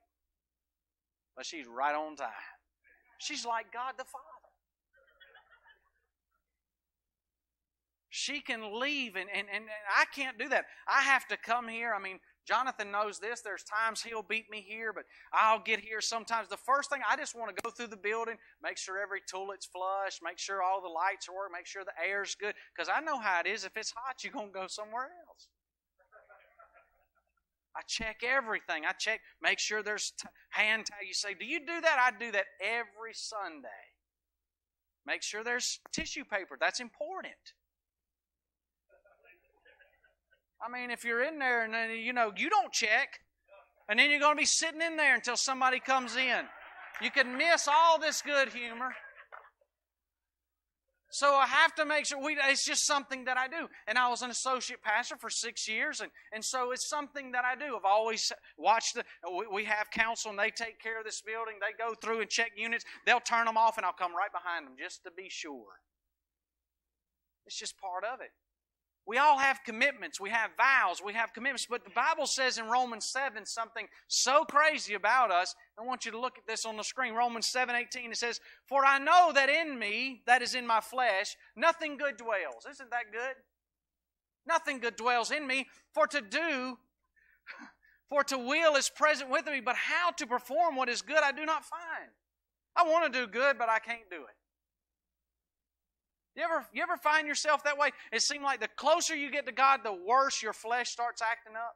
but 1.36 1.46
she's 1.46 1.68
right 1.68 1.94
on 1.94 2.16
time. 2.16 2.30
She's 3.20 3.46
like 3.46 3.72
God 3.72 3.94
the 3.98 4.06
Father. 4.06 4.24
She 8.10 8.42
can 8.42 8.80
leave, 8.80 9.16
and, 9.16 9.28
and, 9.36 9.48
and 9.54 9.66
I 9.96 10.06
can't 10.16 10.38
do 10.38 10.48
that. 10.50 10.66
I 10.88 11.02
have 11.02 11.28
to 11.28 11.38
come 11.38 11.68
here. 11.68 11.94
I 11.96 12.02
mean, 12.02 12.20
Jonathan 12.46 12.92
knows 12.92 13.20
this. 13.20 13.42
There's 13.42 13.64
times 13.64 14.02
he'll 14.02 14.24
beat 14.24 14.50
me 14.50 14.64
here, 14.68 14.92
but 14.92 15.06
I'll 15.32 15.62
get 15.64 15.80
here 15.80 16.02
sometimes. 16.02 16.50
The 16.50 16.58
first 16.58 16.90
thing, 16.90 17.02
I 17.10 17.16
just 17.16 17.36
want 17.38 17.56
to 17.56 17.62
go 17.62 17.70
through 17.70 17.88
the 17.88 17.98
building, 17.98 18.36
make 18.62 18.78
sure 18.78 19.02
every 19.02 19.22
toilet's 19.32 19.66
flush, 19.66 20.20
make 20.24 20.38
sure 20.38 20.62
all 20.62 20.82
the 20.82 20.90
lights 20.90 21.30
are 21.30 21.36
working, 21.36 21.54
make 21.54 21.68
sure 21.68 21.84
the 21.86 22.06
air's 22.06 22.36
good, 22.36 22.54
because 22.76 22.90
I 22.94 23.00
know 23.00 23.20
how 23.20 23.40
it 23.40 23.48
is. 23.48 23.64
If 23.64 23.78
it's 23.78 23.94
hot, 23.96 24.24
you're 24.24 24.34
going 24.34 24.48
to 24.48 24.54
go 24.54 24.68
somewhere 24.68 25.10
else. 25.28 25.48
I 27.76 27.82
check 27.88 28.22
everything. 28.24 28.84
I 28.86 28.92
check, 28.92 29.22
make 29.42 29.58
sure 29.58 29.82
there's 29.82 30.12
t- 30.12 30.28
hand 30.52 30.86
towel. 30.86 31.08
You 31.08 31.14
say, 31.14 31.34
Do 31.34 31.46
you 31.46 31.60
do 31.60 31.82
that? 31.82 31.98
I 32.00 32.18
do 32.18 32.32
that 32.32 32.46
every 32.62 33.14
Sunday. 33.14 33.68
Make 35.06 35.24
sure 35.24 35.44
there's 35.44 35.80
tissue 35.92 36.24
paper. 36.24 36.58
That's 36.60 36.80
important. 36.80 37.34
I 40.66 40.72
mean, 40.72 40.92
if 40.92 41.04
you're 41.04 41.24
in 41.24 41.40
there 41.40 41.66
and 41.66 41.74
then, 41.74 41.92
you 41.92 42.14
know, 42.14 42.32
you 42.36 42.50
don't 42.50 42.72
check, 42.72 43.20
and 43.90 44.00
then 44.00 44.10
you're 44.10 44.20
going 44.20 44.36
to 44.36 44.40
be 44.42 44.46
sitting 44.46 44.82
in 44.82 44.96
there 44.96 45.14
until 45.16 45.36
somebody 45.36 45.80
comes 45.80 46.16
in. 46.16 46.46
You 47.02 47.12
can 47.12 47.38
miss 47.38 47.68
all 47.68 48.00
this 48.00 48.22
good 48.22 48.50
humor. 48.50 48.94
So 51.12 51.36
I 51.36 51.46
have 51.46 51.76
to 51.76 51.86
make 51.86 52.08
sure 52.08 52.20
we, 52.24 52.38
it's 52.50 52.66
just 52.66 52.88
something 52.88 53.26
that 53.26 53.38
I 53.38 53.48
do. 53.48 53.68
And 53.88 54.00
I 54.00 54.10
was 54.10 54.24
an 54.24 54.32
associate 54.32 54.82
pastor 54.82 55.16
for 55.16 55.30
six 55.30 55.68
years, 55.68 56.02
and, 56.02 56.10
and 56.34 56.44
so 56.44 56.72
it's 56.72 56.90
something 56.90 57.34
that 57.34 57.46
I 57.46 57.56
do. 57.56 57.76
I've 57.76 57.86
always 57.86 58.32
watched 58.58 58.96
the, 58.96 59.04
we, 59.32 59.46
we 59.54 59.64
have 59.66 59.92
council 59.92 60.32
and 60.32 60.40
they 60.40 60.50
take 60.50 60.80
care 60.80 60.98
of 60.98 61.06
this 61.06 61.22
building. 61.22 61.56
They 61.62 61.78
go 61.78 61.94
through 61.94 62.22
and 62.22 62.30
check 62.30 62.54
units. 62.58 62.84
They'll 63.06 63.20
turn 63.20 63.46
them 63.46 63.58
off, 63.58 63.78
and 63.78 63.86
I'll 63.86 63.94
come 63.94 64.16
right 64.16 64.32
behind 64.32 64.66
them 64.66 64.74
just 64.80 65.04
to 65.04 65.12
be 65.16 65.28
sure. 65.30 65.78
It's 67.46 67.60
just 67.60 67.78
part 67.78 68.04
of 68.06 68.22
it. 68.22 68.32
We 69.06 69.18
all 69.18 69.38
have 69.38 69.60
commitments. 69.66 70.20
We 70.20 70.30
have 70.30 70.52
vows. 70.56 71.02
We 71.04 71.14
have 71.14 71.34
commitments. 71.34 71.68
But 71.70 71.84
the 71.84 71.92
Bible 71.92 72.26
says 72.26 72.58
in 72.58 72.70
Romans 72.70 73.06
7 73.06 73.46
something 73.46 73.88
so 74.08 74.46
crazy 74.46 74.94
about 74.94 75.30
us. 75.30 75.56
I 75.78 75.84
want 75.84 76.06
you 76.06 76.12
to 76.12 76.20
look 76.20 76.38
at 76.38 76.48
this 76.48 76.66
on 76.66 76.78
the 76.78 76.84
screen. 76.84 77.14
Romans 77.14 77.48
7 77.48 77.76
18, 77.76 78.12
it 78.12 78.18
says, 78.18 78.40
For 78.68 78.86
I 78.86 79.00
know 79.00 79.32
that 79.34 79.50
in 79.50 79.78
me, 79.78 80.22
that 80.26 80.42
is 80.42 80.56
in 80.56 80.66
my 80.66 80.80
flesh, 80.80 81.36
nothing 81.56 81.98
good 81.98 82.16
dwells. 82.16 82.66
Isn't 82.70 82.92
that 82.92 83.12
good? 83.12 83.36
Nothing 84.48 84.80
good 84.80 84.96
dwells 84.96 85.32
in 85.32 85.46
me. 85.46 85.68
For 85.94 86.08
to 86.08 86.22
do, 86.22 86.78
for 88.10 88.24
to 88.26 88.38
will 88.38 88.76
is 88.76 88.90
present 88.90 89.30
with 89.30 89.46
me, 89.48 89.60
but 89.60 89.76
how 89.76 90.12
to 90.12 90.26
perform 90.26 90.78
what 90.78 90.88
is 90.88 91.02
good 91.02 91.20
I 91.24 91.34
do 91.34 91.46
not 91.46 91.66
find. 91.66 92.10
I 92.76 92.84
want 92.84 93.12
to 93.12 93.20
do 93.20 93.28
good, 93.28 93.58
but 93.58 93.70
I 93.70 93.80
can't 93.80 94.10
do 94.10 94.18
it. 94.18 94.36
You 96.36 96.44
ever, 96.44 96.66
you 96.74 96.82
ever 96.82 96.98
find 96.98 97.28
yourself 97.28 97.64
that 97.64 97.78
way? 97.78 97.90
It 98.12 98.22
seems 98.22 98.44
like 98.44 98.60
the 98.60 98.68
closer 98.76 99.16
you 99.16 99.30
get 99.30 99.46
to 99.46 99.52
God, 99.52 99.82
the 99.84 99.94
worse 99.94 100.42
your 100.42 100.54
flesh 100.54 100.90
starts 100.90 101.22
acting 101.22 101.56
up. 101.56 101.76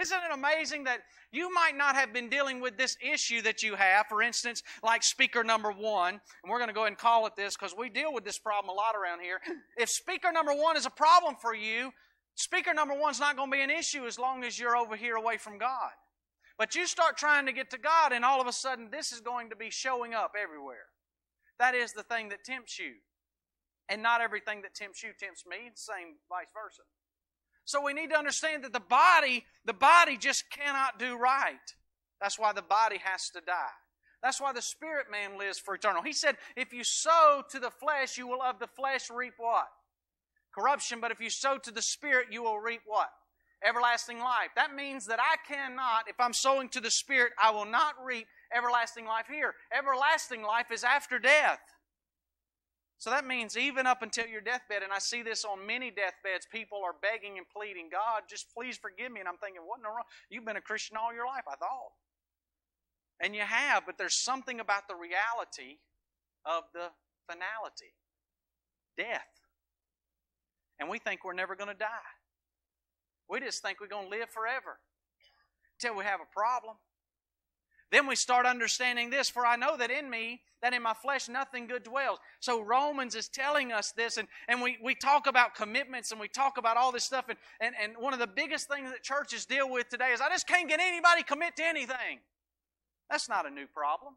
Isn't 0.00 0.18
it 0.18 0.34
amazing 0.34 0.84
that 0.84 1.00
you 1.30 1.52
might 1.52 1.76
not 1.76 1.94
have 1.94 2.12
been 2.12 2.28
dealing 2.28 2.60
with 2.60 2.76
this 2.76 2.96
issue 3.00 3.42
that 3.42 3.62
you 3.62 3.76
have, 3.76 4.06
for 4.08 4.22
instance, 4.22 4.62
like 4.82 5.04
speaker 5.04 5.44
number 5.44 5.70
one, 5.70 6.14
and 6.14 6.50
we're 6.50 6.58
going 6.58 6.68
to 6.68 6.74
go 6.74 6.80
ahead 6.80 6.92
and 6.92 6.98
call 6.98 7.26
it 7.26 7.36
this 7.36 7.56
because 7.56 7.74
we 7.78 7.90
deal 7.90 8.12
with 8.12 8.24
this 8.24 8.38
problem 8.38 8.70
a 8.70 8.72
lot 8.72 8.96
around 8.96 9.20
here. 9.20 9.38
If 9.76 9.90
speaker 9.90 10.32
number 10.32 10.52
one 10.52 10.76
is 10.76 10.86
a 10.86 10.90
problem 10.90 11.36
for 11.40 11.54
you, 11.54 11.92
speaker 12.34 12.74
number 12.74 12.94
one's 12.98 13.20
not 13.20 13.36
going 13.36 13.50
to 13.50 13.56
be 13.56 13.62
an 13.62 13.70
issue 13.70 14.04
as 14.04 14.18
long 14.18 14.42
as 14.42 14.58
you're 14.58 14.76
over 14.76 14.96
here 14.96 15.14
away 15.14 15.36
from 15.36 15.58
God. 15.58 15.92
But 16.58 16.74
you 16.74 16.86
start 16.86 17.16
trying 17.16 17.46
to 17.46 17.52
get 17.52 17.70
to 17.70 17.78
God, 17.78 18.12
and 18.12 18.24
all 18.24 18.40
of 18.40 18.48
a 18.48 18.52
sudden, 18.52 18.88
this 18.90 19.12
is 19.12 19.20
going 19.20 19.50
to 19.50 19.56
be 19.56 19.70
showing 19.70 20.12
up 20.14 20.32
everywhere. 20.40 20.86
That 21.58 21.74
is 21.74 21.92
the 21.92 22.02
thing 22.02 22.28
that 22.30 22.44
tempts 22.44 22.78
you. 22.78 22.94
And 23.88 24.02
not 24.02 24.20
everything 24.20 24.62
that 24.62 24.74
tempts 24.74 25.02
you 25.02 25.10
tempts 25.18 25.44
me, 25.46 25.70
same 25.74 26.16
vice 26.28 26.46
versa. 26.54 26.82
So 27.66 27.82
we 27.82 27.92
need 27.92 28.10
to 28.10 28.18
understand 28.18 28.64
that 28.64 28.72
the 28.72 28.80
body, 28.80 29.44
the 29.64 29.72
body 29.72 30.16
just 30.16 30.44
cannot 30.50 30.98
do 30.98 31.16
right. 31.16 31.54
That's 32.20 32.38
why 32.38 32.52
the 32.52 32.62
body 32.62 32.98
has 33.02 33.30
to 33.30 33.40
die. 33.40 33.76
That's 34.22 34.40
why 34.40 34.52
the 34.52 34.62
spirit 34.62 35.06
man 35.10 35.38
lives 35.38 35.58
for 35.58 35.74
eternal. 35.74 36.02
He 36.02 36.14
said, 36.14 36.36
if 36.56 36.72
you 36.72 36.82
sow 36.82 37.42
to 37.50 37.60
the 37.60 37.70
flesh, 37.70 38.16
you 38.16 38.26
will 38.26 38.40
of 38.40 38.58
the 38.58 38.66
flesh 38.66 39.10
reap 39.10 39.34
what? 39.36 39.66
Corruption, 40.54 41.00
but 41.00 41.10
if 41.10 41.20
you 41.20 41.28
sow 41.28 41.58
to 41.58 41.70
the 41.70 41.82
spirit, 41.82 42.28
you 42.30 42.42
will 42.42 42.58
reap 42.58 42.80
what? 42.86 43.10
Everlasting 43.62 44.18
life. 44.18 44.50
That 44.56 44.74
means 44.74 45.06
that 45.06 45.18
I 45.20 45.36
cannot, 45.46 46.08
if 46.08 46.16
I'm 46.18 46.32
sowing 46.32 46.68
to 46.70 46.80
the 46.80 46.90
spirit, 46.90 47.32
I 47.42 47.50
will 47.50 47.66
not 47.66 47.94
reap 48.02 48.26
everlasting 48.56 49.06
life 49.06 49.26
here. 49.30 49.54
Everlasting 49.76 50.42
life 50.42 50.70
is 50.70 50.84
after 50.84 51.18
death. 51.18 51.60
So 52.98 53.10
that 53.10 53.26
means 53.26 53.58
even 53.58 53.86
up 53.86 54.02
until 54.02 54.26
your 54.26 54.40
deathbed, 54.40 54.82
and 54.82 54.92
I 54.92 54.98
see 54.98 55.22
this 55.22 55.44
on 55.44 55.66
many 55.66 55.90
deathbeds, 55.90 56.46
people 56.50 56.78
are 56.84 56.94
begging 57.02 57.36
and 57.36 57.46
pleading, 57.54 57.88
God, 57.90 58.22
just 58.30 58.46
please 58.56 58.78
forgive 58.78 59.12
me. 59.12 59.20
And 59.20 59.28
I'm 59.28 59.36
thinking, 59.36 59.62
what 59.66 59.78
in 59.78 59.82
the 59.82 59.88
wrong? 59.88 60.08
You've 60.30 60.46
been 60.46 60.56
a 60.56 60.62
Christian 60.62 60.96
all 60.96 61.12
your 61.12 61.26
life, 61.26 61.44
I 61.46 61.56
thought. 61.56 61.92
And 63.20 63.34
you 63.34 63.42
have, 63.42 63.84
but 63.84 63.98
there's 63.98 64.14
something 64.14 64.60
about 64.60 64.88
the 64.88 64.94
reality 64.94 65.78
of 66.46 66.64
the 66.72 66.88
finality 67.28 67.94
death. 68.96 69.28
And 70.80 70.88
we 70.88 70.98
think 70.98 71.24
we're 71.24 71.34
never 71.34 71.54
going 71.54 71.70
to 71.70 71.78
die. 71.78 72.14
We 73.28 73.40
just 73.40 73.62
think 73.62 73.80
we're 73.80 73.88
going 73.88 74.10
to 74.10 74.16
live 74.16 74.30
forever 74.30 74.78
until 75.78 75.96
we 75.96 76.04
have 76.04 76.20
a 76.20 76.32
problem. 76.32 76.76
Then 77.92 78.06
we 78.06 78.16
start 78.16 78.46
understanding 78.46 79.10
this 79.10 79.28
For 79.28 79.46
I 79.46 79.56
know 79.56 79.76
that 79.76 79.90
in 79.90 80.10
me, 80.10 80.40
that 80.62 80.72
in 80.72 80.82
my 80.82 80.94
flesh, 80.94 81.28
nothing 81.28 81.66
good 81.66 81.82
dwells. 81.82 82.18
So 82.40 82.62
Romans 82.62 83.14
is 83.14 83.28
telling 83.28 83.70
us 83.70 83.92
this, 83.92 84.16
and, 84.16 84.26
and 84.48 84.62
we, 84.62 84.78
we 84.82 84.94
talk 84.94 85.26
about 85.26 85.54
commitments 85.54 86.10
and 86.10 86.20
we 86.20 86.28
talk 86.28 86.56
about 86.56 86.76
all 86.76 86.90
this 86.90 87.04
stuff. 87.04 87.26
And, 87.28 87.38
and, 87.60 87.74
and 87.80 87.94
one 87.98 88.12
of 88.12 88.18
the 88.18 88.26
biggest 88.26 88.68
things 88.68 88.90
that 88.90 89.02
churches 89.02 89.44
deal 89.44 89.70
with 89.70 89.88
today 89.88 90.12
is 90.12 90.20
I 90.20 90.28
just 90.30 90.48
can't 90.48 90.68
get 90.68 90.80
anybody 90.80 91.22
commit 91.22 91.56
to 91.56 91.64
anything. 91.64 92.20
That's 93.10 93.28
not 93.28 93.46
a 93.46 93.50
new 93.50 93.66
problem. 93.66 94.14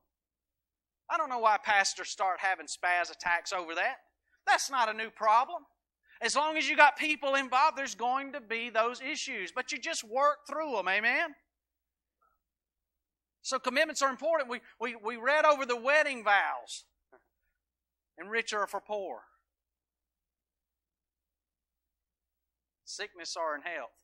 I 1.09 1.17
don't 1.17 1.29
know 1.29 1.39
why 1.39 1.57
pastors 1.63 2.09
start 2.09 2.39
having 2.39 2.65
spaz 2.65 3.11
attacks 3.11 3.53
over 3.53 3.75
that. 3.75 3.97
That's 4.45 4.71
not 4.71 4.89
a 4.89 4.93
new 4.93 5.09
problem. 5.09 5.63
As 6.21 6.35
long 6.35 6.57
as 6.57 6.67
you 6.67 6.75
got 6.75 6.97
people 6.97 7.35
involved, 7.35 7.77
there's 7.77 7.95
going 7.95 8.33
to 8.33 8.41
be 8.41 8.69
those 8.69 9.01
issues, 9.01 9.51
but 9.51 9.71
you 9.71 9.77
just 9.77 10.03
work 10.03 10.47
through 10.49 10.71
them. 10.71 10.87
Amen. 10.87 11.35
So 13.47 13.57
commitments 13.59 14.01
are 14.01 14.09
important. 14.09 14.49
We, 14.49 14.59
we, 14.75 14.97
we 14.99 15.15
read 15.15 15.45
over 15.45 15.65
the 15.65 15.79
wedding 15.79 16.21
vows, 16.21 16.83
and 18.17 18.29
rich 18.29 18.51
are 18.51 18.67
for 18.67 18.81
poor. 18.81 19.23
Sickness 22.83 23.37
are 23.39 23.55
in 23.55 23.61
health. 23.61 23.95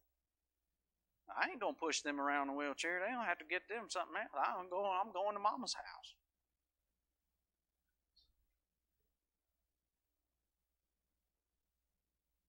I 1.28 1.52
ain't 1.52 1.60
gonna 1.60 1.76
push 1.76 2.00
them 2.00 2.22
around 2.22 2.48
in 2.48 2.54
a 2.54 2.58
wheelchair. 2.58 3.02
They 3.04 3.12
don't 3.12 3.26
have 3.26 3.38
to 3.40 3.44
get 3.44 3.68
them 3.68 3.88
something 3.90 4.16
else. 4.16 4.32
I'm 4.32 4.70
going. 4.70 4.88
I'm 4.88 5.12
going 5.12 5.36
to 5.36 5.44
Mama's 5.44 5.74
house. 5.74 6.16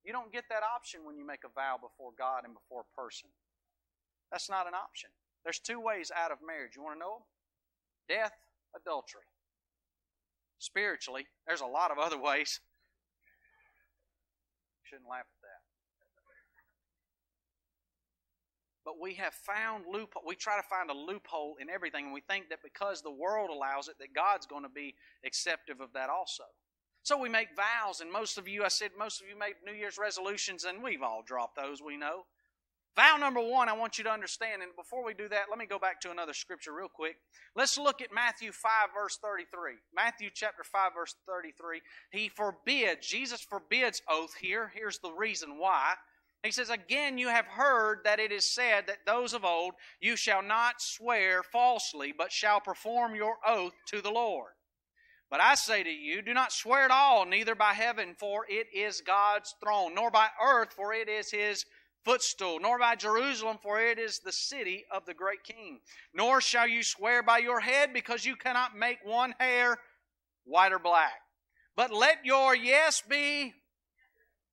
You 0.04 0.12
don't 0.12 0.30
get 0.30 0.44
that 0.48 0.62
option 0.62 1.00
when 1.04 1.16
you 1.18 1.26
make 1.26 1.42
a 1.44 1.50
vow 1.50 1.74
before 1.74 2.12
God 2.16 2.44
and 2.44 2.54
before 2.54 2.86
a 2.86 2.94
person. 2.94 3.30
That's 4.30 4.48
not 4.48 4.68
an 4.68 4.74
option. 4.74 5.10
There's 5.44 5.58
two 5.58 5.80
ways 5.80 6.10
out 6.16 6.32
of 6.32 6.38
marriage. 6.44 6.72
You 6.74 6.82
want 6.82 6.96
to 6.96 7.00
know 7.00 7.20
them? 7.20 7.28
Death, 8.08 8.32
adultery. 8.74 9.28
Spiritually, 10.58 11.26
there's 11.46 11.60
a 11.60 11.66
lot 11.66 11.90
of 11.90 11.98
other 11.98 12.18
ways. 12.18 12.60
Shouldn't 14.84 15.08
laugh 15.08 15.20
at 15.20 15.42
that. 15.42 15.64
But 18.84 19.00
we 19.00 19.14
have 19.14 19.32
found 19.32 19.84
loophole. 19.90 20.22
We 20.26 20.36
try 20.36 20.56
to 20.56 20.68
find 20.68 20.90
a 20.90 20.94
loophole 20.94 21.56
in 21.58 21.70
everything, 21.70 22.04
and 22.04 22.14
we 22.14 22.20
think 22.20 22.50
that 22.50 22.58
because 22.62 23.00
the 23.00 23.10
world 23.10 23.48
allows 23.50 23.88
it, 23.88 23.94
that 23.98 24.14
God's 24.14 24.46
going 24.46 24.62
to 24.62 24.68
be 24.68 24.94
acceptive 25.24 25.80
of 25.80 25.94
that 25.94 26.10
also. 26.10 26.44
So 27.02 27.18
we 27.18 27.28
make 27.28 27.48
vows, 27.56 28.00
and 28.00 28.12
most 28.12 28.36
of 28.36 28.46
you, 28.46 28.62
I 28.64 28.68
said, 28.68 28.90
most 28.98 29.22
of 29.22 29.28
you 29.28 29.38
made 29.38 29.54
New 29.64 29.72
Year's 29.72 29.98
resolutions, 29.98 30.64
and 30.64 30.82
we've 30.82 31.02
all 31.02 31.22
dropped 31.26 31.56
those, 31.56 31.82
we 31.82 31.96
know. 31.96 32.24
Vow 32.96 33.16
number 33.16 33.40
one, 33.40 33.68
I 33.68 33.72
want 33.72 33.98
you 33.98 34.04
to 34.04 34.10
understand, 34.10 34.62
and 34.62 34.70
before 34.76 35.04
we 35.04 35.14
do 35.14 35.28
that, 35.28 35.46
let 35.50 35.58
me 35.58 35.66
go 35.66 35.80
back 35.80 36.00
to 36.02 36.12
another 36.12 36.32
scripture 36.32 36.72
real 36.72 36.88
quick. 36.88 37.16
Let's 37.56 37.76
look 37.76 38.00
at 38.00 38.14
Matthew 38.14 38.52
5, 38.52 38.70
verse 38.94 39.18
33. 39.20 39.72
Matthew 39.94 40.30
chapter 40.32 40.62
5, 40.62 40.92
verse 40.94 41.16
33. 41.26 41.80
He 42.12 42.28
forbids, 42.28 43.06
Jesus 43.06 43.40
forbids 43.40 44.00
oath 44.08 44.34
here. 44.40 44.70
Here's 44.72 45.00
the 45.00 45.10
reason 45.10 45.58
why. 45.58 45.94
He 46.44 46.52
says, 46.52 46.70
Again, 46.70 47.18
you 47.18 47.28
have 47.28 47.46
heard 47.46 48.00
that 48.04 48.20
it 48.20 48.30
is 48.30 48.54
said 48.54 48.86
that 48.86 49.06
those 49.06 49.34
of 49.34 49.44
old, 49.44 49.74
you 50.00 50.14
shall 50.14 50.42
not 50.42 50.80
swear 50.80 51.42
falsely, 51.42 52.14
but 52.16 52.30
shall 52.30 52.60
perform 52.60 53.16
your 53.16 53.38
oath 53.44 53.74
to 53.88 54.02
the 54.02 54.10
Lord. 54.10 54.52
But 55.30 55.40
I 55.40 55.56
say 55.56 55.82
to 55.82 55.90
you, 55.90 56.22
do 56.22 56.32
not 56.32 56.52
swear 56.52 56.84
at 56.84 56.92
all, 56.92 57.26
neither 57.26 57.56
by 57.56 57.72
heaven, 57.72 58.14
for 58.20 58.46
it 58.48 58.68
is 58.72 59.00
God's 59.00 59.52
throne, 59.60 59.94
nor 59.94 60.10
by 60.10 60.28
earth, 60.40 60.72
for 60.76 60.94
it 60.94 61.08
is 61.08 61.30
his 61.30 61.64
footstool, 62.04 62.58
nor 62.60 62.78
by 62.78 62.94
Jerusalem, 62.96 63.58
for 63.60 63.80
it 63.80 63.98
is 63.98 64.18
the 64.18 64.32
city 64.32 64.84
of 64.90 65.06
the 65.06 65.14
great 65.14 65.42
king. 65.42 65.80
Nor 66.12 66.40
shall 66.40 66.68
you 66.68 66.82
swear 66.82 67.22
by 67.22 67.38
your 67.38 67.60
head, 67.60 67.92
because 67.92 68.24
you 68.24 68.36
cannot 68.36 68.76
make 68.76 68.98
one 69.04 69.34
hair 69.38 69.78
white 70.44 70.72
or 70.72 70.78
black. 70.78 71.20
But 71.76 71.92
let 71.92 72.24
your 72.24 72.54
yes 72.54 73.02
be 73.08 73.54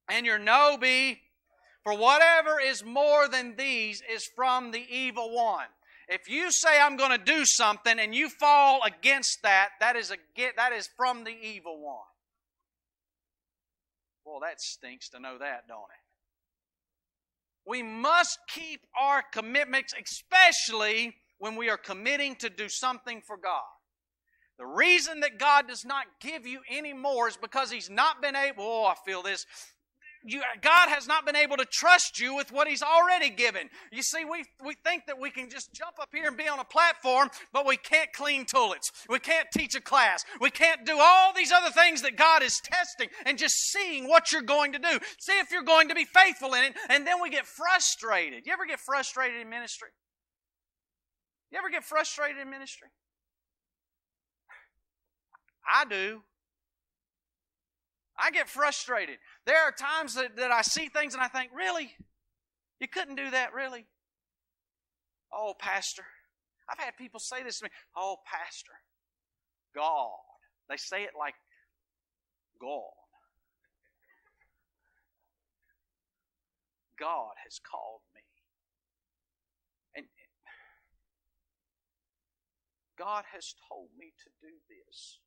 and 0.09 0.25
your 0.25 0.39
no 0.39 0.77
be, 0.79 1.19
for 1.83 1.97
whatever 1.97 2.59
is 2.59 2.83
more 2.83 3.27
than 3.27 3.55
these 3.55 4.01
is 4.11 4.29
from 4.35 4.71
the 4.71 4.85
evil 4.89 5.33
one. 5.35 5.67
If 6.07 6.29
you 6.29 6.51
say 6.51 6.79
I'm 6.79 6.97
going 6.97 7.11
to 7.11 7.23
do 7.23 7.45
something 7.45 7.97
and 7.97 8.13
you 8.13 8.27
fall 8.27 8.81
against 8.85 9.43
that, 9.43 9.69
that 9.79 9.95
is 9.95 10.11
a 10.11 10.17
that 10.57 10.73
is 10.73 10.89
from 10.97 11.23
the 11.23 11.35
evil 11.41 11.79
one. 11.81 11.97
Well, 14.25 14.39
that 14.41 14.61
stinks 14.61 15.09
to 15.09 15.19
know 15.19 15.37
that, 15.37 15.67
don't 15.67 15.79
it? 15.79 16.00
We 17.65 17.83
must 17.83 18.39
keep 18.47 18.81
our 18.99 19.23
commitments, 19.33 19.93
especially 20.01 21.15
when 21.37 21.55
we 21.55 21.69
are 21.69 21.77
committing 21.77 22.35
to 22.37 22.49
do 22.49 22.69
something 22.69 23.21
for 23.25 23.37
God. 23.37 23.61
The 24.57 24.65
reason 24.65 25.21
that 25.21 25.39
God 25.39 25.67
does 25.67 25.85
not 25.85 26.05
give 26.19 26.45
you 26.45 26.61
any 26.69 26.93
more 26.93 27.27
is 27.27 27.37
because 27.37 27.71
He's 27.71 27.89
not 27.89 28.21
been 28.21 28.35
able, 28.35 28.63
oh, 28.63 28.85
I 28.85 28.95
feel 29.05 29.23
this 29.23 29.45
you, 30.23 30.41
God 30.61 30.89
has 30.89 31.07
not 31.07 31.25
been 31.25 31.35
able 31.35 31.57
to 31.57 31.65
trust 31.65 32.19
you 32.19 32.35
with 32.35 32.51
what 32.51 32.67
He's 32.67 32.83
already 32.83 33.29
given. 33.29 33.69
You 33.91 34.03
see, 34.03 34.23
we, 34.25 34.45
we 34.63 34.75
think 34.85 35.05
that 35.07 35.19
we 35.19 35.31
can 35.31 35.49
just 35.49 35.73
jump 35.73 35.95
up 36.01 36.09
here 36.13 36.27
and 36.27 36.37
be 36.37 36.47
on 36.47 36.59
a 36.59 36.63
platform, 36.63 37.29
but 37.53 37.65
we 37.65 37.77
can't 37.77 38.11
clean 38.13 38.45
toilets. 38.45 38.91
We 39.09 39.19
can't 39.19 39.47
teach 39.55 39.75
a 39.75 39.81
class. 39.81 40.23
We 40.39 40.49
can't 40.49 40.85
do 40.85 40.97
all 40.99 41.33
these 41.33 41.51
other 41.51 41.71
things 41.71 42.01
that 42.03 42.15
God 42.15 42.43
is 42.43 42.59
testing 42.63 43.09
and 43.25 43.37
just 43.37 43.55
seeing 43.71 44.07
what 44.07 44.31
you're 44.31 44.41
going 44.41 44.73
to 44.73 44.79
do. 44.79 44.99
See 45.19 45.37
if 45.39 45.51
you're 45.51 45.63
going 45.63 45.89
to 45.89 45.95
be 45.95 46.05
faithful 46.05 46.53
in 46.53 46.63
it, 46.63 46.73
and 46.89 47.05
then 47.05 47.21
we 47.21 47.29
get 47.29 47.45
frustrated. 47.45 48.45
You 48.45 48.53
ever 48.53 48.65
get 48.65 48.79
frustrated 48.79 49.41
in 49.41 49.49
ministry? 49.49 49.89
You 51.51 51.57
ever 51.57 51.69
get 51.69 51.83
frustrated 51.83 52.41
in 52.41 52.49
ministry? 52.49 52.87
I 55.71 55.85
do. 55.85 56.21
I 58.21 58.29
get 58.29 58.47
frustrated. 58.47 59.17
There 59.47 59.57
are 59.57 59.71
times 59.71 60.13
that, 60.13 60.35
that 60.37 60.51
I 60.51 60.61
see 60.61 60.89
things 60.89 61.15
and 61.15 61.23
I 61.23 61.27
think, 61.27 61.49
really? 61.55 61.91
You 62.79 62.87
couldn't 62.87 63.15
do 63.15 63.31
that, 63.31 63.53
really? 63.53 63.85
Oh, 65.33 65.53
Pastor. 65.57 66.03
I've 66.69 66.77
had 66.77 66.95
people 66.97 67.19
say 67.19 67.43
this 67.43 67.59
to 67.59 67.65
me. 67.65 67.71
Oh, 67.97 68.17
Pastor. 68.25 68.73
God. 69.73 70.11
They 70.69 70.77
say 70.77 71.03
it 71.03 71.11
like 71.17 71.33
God. 72.61 72.93
God 76.99 77.33
has 77.43 77.59
called 77.59 78.01
me. 78.13 78.21
And 79.95 80.05
God 82.99 83.23
has 83.33 83.55
told 83.67 83.89
me 83.97 84.13
to 84.23 84.29
do 84.39 84.53
this 84.69 85.17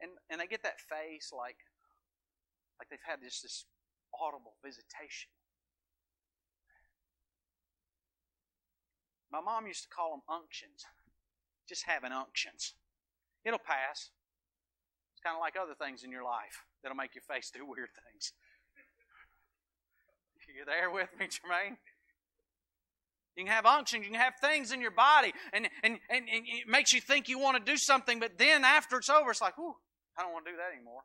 and 0.00 0.12
and 0.30 0.40
they 0.40 0.46
get 0.46 0.62
that 0.62 0.80
face 0.80 1.32
like 1.32 1.58
like 2.78 2.88
they've 2.88 3.06
had 3.06 3.20
this 3.20 3.40
this 3.40 3.64
audible 4.14 4.54
visitation. 4.64 5.30
My 9.30 9.40
mom 9.40 9.66
used 9.66 9.82
to 9.82 9.88
call 9.88 10.10
them 10.10 10.24
unctions. 10.28 10.84
Just 11.68 11.84
having 11.84 12.12
unctions. 12.12 12.72
It'll 13.44 13.58
pass. 13.58 14.08
It's 15.12 15.20
kind 15.22 15.36
of 15.36 15.40
like 15.40 15.54
other 15.60 15.74
things 15.74 16.02
in 16.02 16.10
your 16.10 16.24
life 16.24 16.64
that'll 16.82 16.96
make 16.96 17.14
your 17.14 17.26
face 17.28 17.50
do 17.52 17.66
weird 17.66 17.90
things. 17.92 18.32
You 20.56 20.64
there 20.64 20.90
with 20.90 21.08
me, 21.18 21.26
Jermaine? 21.26 21.76
You 23.36 23.44
can 23.44 23.52
have 23.52 23.66
unctions, 23.66 24.04
you 24.04 24.10
can 24.10 24.20
have 24.20 24.34
things 24.40 24.72
in 24.72 24.80
your 24.80 24.90
body, 24.90 25.32
and, 25.52 25.68
and, 25.84 25.98
and, 26.10 26.24
and, 26.28 26.44
it 26.44 26.66
makes 26.66 26.92
you 26.92 27.00
think 27.00 27.28
you 27.28 27.38
want 27.38 27.64
to 27.64 27.70
do 27.70 27.76
something, 27.76 28.18
but 28.18 28.36
then 28.36 28.64
after 28.64 28.96
it's 28.96 29.08
over, 29.08 29.30
it's 29.30 29.40
like, 29.40 29.56
whew, 29.56 29.76
I 30.18 30.22
don't 30.22 30.32
want 30.32 30.44
to 30.46 30.50
do 30.50 30.56
that 30.56 30.74
anymore. 30.74 31.02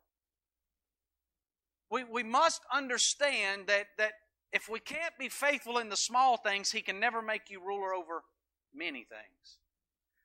We, 1.91 2.03
we 2.03 2.23
must 2.23 2.61
understand 2.73 3.67
that, 3.67 3.85
that 3.99 4.13
if 4.51 4.67
we 4.67 4.79
can't 4.79 5.13
be 5.19 5.29
faithful 5.29 5.77
in 5.77 5.89
the 5.89 5.95
small 5.95 6.37
things, 6.37 6.71
He 6.71 6.81
can 6.81 6.99
never 6.99 7.21
make 7.21 7.49
you 7.49 7.61
ruler 7.63 7.93
over 7.93 8.23
many 8.73 9.03
things. 9.03 9.59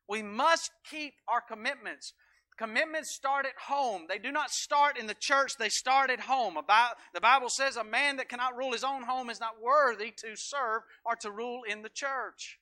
We 0.09 0.23
must 0.23 0.71
keep 0.89 1.15
our 1.29 1.43
commitments. 1.43 2.15
Commitments 2.57 3.15
start 3.15 3.47
at 3.47 3.53
home. 3.69 4.07
They 4.09 4.19
do 4.19 4.33
not 4.33 4.51
start 4.51 4.99
in 4.99 5.07
the 5.07 5.15
church, 5.15 5.57
they 5.59 5.69
start 5.69 6.11
at 6.11 6.21
home. 6.21 6.57
About, 6.57 6.97
the 7.15 7.21
Bible 7.21 7.51
says 7.51 7.77
a 7.77 7.85
man 7.85 8.17
that 8.17 8.29
cannot 8.29 8.57
rule 8.57 8.73
his 8.73 8.83
own 8.83 9.03
home 9.03 9.31
is 9.31 9.39
not 9.39 9.63
worthy 9.63 10.13
to 10.17 10.35
serve 10.35 10.83
or 11.05 11.15
to 11.17 11.31
rule 11.31 11.61
in 11.69 11.83
the 11.83 11.89
church. 11.89 12.59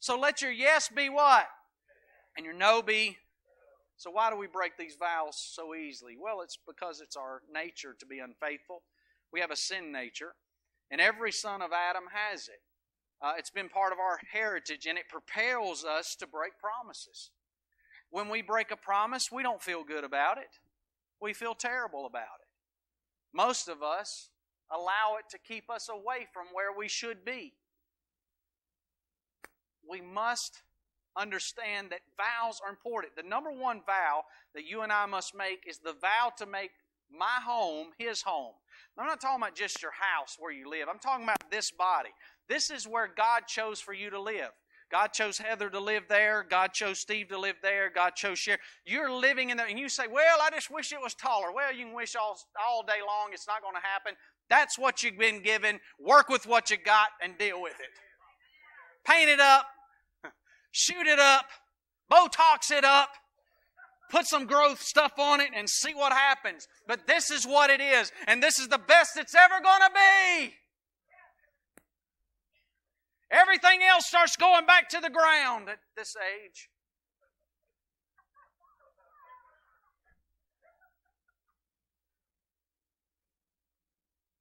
So 0.00 0.18
let 0.18 0.42
your 0.42 0.50
yes 0.50 0.88
be 0.88 1.08
what? 1.08 1.46
And 2.36 2.44
your 2.44 2.54
no 2.54 2.82
be 2.82 3.16
so, 4.00 4.10
why 4.10 4.30
do 4.30 4.36
we 4.36 4.46
break 4.46 4.78
these 4.78 4.96
vows 4.98 5.36
so 5.36 5.74
easily? 5.74 6.16
Well, 6.18 6.40
it's 6.40 6.56
because 6.66 7.02
it's 7.02 7.16
our 7.16 7.42
nature 7.52 7.94
to 8.00 8.06
be 8.06 8.20
unfaithful. 8.20 8.80
We 9.30 9.40
have 9.40 9.50
a 9.50 9.56
sin 9.56 9.92
nature, 9.92 10.32
and 10.90 11.02
every 11.02 11.32
son 11.32 11.60
of 11.60 11.72
Adam 11.74 12.04
has 12.10 12.48
it. 12.48 12.62
Uh, 13.20 13.34
it's 13.36 13.50
been 13.50 13.68
part 13.68 13.92
of 13.92 13.98
our 13.98 14.18
heritage, 14.32 14.86
and 14.86 14.96
it 14.96 15.10
propels 15.10 15.84
us 15.84 16.16
to 16.16 16.26
break 16.26 16.52
promises. 16.58 17.30
When 18.08 18.30
we 18.30 18.40
break 18.40 18.70
a 18.70 18.76
promise, 18.76 19.30
we 19.30 19.42
don't 19.42 19.60
feel 19.60 19.84
good 19.84 20.02
about 20.04 20.38
it, 20.38 20.48
we 21.20 21.34
feel 21.34 21.54
terrible 21.54 22.06
about 22.06 22.40
it. 22.40 22.48
Most 23.34 23.68
of 23.68 23.82
us 23.82 24.30
allow 24.72 25.18
it 25.18 25.28
to 25.28 25.38
keep 25.38 25.68
us 25.68 25.90
away 25.90 26.26
from 26.32 26.46
where 26.54 26.72
we 26.74 26.88
should 26.88 27.22
be. 27.22 27.52
We 29.86 30.00
must 30.00 30.62
understand 31.16 31.90
that 31.90 32.00
vows 32.16 32.60
are 32.64 32.70
important. 32.70 33.16
The 33.16 33.28
number 33.28 33.50
one 33.50 33.80
vow 33.84 34.22
that 34.54 34.64
you 34.64 34.82
and 34.82 34.92
I 34.92 35.06
must 35.06 35.34
make 35.34 35.64
is 35.66 35.78
the 35.78 35.94
vow 36.00 36.32
to 36.38 36.46
make 36.46 36.70
my 37.10 37.40
home 37.44 37.88
his 37.98 38.22
home. 38.22 38.54
I'm 38.98 39.06
not 39.06 39.20
talking 39.20 39.42
about 39.42 39.54
just 39.54 39.80
your 39.82 39.92
house 39.92 40.36
where 40.38 40.52
you 40.52 40.68
live. 40.68 40.88
I'm 40.90 40.98
talking 40.98 41.24
about 41.24 41.50
this 41.50 41.70
body. 41.70 42.10
This 42.48 42.70
is 42.70 42.86
where 42.86 43.08
God 43.08 43.46
chose 43.46 43.80
for 43.80 43.94
you 43.94 44.10
to 44.10 44.20
live. 44.20 44.50
God 44.90 45.12
chose 45.12 45.38
Heather 45.38 45.70
to 45.70 45.78
live 45.78 46.04
there. 46.08 46.44
God 46.48 46.72
chose 46.72 46.98
Steve 46.98 47.28
to 47.28 47.38
live 47.38 47.56
there. 47.62 47.90
God 47.90 48.16
chose 48.16 48.38
Sherry. 48.38 48.58
You're 48.84 49.10
living 49.10 49.50
in 49.50 49.56
there, 49.56 49.68
and 49.68 49.78
you 49.78 49.88
say, 49.88 50.04
Well, 50.10 50.38
I 50.42 50.50
just 50.50 50.70
wish 50.70 50.92
it 50.92 51.00
was 51.00 51.14
taller. 51.14 51.52
Well, 51.52 51.72
you 51.72 51.86
can 51.86 51.94
wish 51.94 52.16
all, 52.16 52.38
all 52.60 52.82
day 52.82 52.98
long. 53.06 53.30
It's 53.32 53.46
not 53.46 53.62
going 53.62 53.76
to 53.76 53.80
happen. 53.80 54.14
That's 54.48 54.76
what 54.76 55.02
you've 55.02 55.16
been 55.16 55.42
given. 55.42 55.78
Work 56.00 56.28
with 56.28 56.44
what 56.44 56.70
you 56.70 56.76
got 56.76 57.08
and 57.22 57.38
deal 57.38 57.62
with 57.62 57.78
it. 57.78 57.86
Paint 59.06 59.30
it 59.30 59.40
up, 59.40 59.66
shoot 60.72 61.06
it 61.06 61.18
up, 61.18 61.46
Botox 62.10 62.70
it 62.70 62.84
up, 62.84 63.10
put 64.10 64.26
some 64.26 64.46
growth 64.46 64.82
stuff 64.82 65.12
on 65.18 65.40
it, 65.40 65.50
and 65.54 65.68
see 65.68 65.94
what 65.94 66.12
happens. 66.12 66.66
But 66.86 67.06
this 67.06 67.30
is 67.30 67.46
what 67.46 67.70
it 67.70 67.80
is, 67.80 68.10
and 68.26 68.42
this 68.42 68.58
is 68.58 68.68
the 68.68 68.78
best 68.78 69.16
it's 69.16 69.34
ever 69.34 69.60
going 69.62 69.80
to 69.80 69.90
be. 69.94 70.54
Everything 73.30 73.80
else 73.82 74.06
starts 74.06 74.36
going 74.36 74.66
back 74.66 74.88
to 74.88 75.00
the 75.00 75.10
ground 75.10 75.68
at 75.68 75.78
this 75.96 76.16
age. 76.16 76.68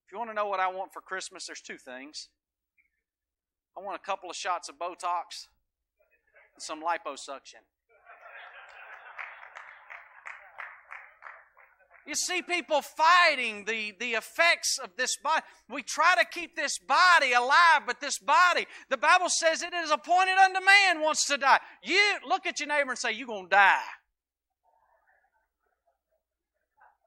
If 0.07 0.13
you 0.13 0.17
want 0.17 0.31
to 0.31 0.33
know 0.33 0.47
what 0.47 0.59
I 0.59 0.71
want 0.71 0.91
for 0.91 1.01
Christmas, 1.01 1.45
there's 1.45 1.61
two 1.61 1.77
things. 1.77 2.29
I 3.77 3.81
want 3.81 3.95
a 3.95 4.03
couple 4.03 4.27
of 4.27 4.35
shots 4.35 4.67
of 4.67 4.79
Botox 4.79 5.45
some 6.59 6.81
liposuction. 6.81 7.63
You 12.09 12.15
see 12.15 12.41
people 12.41 12.81
fighting 12.81 13.65
the, 13.65 13.93
the 13.99 14.13
effects 14.13 14.79
of 14.79 14.89
this 14.97 15.15
body. 15.17 15.43
We 15.69 15.83
try 15.83 16.15
to 16.17 16.25
keep 16.25 16.55
this 16.55 16.79
body 16.79 17.33
alive, 17.33 17.81
but 17.85 18.01
this 18.01 18.17
body, 18.17 18.65
the 18.89 18.97
Bible 18.97 19.29
says 19.29 19.61
it 19.61 19.75
is 19.75 19.91
appointed 19.91 20.35
unto 20.43 20.59
man 20.65 21.01
wants 21.01 21.27
to 21.27 21.37
die. 21.37 21.59
You 21.83 22.01
look 22.27 22.47
at 22.47 22.59
your 22.59 22.67
neighbor 22.67 22.89
and 22.89 22.97
say, 22.97 23.11
You're 23.11 23.27
going 23.27 23.45
to 23.45 23.49
die. 23.49 23.83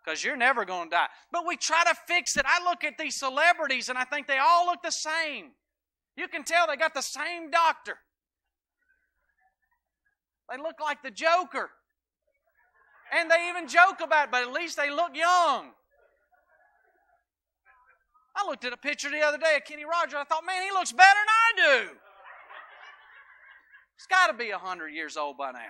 Because 0.05 0.23
you're 0.23 0.37
never 0.37 0.65
going 0.65 0.89
to 0.89 0.97
die. 0.97 1.09
But 1.33 1.49
we 1.49 1.57
try 1.57 1.83
to 1.83 1.97
fix 2.07 2.37
it. 2.37 2.45
I 2.47 2.63
look 2.63 2.85
at 2.85 2.95
these 2.97 3.17
celebrities 3.17 3.89
and 3.89 3.99
I 3.99 4.05
think 4.05 4.29
they 4.29 4.39
all 4.39 4.67
look 4.67 4.83
the 4.85 4.91
same. 4.93 5.51
You 6.17 6.29
can 6.29 6.45
tell 6.45 6.69
they 6.69 6.77
got 6.77 6.95
the 6.95 7.01
same 7.01 7.51
doctor. 7.51 7.97
They 10.51 10.57
look 10.57 10.81
like 10.81 11.03
the 11.03 11.11
Joker. 11.11 11.71
And 13.13 13.31
they 13.31 13.49
even 13.51 13.69
joke 13.69 14.01
about 14.03 14.29
it, 14.29 14.31
but 14.31 14.43
at 14.43 14.53
least 14.53 14.77
they 14.77 14.91
look 14.91 15.15
young. 15.15 15.71
I 18.35 18.47
looked 18.47 18.65
at 18.65 18.73
a 18.73 18.77
picture 18.79 19.11
the 19.11 19.21
other 19.21 19.37
day 19.37 19.57
of 19.57 19.65
Kenny 19.65 19.85
Rogers. 19.85 20.15
I 20.19 20.25
thought, 20.25 20.47
man, 20.47 20.63
he 20.63 20.71
looks 20.71 20.93
better 20.93 21.03
than 21.03 21.29
I 21.29 21.85
do. 21.85 21.91
He's 23.97 24.07
got 24.09 24.29
to 24.29 24.33
be 24.33 24.51
100 24.51 24.89
years 24.89 25.17
old 25.19 25.37
by 25.37 25.53
now. 25.53 25.61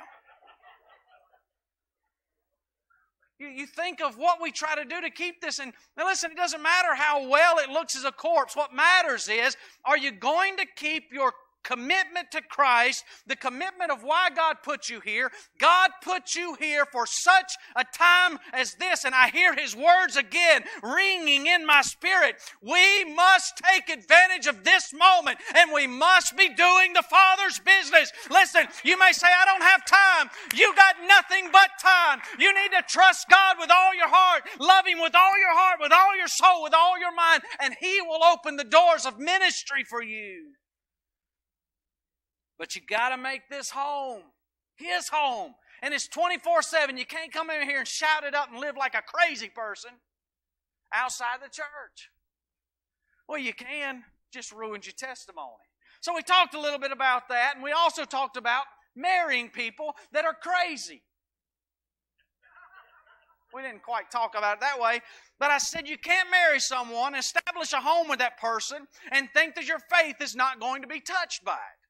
You, 3.38 3.48
you 3.48 3.66
think 3.66 4.00
of 4.00 4.16
what 4.16 4.40
we 4.40 4.52
try 4.52 4.76
to 4.76 4.84
do 4.84 5.00
to 5.00 5.10
keep 5.10 5.40
this. 5.40 5.58
And 5.58 5.72
now 5.96 6.06
listen, 6.06 6.30
it 6.30 6.36
doesn't 6.36 6.62
matter 6.62 6.94
how 6.94 7.28
well 7.28 7.58
it 7.58 7.68
looks 7.68 7.96
as 7.96 8.04
a 8.04 8.12
corpse. 8.12 8.54
What 8.54 8.72
matters 8.72 9.28
is, 9.28 9.56
are 9.84 9.98
you 9.98 10.12
going 10.12 10.56
to 10.58 10.66
keep 10.76 11.12
your 11.12 11.32
commitment 11.62 12.30
to 12.32 12.42
Christ, 12.42 13.04
the 13.26 13.36
commitment 13.36 13.90
of 13.90 14.02
why 14.02 14.28
God 14.34 14.56
put 14.62 14.88
you 14.88 15.00
here. 15.00 15.30
God 15.58 15.90
put 16.02 16.34
you 16.34 16.54
here 16.54 16.84
for 16.86 17.06
such 17.06 17.52
a 17.76 17.84
time 17.84 18.38
as 18.52 18.74
this, 18.74 19.04
and 19.04 19.14
I 19.14 19.28
hear 19.28 19.54
His 19.54 19.76
words 19.76 20.16
again 20.16 20.64
ringing 20.82 21.46
in 21.46 21.66
my 21.66 21.82
spirit. 21.82 22.36
We 22.60 23.04
must 23.04 23.58
take 23.58 23.88
advantage 23.88 24.46
of 24.46 24.64
this 24.64 24.92
moment, 24.92 25.38
and 25.54 25.72
we 25.72 25.86
must 25.86 26.36
be 26.36 26.48
doing 26.48 26.92
the 26.92 27.02
Father's 27.02 27.58
business. 27.60 28.12
Listen, 28.30 28.66
you 28.84 28.98
may 28.98 29.12
say, 29.12 29.28
I 29.28 29.44
don't 29.44 29.62
have 29.62 29.84
time. 29.84 30.30
You 30.54 30.74
got 30.74 30.96
nothing 31.06 31.50
but 31.52 31.70
time. 31.80 32.20
You 32.38 32.52
need 32.54 32.72
to 32.76 32.82
trust 32.88 33.28
God 33.28 33.56
with 33.58 33.70
all 33.70 33.94
your 33.94 34.08
heart, 34.08 34.42
love 34.58 34.86
Him 34.86 35.00
with 35.00 35.14
all 35.14 35.38
your 35.38 35.54
heart, 35.54 35.78
with 35.80 35.92
all 35.92 36.16
your 36.16 36.28
soul, 36.28 36.62
with 36.62 36.74
all 36.74 36.98
your 36.98 37.14
mind, 37.14 37.42
and 37.60 37.74
He 37.80 38.00
will 38.02 38.22
open 38.24 38.56
the 38.56 38.64
doors 38.64 39.06
of 39.06 39.18
ministry 39.18 39.84
for 39.84 40.02
you. 40.02 40.52
But 42.58 42.76
you 42.76 42.82
got 42.88 43.10
to 43.10 43.16
make 43.16 43.48
this 43.50 43.70
home 43.70 44.22
his 44.82 45.08
home. 45.08 45.54
And 45.82 45.92
it's 45.94 46.08
24 46.08 46.62
7. 46.62 46.96
You 46.96 47.06
can't 47.06 47.32
come 47.32 47.50
in 47.50 47.62
here 47.62 47.78
and 47.78 47.88
shout 47.88 48.24
it 48.24 48.34
up 48.34 48.50
and 48.50 48.60
live 48.60 48.76
like 48.76 48.94
a 48.94 49.02
crazy 49.02 49.48
person 49.48 49.90
outside 50.94 51.38
the 51.42 51.48
church. 51.48 52.10
Well, 53.28 53.38
you 53.38 53.54
can, 53.54 54.04
just 54.32 54.52
ruins 54.52 54.86
your 54.86 54.94
testimony. 54.96 55.64
So 56.00 56.14
we 56.14 56.22
talked 56.22 56.54
a 56.54 56.60
little 56.60 56.78
bit 56.78 56.92
about 56.92 57.28
that, 57.28 57.52
and 57.54 57.62
we 57.62 57.72
also 57.72 58.04
talked 58.04 58.36
about 58.36 58.64
marrying 58.94 59.48
people 59.48 59.94
that 60.12 60.24
are 60.24 60.34
crazy. 60.34 61.02
We 63.54 63.62
didn't 63.62 63.82
quite 63.82 64.10
talk 64.10 64.34
about 64.36 64.54
it 64.54 64.60
that 64.60 64.80
way, 64.80 65.00
but 65.38 65.50
I 65.50 65.58
said 65.58 65.86
you 65.86 65.98
can't 65.98 66.30
marry 66.30 66.58
someone, 66.58 67.14
establish 67.14 67.72
a 67.74 67.80
home 67.80 68.08
with 68.08 68.18
that 68.18 68.38
person, 68.38 68.86
and 69.12 69.28
think 69.34 69.54
that 69.56 69.66
your 69.66 69.78
faith 69.78 70.16
is 70.20 70.34
not 70.34 70.58
going 70.58 70.80
to 70.82 70.88
be 70.88 71.00
touched 71.00 71.44
by 71.44 71.52
it. 71.52 71.81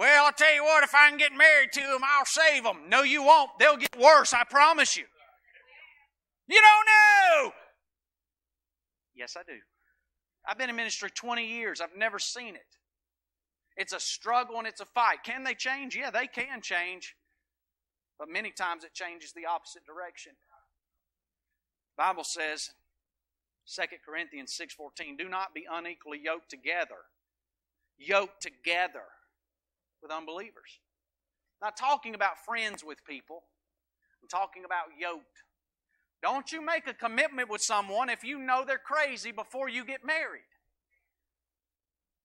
Well, 0.00 0.24
I'll 0.24 0.32
tell 0.32 0.54
you 0.54 0.64
what, 0.64 0.82
if 0.82 0.94
I 0.94 1.10
can 1.10 1.18
get 1.18 1.32
married 1.36 1.72
to 1.74 1.80
them, 1.82 2.00
I'll 2.02 2.24
save 2.24 2.64
them. 2.64 2.88
No, 2.88 3.02
you 3.02 3.22
won't. 3.22 3.50
They'll 3.58 3.76
get 3.76 3.94
worse, 4.00 4.32
I 4.32 4.44
promise 4.44 4.96
you. 4.96 5.04
You 6.48 6.58
don't 6.58 6.86
know. 6.86 7.52
Yes, 9.14 9.36
I 9.38 9.42
do. 9.42 9.58
I've 10.48 10.56
been 10.56 10.70
in 10.70 10.76
ministry 10.76 11.10
20 11.14 11.46
years. 11.46 11.82
I've 11.82 11.98
never 11.98 12.18
seen 12.18 12.54
it. 12.54 12.78
It's 13.76 13.92
a 13.92 14.00
struggle 14.00 14.56
and 14.56 14.66
it's 14.66 14.80
a 14.80 14.86
fight. 14.86 15.18
Can 15.22 15.44
they 15.44 15.52
change? 15.52 15.94
Yeah, 15.94 16.10
they 16.10 16.26
can 16.26 16.62
change. 16.62 17.14
But 18.18 18.30
many 18.30 18.52
times 18.52 18.84
it 18.84 18.94
changes 18.94 19.34
the 19.34 19.44
opposite 19.44 19.84
direction. 19.84 20.32
The 21.98 22.02
Bible 22.02 22.24
says, 22.24 22.70
2 23.76 23.82
Corinthians 24.02 24.58
6.14, 24.58 25.18
do 25.18 25.28
not 25.28 25.52
be 25.52 25.66
unequally 25.70 26.20
yoked 26.24 26.48
together. 26.48 27.04
Yoked 27.98 28.40
together 28.40 29.02
with 30.02 30.10
unbelievers. 30.10 30.80
Not 31.62 31.76
talking 31.76 32.14
about 32.14 32.44
friends 32.44 32.82
with 32.84 33.04
people, 33.04 33.42
I'm 34.22 34.28
talking 34.28 34.64
about 34.64 34.98
yoked. 34.98 35.44
Don't 36.22 36.52
you 36.52 36.64
make 36.64 36.86
a 36.86 36.94
commitment 36.94 37.48
with 37.48 37.62
someone 37.62 38.10
if 38.10 38.24
you 38.24 38.38
know 38.38 38.64
they're 38.66 38.78
crazy 38.78 39.32
before 39.32 39.68
you 39.68 39.84
get 39.84 40.04
married. 40.04 40.42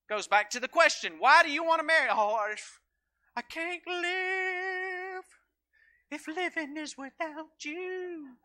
Goes 0.10 0.28
back 0.28 0.50
to 0.52 0.60
the 0.60 0.68
question 0.68 1.14
why 1.20 1.44
do 1.44 1.52
you 1.52 1.64
want 1.64 1.80
to 1.80 1.86
marry? 1.86 2.10
Oh, 2.12 2.54
I 3.36 3.42
can't 3.42 3.82
live 3.88 5.24
if 6.12 6.28
living 6.28 6.78
is 6.78 6.96
without 6.98 7.64
you. 7.64 8.36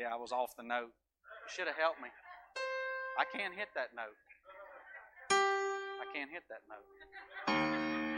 Yeah, 0.00 0.14
I 0.14 0.16
was 0.16 0.32
off 0.32 0.56
the 0.56 0.62
note. 0.62 0.96
You 1.44 1.50
should 1.52 1.66
have 1.66 1.76
helped 1.76 2.00
me. 2.00 2.08
I 3.20 3.24
can't 3.36 3.52
hit 3.54 3.68
that 3.74 3.88
note. 3.94 4.16
I 5.30 6.04
can't 6.14 6.30
hit 6.30 6.44
that 6.48 6.64
note. 6.64 6.88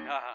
Uh, 0.09 0.35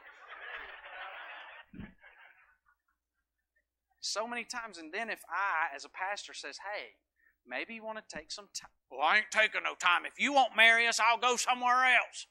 so 4.01 4.27
many 4.27 4.43
times, 4.43 4.77
and 4.77 4.93
then 4.93 5.09
if 5.09 5.21
I, 5.29 5.73
as 5.73 5.85
a 5.85 5.89
pastor, 5.89 6.33
says, 6.33 6.57
"Hey, 6.57 6.95
maybe 7.45 7.75
you 7.75 7.83
want 7.83 7.97
to 7.97 8.03
take 8.13 8.29
some 8.29 8.49
time," 8.53 8.69
well, 8.91 9.07
I 9.07 9.17
ain't 9.19 9.31
taking 9.31 9.63
no 9.63 9.75
time. 9.75 10.05
If 10.05 10.19
you 10.19 10.33
won't 10.33 10.53
marry 10.53 10.85
us, 10.85 10.99
I'll 10.99 11.17
go 11.17 11.37
somewhere 11.37 11.85
else. 11.85 12.27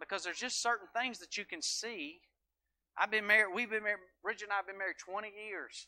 Because 0.00 0.22
there's 0.22 0.38
just 0.38 0.62
certain 0.62 0.86
things 0.94 1.18
that 1.18 1.36
you 1.36 1.44
can 1.44 1.62
see. 1.62 2.20
I've 2.96 3.10
been 3.10 3.26
married, 3.26 3.54
we've 3.54 3.70
been 3.70 3.82
married, 3.82 3.98
Bridget 4.22 4.44
and 4.44 4.52
I 4.52 4.56
have 4.56 4.66
been 4.66 4.78
married 4.78 4.96
20 4.98 5.28
years. 5.48 5.86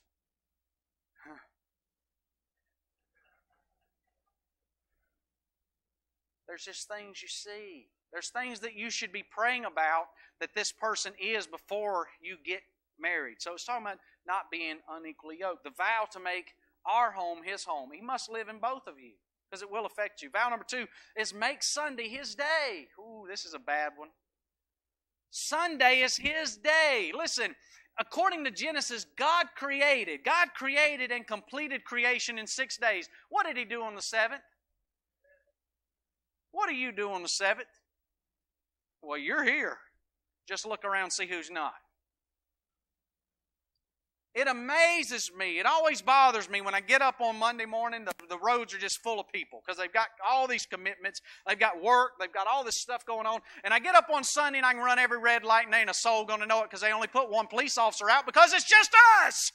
There's 6.47 6.65
just 6.65 6.89
things 6.89 7.23
you 7.23 7.29
see. 7.29 7.87
There's 8.13 8.29
things 8.29 8.59
that 8.61 8.75
you 8.75 8.91
should 8.91 9.13
be 9.13 9.23
praying 9.23 9.67
about 9.67 10.07
that 10.41 10.51
this 10.53 10.73
person 10.73 11.13
is 11.21 11.47
before 11.47 12.09
you 12.21 12.37
get 12.45 12.63
married. 12.99 13.37
So 13.39 13.55
it's 13.55 13.65
talking 13.65 13.87
about 13.87 13.99
not 14.27 14.51
being 14.51 14.79
unequally 14.91 15.39
yoked. 15.39 15.63
The 15.63 15.71
vow 15.71 16.07
to 16.11 16.19
make 16.19 16.55
our 16.85 17.13
home 17.13 17.39
his 17.45 17.63
home. 17.63 17.91
He 17.95 18.01
must 18.01 18.29
live 18.29 18.49
in 18.49 18.59
both 18.59 18.89
of 18.89 18.99
you 18.99 19.13
because 19.51 19.63
it 19.63 19.71
will 19.71 19.87
affect 19.87 20.23
you. 20.23 20.31
Vow 20.31 20.49
number 20.49 20.65
two 20.69 20.87
is 21.17 21.35
make 21.35 21.63
Sunday 21.63 22.09
his 22.09 22.35
day. 22.35 22.89
Ooh, 22.99 23.27
this 23.29 23.45
is 23.45 23.55
a 23.55 23.59
bad 23.59 23.93
one. 23.97 24.11
Sunday 25.31 26.01
is 26.01 26.17
his 26.17 26.57
day. 26.57 27.13
Listen, 27.17 27.55
according 27.99 28.45
to 28.45 28.51
Genesis, 28.51 29.07
God 29.17 29.47
created. 29.57 30.25
God 30.25 30.49
created 30.55 31.11
and 31.11 31.27
completed 31.27 31.85
creation 31.85 32.39
in 32.39 32.47
six 32.47 32.77
days. 32.77 33.09
What 33.29 33.47
did 33.47 33.57
he 33.57 33.65
do 33.65 33.83
on 33.83 33.95
the 33.95 34.03
seventh? 34.03 34.43
What 36.53 36.69
do 36.69 36.75
you 36.75 36.93
do 36.93 37.11
on 37.11 37.23
the 37.23 37.29
seventh? 37.29 37.69
Well, 39.03 39.19
you're 39.19 39.45
here. 39.45 39.79
Just 40.49 40.67
look 40.67 40.85
around 40.85 41.13
see 41.13 41.27
who's 41.27 41.51
not. 41.51 41.75
It 44.33 44.47
amazes 44.47 45.31
me. 45.37 45.59
It 45.59 45.67
always 45.67 46.03
bothers 46.03 46.49
me 46.49 46.61
when 46.61 46.73
I 46.73 46.81
get 46.81 47.03
up 47.03 47.21
on 47.21 47.37
Monday 47.37 47.65
morning, 47.65 48.05
the, 48.05 48.13
the 48.29 48.39
roads 48.39 48.73
are 48.73 48.79
just 48.79 49.03
full 49.03 49.19
of 49.19 49.27
people 49.33 49.61
because 49.65 49.77
they've 49.77 49.93
got 49.93 50.07
all 50.29 50.47
these 50.47 50.67
commitments. 50.67 51.21
They've 51.49 51.59
got 51.59 51.83
work. 51.83 52.13
They've 52.21 52.33
got 52.33 52.47
all 52.47 52.63
this 52.63 52.77
stuff 52.77 53.05
going 53.05 53.27
on. 53.27 53.41
And 53.65 53.75
I 53.75 53.81
get 53.81 53.97
up 53.97 54.07
on 54.13 54.23
Sunday 54.23 54.59
and 54.59 54.67
I 54.67 54.73
can 54.73 54.83
run 54.83 55.01
every 55.01 55.19
red 55.19 55.43
light 55.43 55.67
and 55.67 55.75
ain't 55.75 55.91
a 55.91 55.95
soul 55.95 56.25
going 56.25 56.41
to 56.41 56.47
know 56.47 56.61
it 56.61 56.71
because 56.71 56.81
they 56.81 56.93
only 56.93 57.09
put 57.09 57.29
one 57.29 57.49
police 57.49 57.77
officer 57.77 58.09
out 58.09 58.25
because 58.25 58.53
it's 58.53 58.65
just 58.65 58.93
us. 59.27 59.51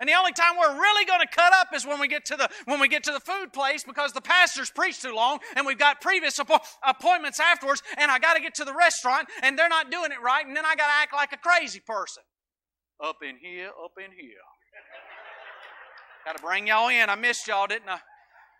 And 0.00 0.08
the 0.08 0.14
only 0.14 0.32
time 0.32 0.56
we're 0.58 0.80
really 0.80 1.04
going 1.04 1.20
to 1.20 1.28
cut 1.28 1.52
up 1.52 1.68
is 1.74 1.86
when 1.86 2.00
we 2.00 2.08
get 2.08 2.24
to 2.26 2.36
the 2.36 2.48
when 2.64 2.80
we 2.80 2.88
get 2.88 3.04
to 3.04 3.12
the 3.12 3.20
food 3.20 3.52
place 3.52 3.84
because 3.84 4.12
the 4.12 4.22
pastor's 4.22 4.70
preached 4.70 5.02
too 5.02 5.14
long 5.14 5.38
and 5.54 5.66
we've 5.66 5.78
got 5.78 6.00
previous 6.00 6.38
appo- 6.38 6.64
appointments 6.82 7.38
afterwards 7.38 7.82
and 7.98 8.10
I 8.10 8.18
got 8.18 8.34
to 8.34 8.40
get 8.40 8.54
to 8.54 8.64
the 8.64 8.74
restaurant 8.74 9.28
and 9.42 9.58
they're 9.58 9.68
not 9.68 9.90
doing 9.90 10.10
it 10.10 10.20
right 10.22 10.44
and 10.44 10.56
then 10.56 10.64
I 10.64 10.74
got 10.74 10.86
to 10.86 10.94
act 11.02 11.12
like 11.12 11.32
a 11.32 11.36
crazy 11.36 11.80
person. 11.80 12.22
Up 13.02 13.16
in 13.22 13.36
here, 13.36 13.70
up 13.82 13.92
in 13.96 14.12
here. 14.12 14.44
got 16.24 16.36
to 16.36 16.42
bring 16.42 16.66
y'all 16.66 16.88
in. 16.88 17.08
I 17.08 17.14
missed 17.14 17.46
y'all, 17.48 17.66
didn't 17.66 17.88
I? 17.88 17.98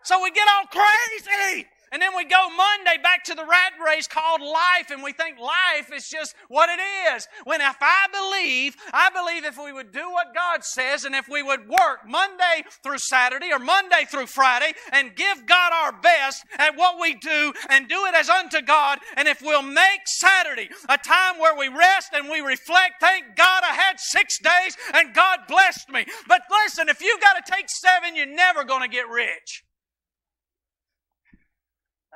So 0.03 0.23
we 0.23 0.31
get 0.31 0.49
all 0.49 0.67
crazy. 0.67 1.67
And 1.93 2.01
then 2.01 2.17
we 2.17 2.25
go 2.25 2.49
Monday 2.51 3.03
back 3.03 3.25
to 3.25 3.35
the 3.35 3.45
rat 3.45 3.73
race 3.85 4.07
called 4.07 4.41
life, 4.41 4.91
and 4.91 5.03
we 5.03 5.13
think 5.13 5.39
life 5.41 5.93
is 5.93 6.09
just 6.09 6.37
what 6.49 6.71
it 6.71 6.81
is. 7.15 7.27
When 7.45 7.61
if 7.61 7.77
I 7.81 8.07
believe, 8.13 8.77
I 8.93 9.11
believe 9.11 9.45
if 9.45 9.59
we 9.59 9.73
would 9.73 9.91
do 9.91 10.09
what 10.11 10.35
God 10.35 10.63
says, 10.63 11.05
and 11.05 11.17
if 11.17 11.29
we 11.29 11.43
would 11.43 11.69
work 11.69 12.07
Monday 12.07 12.65
through 12.85 12.99
Saturday 12.99 13.51
or 13.53 13.59
Monday 13.59 14.05
through 14.09 14.27
Friday, 14.27 14.73
and 14.93 15.17
give 15.17 15.47
God 15.47 15.73
our 15.73 15.93
best 16.01 16.45
at 16.59 16.77
what 16.77 17.01
we 17.01 17.15
do, 17.15 17.53
and 17.69 17.89
do 17.89 18.07
it 18.07 18.15
as 18.15 18.29
unto 18.29 18.63
God, 18.63 19.01
and 19.17 19.27
if 19.27 19.43
we'll 19.43 19.63
make 19.63 20.07
Saturday 20.07 20.69
a 20.89 20.97
time 20.97 21.39
where 21.41 21.57
we 21.57 21.67
rest 21.67 22.11
and 22.13 22.31
we 22.31 22.41
reflect, 22.41 23.01
thank 23.01 23.37
God 23.37 23.65
I 23.65 23.75
had 23.75 23.99
six 23.99 24.39
days 24.39 24.77
and 24.95 25.15
God 25.15 25.41
blessed 25.49 25.89
me. 25.91 26.05
But 26.29 26.43
listen, 26.51 26.89
if 26.89 27.03
you 27.03 27.19
got 27.21 27.45
to 27.45 27.53
take 27.53 27.69
seven, 27.69 28.15
you're 28.15 28.27
never 28.27 28.65
going 28.65 28.83
to 28.83 28.89
get 28.89 29.09
rich 29.09 29.65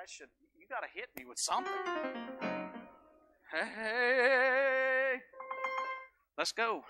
that 0.05 0.11
should, 0.11 0.29
you 0.61 0.67
got 0.69 0.81
to 0.81 0.89
hit 0.95 1.09
me 1.17 1.25
with 1.27 1.39
something. 1.39 1.73
Hey, 3.51 5.15
let's 6.37 6.53
go. 6.53 6.83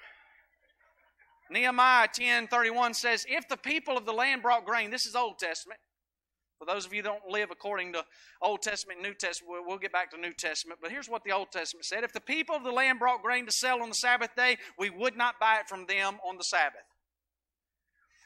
Nehemiah 1.48 2.08
10 2.12 2.48
31 2.48 2.92
says, 2.94 3.24
If 3.28 3.46
the 3.48 3.56
people 3.56 3.96
of 3.96 4.04
the 4.04 4.12
land 4.12 4.42
brought 4.42 4.64
grain, 4.64 4.90
this 4.90 5.06
is 5.06 5.14
Old 5.14 5.38
Testament. 5.38 5.78
For 6.58 6.64
those 6.64 6.86
of 6.86 6.92
you 6.92 7.02
don't 7.02 7.22
live 7.28 7.50
according 7.52 7.92
to 7.92 8.04
Old 8.42 8.62
Testament 8.62 9.00
New 9.00 9.14
Testament, 9.14 9.62
we'll 9.64 9.78
get 9.78 9.92
back 9.92 10.10
to 10.10 10.20
New 10.20 10.32
Testament. 10.32 10.80
But 10.82 10.90
here's 10.90 11.08
what 11.08 11.22
the 11.22 11.30
Old 11.30 11.52
Testament 11.52 11.84
said 11.84 12.02
If 12.02 12.12
the 12.12 12.20
people 12.20 12.56
of 12.56 12.64
the 12.64 12.72
land 12.72 12.98
brought 12.98 13.22
grain 13.22 13.46
to 13.46 13.52
sell 13.52 13.80
on 13.80 13.90
the 13.90 13.94
Sabbath 13.94 14.34
day, 14.34 14.56
we 14.76 14.90
would 14.90 15.16
not 15.16 15.38
buy 15.38 15.58
it 15.60 15.68
from 15.68 15.86
them 15.86 16.18
on 16.28 16.36
the 16.36 16.42
Sabbath. 16.44 16.82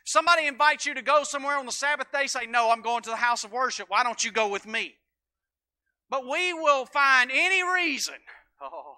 Somebody 0.08 0.46
invites 0.46 0.86
you 0.86 0.94
to 0.94 1.02
go 1.02 1.22
somewhere 1.22 1.58
on 1.58 1.66
the 1.66 1.70
Sabbath 1.70 2.10
day, 2.10 2.28
say, 2.28 2.46
No, 2.46 2.70
I'm 2.70 2.80
going 2.80 3.02
to 3.02 3.10
the 3.10 3.16
house 3.16 3.44
of 3.44 3.52
worship. 3.52 3.90
Why 3.90 4.02
don't 4.02 4.24
you 4.24 4.32
go 4.32 4.48
with 4.48 4.66
me? 4.66 4.94
But 6.08 6.26
we 6.26 6.54
will 6.54 6.86
find 6.86 7.30
any 7.30 7.62
reason. 7.62 8.14
Oh, 8.58 8.94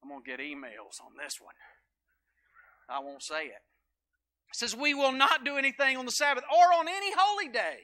I'm 0.00 0.08
going 0.08 0.22
to 0.22 0.30
get 0.30 0.38
emails 0.38 1.02
on 1.04 1.16
this 1.20 1.40
one. 1.40 1.54
I 2.88 3.00
won't 3.00 3.24
say 3.24 3.46
it. 3.46 3.62
It 4.50 4.54
says, 4.54 4.76
We 4.76 4.94
will 4.94 5.10
not 5.10 5.44
do 5.44 5.56
anything 5.56 5.96
on 5.96 6.06
the 6.06 6.12
Sabbath 6.12 6.44
or 6.44 6.72
on 6.78 6.86
any 6.86 7.10
holy 7.18 7.48
day. 7.48 7.78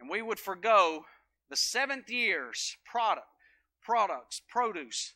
And 0.00 0.10
we 0.10 0.20
would 0.20 0.40
forego 0.40 1.04
the 1.48 1.56
seventh 1.56 2.10
year's 2.10 2.76
product, 2.84 3.28
products, 3.80 4.42
produce, 4.48 5.14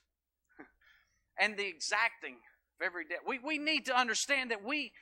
and 1.40 1.56
the 1.56 1.66
exacting 1.66 2.36
of 2.78 2.86
every 2.86 3.04
day. 3.04 3.16
We, 3.26 3.38
we 3.38 3.58
need 3.58 3.86
to 3.86 3.98
understand 3.98 4.50
that 4.50 4.64
we, 4.64 4.92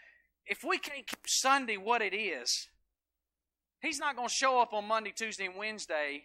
if 0.47 0.65
we 0.65 0.79
can't 0.79 1.07
keep 1.07 1.27
Sunday 1.27 1.77
what 1.77 2.03
it 2.03 2.15
is, 2.15 2.69
He's 3.87 3.99
not 3.99 4.17
going 4.17 4.29
to 4.29 4.35
show 4.35 4.61
up 4.61 4.73
on 4.73 4.89
Monday, 4.89 5.13
Tuesday, 5.15 5.47
and 5.47 5.57
Wednesday. 5.57 6.25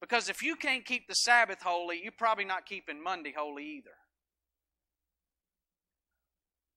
Because 0.00 0.28
if 0.28 0.42
you 0.42 0.56
can't 0.56 0.84
keep 0.84 1.06
the 1.06 1.14
Sabbath 1.14 1.62
holy, 1.62 2.00
you're 2.02 2.12
probably 2.12 2.44
not 2.44 2.66
keeping 2.66 3.02
Monday 3.02 3.34
holy 3.36 3.64
either. 3.64 3.90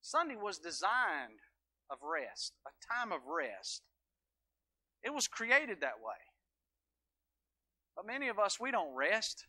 Sunday 0.02 0.36
was 0.36 0.60
designed 0.60 1.40
of 1.90 1.98
rest, 2.04 2.54
a 2.68 2.94
time 2.94 3.12
of 3.12 3.22
rest. 3.28 3.82
It 5.04 5.14
was 5.14 5.28
created 5.28 5.82
that 5.82 6.00
way. 6.04 6.20
But 7.96 8.06
many 8.06 8.28
of 8.28 8.38
us, 8.38 8.60
we 8.60 8.72
don't 8.72 8.94
rest. 8.94 9.46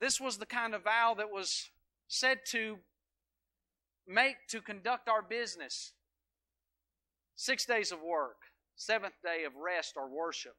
This 0.00 0.20
was 0.20 0.38
the 0.38 0.46
kind 0.46 0.74
of 0.74 0.84
vow 0.84 1.14
that 1.18 1.30
was 1.30 1.70
said 2.08 2.40
to 2.50 2.78
make 4.06 4.36
to 4.48 4.60
conduct 4.60 5.08
our 5.08 5.22
business. 5.22 5.92
Six 7.36 7.64
days 7.64 7.92
of 7.92 8.00
work, 8.02 8.36
seventh 8.76 9.14
day 9.24 9.44
of 9.44 9.52
rest 9.56 9.94
or 9.96 10.08
worship. 10.08 10.54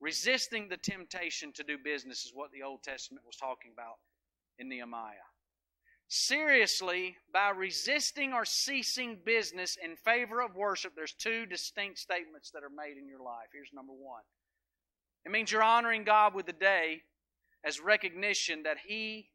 Resisting 0.00 0.68
the 0.68 0.78
temptation 0.78 1.52
to 1.52 1.62
do 1.62 1.76
business 1.76 2.24
is 2.24 2.32
what 2.34 2.50
the 2.52 2.62
Old 2.62 2.82
Testament 2.82 3.26
was 3.26 3.36
talking 3.36 3.70
about 3.72 3.96
in 4.58 4.68
Nehemiah. 4.68 5.28
Seriously, 6.08 7.16
by 7.32 7.50
resisting 7.50 8.32
or 8.32 8.44
ceasing 8.44 9.18
business 9.24 9.76
in 9.82 9.94
favor 9.96 10.40
of 10.40 10.56
worship, 10.56 10.92
there's 10.96 11.12
two 11.12 11.46
distinct 11.46 11.98
statements 11.98 12.50
that 12.50 12.64
are 12.64 12.70
made 12.70 12.96
in 12.98 13.06
your 13.06 13.22
life. 13.22 13.48
Here's 13.52 13.70
number 13.72 13.92
one 13.92 14.22
it 15.24 15.30
means 15.30 15.52
you're 15.52 15.62
honoring 15.62 16.04
God 16.04 16.34
with 16.34 16.46
the 16.46 16.52
day 16.52 17.02
as 17.64 17.78
recognition 17.78 18.62
that 18.62 18.78
He 18.86 19.28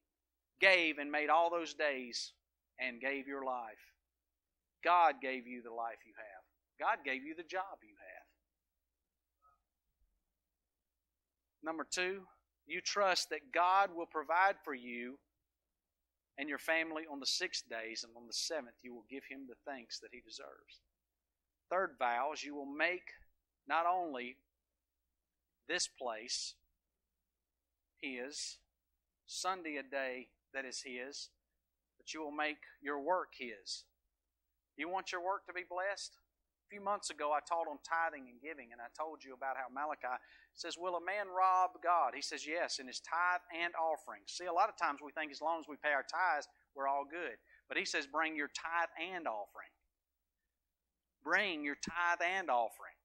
gave 0.60 0.98
and 0.98 1.12
made 1.12 1.30
all 1.30 1.50
those 1.50 1.74
days 1.74 2.34
and 2.80 3.02
gave 3.02 3.28
your 3.28 3.46
life. 3.46 3.94
God 4.84 5.16
gave 5.22 5.48
you 5.48 5.62
the 5.64 5.74
life 5.74 5.98
you 6.06 6.14
have. 6.18 6.44
God 6.80 7.04
gave 7.06 7.24
you 7.24 7.36
the 7.36 7.44
job 7.44 7.82
you 7.82 7.96
have. 7.98 8.26
Number 11.64 11.88
two, 11.90 12.22
you 12.68 12.82
trust 12.82 13.30
that 13.30 13.52
God 13.54 13.90
will 13.96 14.06
provide 14.06 14.56
for 14.64 14.74
you 14.74 15.18
and 16.38 16.50
your 16.50 16.60
family 16.60 17.04
on 17.10 17.20
the 17.20 17.26
six 17.26 17.62
days, 17.62 18.04
and 18.04 18.12
on 18.18 18.28
the 18.28 18.34
seventh, 18.34 18.76
you 18.84 18.94
will 18.94 19.06
give 19.10 19.24
him 19.30 19.48
the 19.48 19.56
thanks 19.66 20.00
that 20.00 20.10
he 20.12 20.20
deserves. 20.20 20.82
Third 21.72 21.92
vow 21.98 22.32
is 22.34 22.44
you 22.44 22.54
will 22.54 22.66
make 22.66 23.08
not 23.68 23.86
only 23.86 24.36
this 25.70 25.88
place 25.88 26.56
his, 28.02 28.58
Sunday 29.26 29.78
a 29.78 29.84
day 29.84 30.28
that 30.54 30.66
is 30.66 30.84
his, 30.86 31.30
but 32.06 32.14
you 32.14 32.22
will 32.22 32.32
make 32.32 32.62
your 32.86 33.02
work 33.02 33.34
his. 33.34 33.82
You 34.78 34.90
want 34.90 35.12
your 35.12 35.26
work 35.26 35.48
to 35.48 35.54
be 35.54 35.66
blessed? 35.66 36.14
A 36.14 36.70
few 36.70 36.82
months 36.82 37.10
ago, 37.10 37.34
I 37.34 37.42
taught 37.42 37.66
on 37.66 37.82
tithing 37.82 38.30
and 38.30 38.38
giving, 38.38 38.70
and 38.70 38.78
I 38.78 38.94
told 38.94 39.26
you 39.26 39.34
about 39.34 39.58
how 39.58 39.74
Malachi 39.74 40.22
says, 40.54 40.78
Will 40.78 40.98
a 40.98 41.02
man 41.02 41.34
rob 41.34 41.82
God? 41.82 42.14
He 42.14 42.22
says, 42.22 42.46
Yes, 42.46 42.78
in 42.78 42.86
his 42.86 43.02
tithe 43.02 43.42
and 43.50 43.74
offering. 43.74 44.22
See, 44.30 44.46
a 44.46 44.54
lot 44.54 44.70
of 44.70 44.78
times 44.78 45.02
we 45.02 45.14
think 45.18 45.32
as 45.32 45.42
long 45.42 45.58
as 45.58 45.66
we 45.66 45.82
pay 45.82 45.98
our 45.98 46.06
tithes, 46.06 46.46
we're 46.76 46.88
all 46.88 47.06
good. 47.10 47.42
But 47.70 47.78
he 47.78 47.86
says, 47.86 48.06
Bring 48.06 48.38
your 48.38 48.54
tithe 48.54 48.94
and 49.02 49.26
offering. 49.26 49.74
Bring 51.26 51.66
your 51.66 51.78
tithe 51.82 52.22
and 52.22 52.50
offering. 52.54 52.98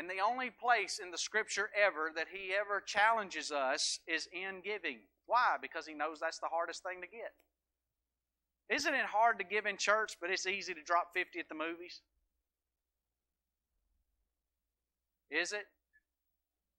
And 0.00 0.08
the 0.08 0.24
only 0.24 0.48
place 0.48 1.00
in 1.02 1.10
the 1.10 1.20
scripture 1.20 1.68
ever 1.76 2.12
that 2.16 2.32
he 2.32 2.56
ever 2.56 2.80
challenges 2.80 3.52
us 3.52 4.00
is 4.08 4.28
in 4.32 4.64
giving. 4.64 5.04
Why? 5.26 5.56
Because 5.60 5.84
he 5.84 5.92
knows 5.92 6.20
that's 6.20 6.38
the 6.38 6.48
hardest 6.48 6.82
thing 6.82 7.02
to 7.02 7.08
get. 7.08 7.36
Isn't 8.70 8.94
it 8.94 9.06
hard 9.06 9.38
to 9.38 9.44
give 9.44 9.66
in 9.66 9.76
church, 9.78 10.16
but 10.20 10.30
it's 10.30 10.46
easy 10.46 10.74
to 10.74 10.82
drop 10.82 11.08
50 11.14 11.38
at 11.38 11.48
the 11.48 11.54
movies? 11.54 12.02
Is 15.30 15.52
it? 15.52 15.64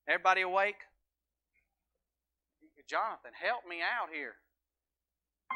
Everybody 0.08 0.41
awake? 0.41 0.75
Jonathan, 2.89 3.32
help 3.39 3.62
me 3.69 3.78
out 3.82 4.10
here. 4.12 4.34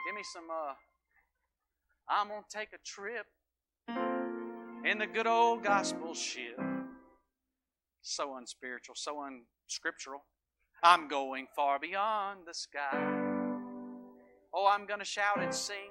Give 0.05 0.15
me 0.15 0.21
some, 0.33 0.43
uh, 0.51 0.73
I'm 2.07 2.27
going 2.27 2.43
to 2.47 2.57
take 2.57 2.69
a 2.73 2.77
trip 2.85 3.25
in 4.85 4.99
the 4.99 5.07
good 5.07 5.25
old 5.25 5.63
gospel 5.63 6.13
ship. 6.13 6.59
So 8.03 8.35
unspiritual, 8.35 8.95
so 8.95 9.23
unscriptural. 9.23 10.25
I'm 10.83 11.07
going 11.07 11.47
far 11.55 11.79
beyond 11.79 12.41
the 12.45 12.53
sky. 12.53 12.99
Oh, 14.53 14.69
I'm 14.71 14.85
going 14.85 14.99
to 14.99 15.05
shout 15.05 15.41
and 15.41 15.55
sing. 15.55 15.89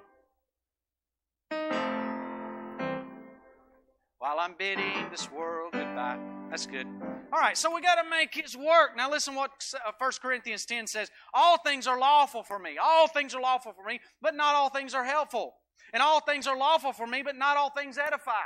While 4.22 4.38
I'm 4.38 4.54
bidding 4.56 5.10
this 5.10 5.28
world 5.32 5.72
goodbye. 5.72 6.16
That's 6.48 6.64
good. 6.64 6.86
All 7.32 7.40
right, 7.40 7.58
so 7.58 7.74
we 7.74 7.80
got 7.80 8.00
to 8.00 8.08
make 8.08 8.32
his 8.32 8.56
work. 8.56 8.96
Now 8.96 9.10
listen 9.10 9.34
what 9.34 9.50
1 9.98 10.08
uh, 10.08 10.12
Corinthians 10.22 10.64
10 10.64 10.86
says. 10.86 11.10
All 11.34 11.58
things 11.58 11.88
are 11.88 11.98
lawful 11.98 12.44
for 12.44 12.60
me. 12.60 12.78
All 12.80 13.08
things 13.08 13.34
are 13.34 13.40
lawful 13.40 13.72
for 13.72 13.84
me, 13.84 13.98
but 14.20 14.36
not 14.36 14.54
all 14.54 14.70
things 14.70 14.94
are 14.94 15.02
helpful. 15.02 15.54
And 15.92 16.00
all 16.00 16.20
things 16.20 16.46
are 16.46 16.56
lawful 16.56 16.92
for 16.92 17.04
me, 17.04 17.22
but 17.24 17.34
not 17.34 17.56
all 17.56 17.70
things 17.70 17.98
edify. 17.98 18.44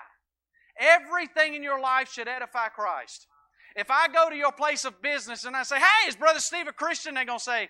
Everything 0.80 1.52
in 1.52 1.62
your 1.62 1.78
life 1.78 2.10
should 2.10 2.26
edify 2.26 2.68
Christ. 2.68 3.26
If 3.76 3.90
I 3.90 4.08
go 4.08 4.30
to 4.30 4.36
your 4.36 4.52
place 4.52 4.86
of 4.86 5.02
business 5.02 5.44
and 5.44 5.54
I 5.54 5.62
say, 5.62 5.76
hey, 5.76 6.08
is 6.08 6.16
Brother 6.16 6.40
Steve 6.40 6.68
a 6.68 6.72
Christian? 6.72 7.12
They're 7.12 7.26
going 7.26 7.38
to 7.38 7.44
say, 7.44 7.68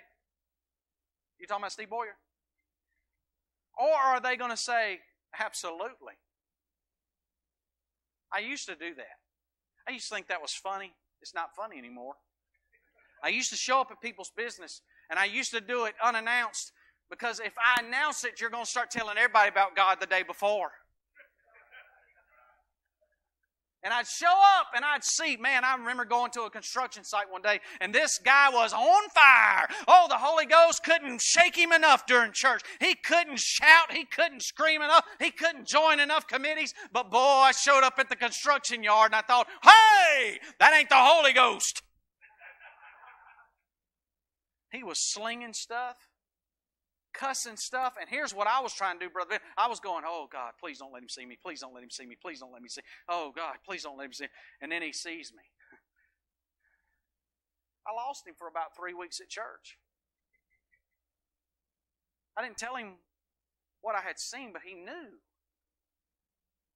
you 1.40 1.48
talking 1.48 1.62
about 1.62 1.72
Steve 1.72 1.90
Boyer? 1.90 2.14
Or 3.76 3.96
are 3.96 4.20
they 4.20 4.36
going 4.36 4.52
to 4.52 4.57
say, 4.57 5.00
absolutely? 5.40 6.14
I 8.32 8.40
used 8.40 8.66
to 8.66 8.74
do 8.74 8.94
that. 8.96 9.16
I 9.88 9.92
used 9.92 10.08
to 10.08 10.14
think 10.14 10.28
that 10.28 10.42
was 10.42 10.52
funny. 10.52 10.92
It's 11.22 11.34
not 11.34 11.54
funny 11.54 11.78
anymore. 11.78 12.14
I 13.22 13.28
used 13.28 13.50
to 13.50 13.56
show 13.56 13.80
up 13.80 13.90
at 13.90 14.00
people's 14.00 14.30
business 14.36 14.82
and 15.10 15.18
I 15.18 15.24
used 15.24 15.52
to 15.52 15.60
do 15.60 15.84
it 15.86 15.94
unannounced 16.02 16.72
because 17.10 17.40
if 17.40 17.54
I 17.58 17.82
announce 17.82 18.24
it, 18.24 18.40
you're 18.40 18.50
going 18.50 18.64
to 18.64 18.70
start 18.70 18.90
telling 18.90 19.16
everybody 19.16 19.48
about 19.48 19.76
God 19.76 19.98
the 20.00 20.06
day 20.06 20.22
before. 20.22 20.70
And 23.87 23.95
I'd 23.95 24.09
show 24.09 24.34
up 24.59 24.72
and 24.74 24.84
I'd 24.84 25.05
see, 25.05 25.37
man, 25.37 25.62
I 25.64 25.76
remember 25.76 26.05
going 26.05 26.32
to 26.32 26.43
a 26.43 26.51
construction 26.51 27.05
site 27.05 27.30
one 27.30 27.41
day 27.41 27.61
and 27.80 27.95
this 27.95 28.18
guy 28.18 28.51
was 28.51 28.72
on 28.72 29.09
fire. 29.11 29.68
Oh, 29.87 30.07
the 30.09 30.16
Holy 30.16 30.45
Ghost 30.45 30.82
couldn't 30.82 31.22
shake 31.22 31.55
him 31.55 31.70
enough 31.70 32.05
during 32.05 32.32
church. 32.32 32.62
He 32.80 32.97
couldn't 32.97 33.39
shout, 33.39 33.93
he 33.93 34.05
couldn't 34.05 34.43
scream 34.43 34.82
enough, 34.82 35.05
he 35.20 35.30
couldn't 35.30 35.68
join 35.68 36.01
enough 36.01 36.26
committees. 36.26 36.74
But 36.93 37.12
boy, 37.12 37.18
I 37.18 37.53
showed 37.53 37.84
up 37.84 37.95
at 38.01 38.09
the 38.09 38.16
construction 38.16 38.82
yard 38.82 39.12
and 39.12 39.14
I 39.14 39.22
thought, 39.22 39.47
hey, 39.62 40.41
that 40.59 40.74
ain't 40.76 40.89
the 40.89 40.97
Holy 40.97 41.32
Ghost. 41.32 41.84
He 44.72 44.82
was 44.82 44.99
slinging 44.99 45.53
stuff 45.53 45.95
cussing 47.18 47.56
stuff. 47.56 47.94
And 48.00 48.08
here's 48.08 48.34
what 48.34 48.46
I 48.46 48.60
was 48.60 48.72
trying 48.72 48.98
to 48.98 49.06
do, 49.06 49.10
brother. 49.10 49.38
I 49.56 49.68
was 49.68 49.80
going, 49.80 50.04
oh, 50.06 50.28
God, 50.30 50.52
please 50.60 50.78
don't 50.78 50.92
let 50.92 51.02
him 51.02 51.08
see 51.08 51.26
me. 51.26 51.36
Please 51.42 51.60
don't 51.60 51.74
let 51.74 51.82
him 51.82 51.90
see 51.90 52.06
me. 52.06 52.16
Please 52.20 52.40
don't 52.40 52.52
let 52.52 52.62
me 52.62 52.68
see. 52.68 52.82
Oh, 53.08 53.32
God, 53.34 53.56
please 53.64 53.82
don't 53.82 53.96
let 53.96 54.06
him 54.06 54.12
see. 54.12 54.26
And 54.60 54.70
then 54.70 54.82
he 54.82 54.92
sees 54.92 55.32
me. 55.32 55.42
I 57.88 57.94
lost 57.94 58.26
him 58.26 58.34
for 58.36 58.48
about 58.48 58.76
three 58.76 58.94
weeks 58.94 59.20
at 59.20 59.28
church. 59.28 59.78
I 62.36 62.42
didn't 62.42 62.58
tell 62.58 62.76
him 62.76 62.94
what 63.80 63.94
I 63.94 64.00
had 64.00 64.18
seen, 64.18 64.50
but 64.52 64.62
he 64.64 64.74
knew. 64.74 65.20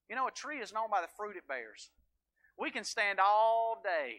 You 0.08 0.16
know, 0.16 0.26
a 0.26 0.30
tree 0.30 0.58
is 0.58 0.72
known 0.72 0.90
by 0.90 1.00
the 1.00 1.08
fruit 1.16 1.36
it 1.36 1.46
bears. 1.48 1.90
We 2.58 2.70
can 2.70 2.84
stand 2.84 3.18
all 3.20 3.80
day 3.82 4.16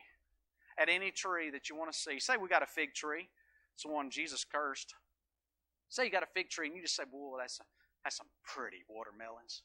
at 0.78 0.90
any 0.90 1.12
tree 1.12 1.50
that 1.52 1.70
you 1.70 1.76
want 1.76 1.92
to 1.92 1.98
see. 1.98 2.20
Say 2.20 2.38
we 2.38 2.48
got 2.48 2.64
a 2.64 2.68
fig 2.68 2.94
tree. 2.94 3.30
It's 3.74 3.84
the 3.84 3.90
one 3.90 4.10
Jesus 4.10 4.44
cursed. 4.44 4.94
Say 5.92 6.06
you 6.06 6.10
got 6.10 6.24
a 6.24 6.34
fig 6.34 6.50
tree 6.50 6.68
and 6.68 6.76
you 6.76 6.82
just 6.82 6.96
say, 6.96 7.04
"Boy, 7.04 7.38
that's 7.38 7.60
a, 7.60 7.64
that's 8.04 8.16
some 8.16 8.28
pretty 8.46 8.88
watermelons." 8.88 9.64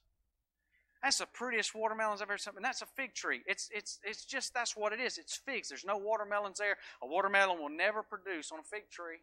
That's 1.02 1.18
the 1.18 1.26
prettiest 1.26 1.72
watermelons 1.72 2.20
I've 2.20 2.26
ever 2.28 2.38
seen. 2.38 2.54
And 2.56 2.64
that's 2.64 2.82
a 2.82 2.86
fig 2.96 3.14
tree. 3.14 3.42
It's, 3.46 3.68
it's, 3.70 4.00
it's 4.02 4.24
just, 4.24 4.54
that's 4.54 4.74
what 4.74 4.92
it 4.92 4.98
is. 4.98 5.18
It's 5.18 5.36
figs. 5.36 5.68
There's 5.68 5.84
no 5.84 5.98
watermelons 5.98 6.58
there. 6.58 6.78
A 7.02 7.06
watermelon 7.06 7.60
will 7.60 7.68
never 7.68 8.02
produce 8.02 8.50
on 8.50 8.58
a 8.58 8.64
fig 8.64 8.90
tree. 8.90 9.20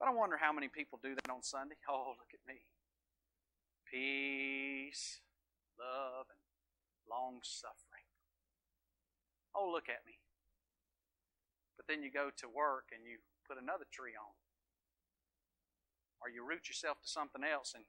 But 0.00 0.08
I 0.08 0.10
wonder 0.10 0.38
how 0.40 0.50
many 0.52 0.66
people 0.66 0.98
do 1.00 1.14
that 1.14 1.30
on 1.30 1.42
Sunday. 1.42 1.76
Oh, 1.88 2.16
look 2.18 2.32
at 2.34 2.42
me. 2.48 2.58
Peace, 3.86 5.20
love, 5.78 6.26
and 6.26 6.40
long 7.08 7.38
suffering. 7.44 8.08
Oh, 9.54 9.70
look 9.70 9.88
at 9.88 10.02
me. 10.06 10.18
But 11.76 11.86
then 11.86 12.02
you 12.02 12.10
go 12.10 12.30
to 12.38 12.48
work 12.48 12.90
and 12.90 13.04
you 13.06 13.18
put 13.46 13.62
another 13.62 13.84
tree 13.92 14.16
on 14.18 14.32
or 16.22 16.30
you 16.30 16.46
root 16.46 16.70
yourself 16.70 17.02
to 17.02 17.08
something 17.08 17.42
else 17.42 17.74
and 17.74 17.84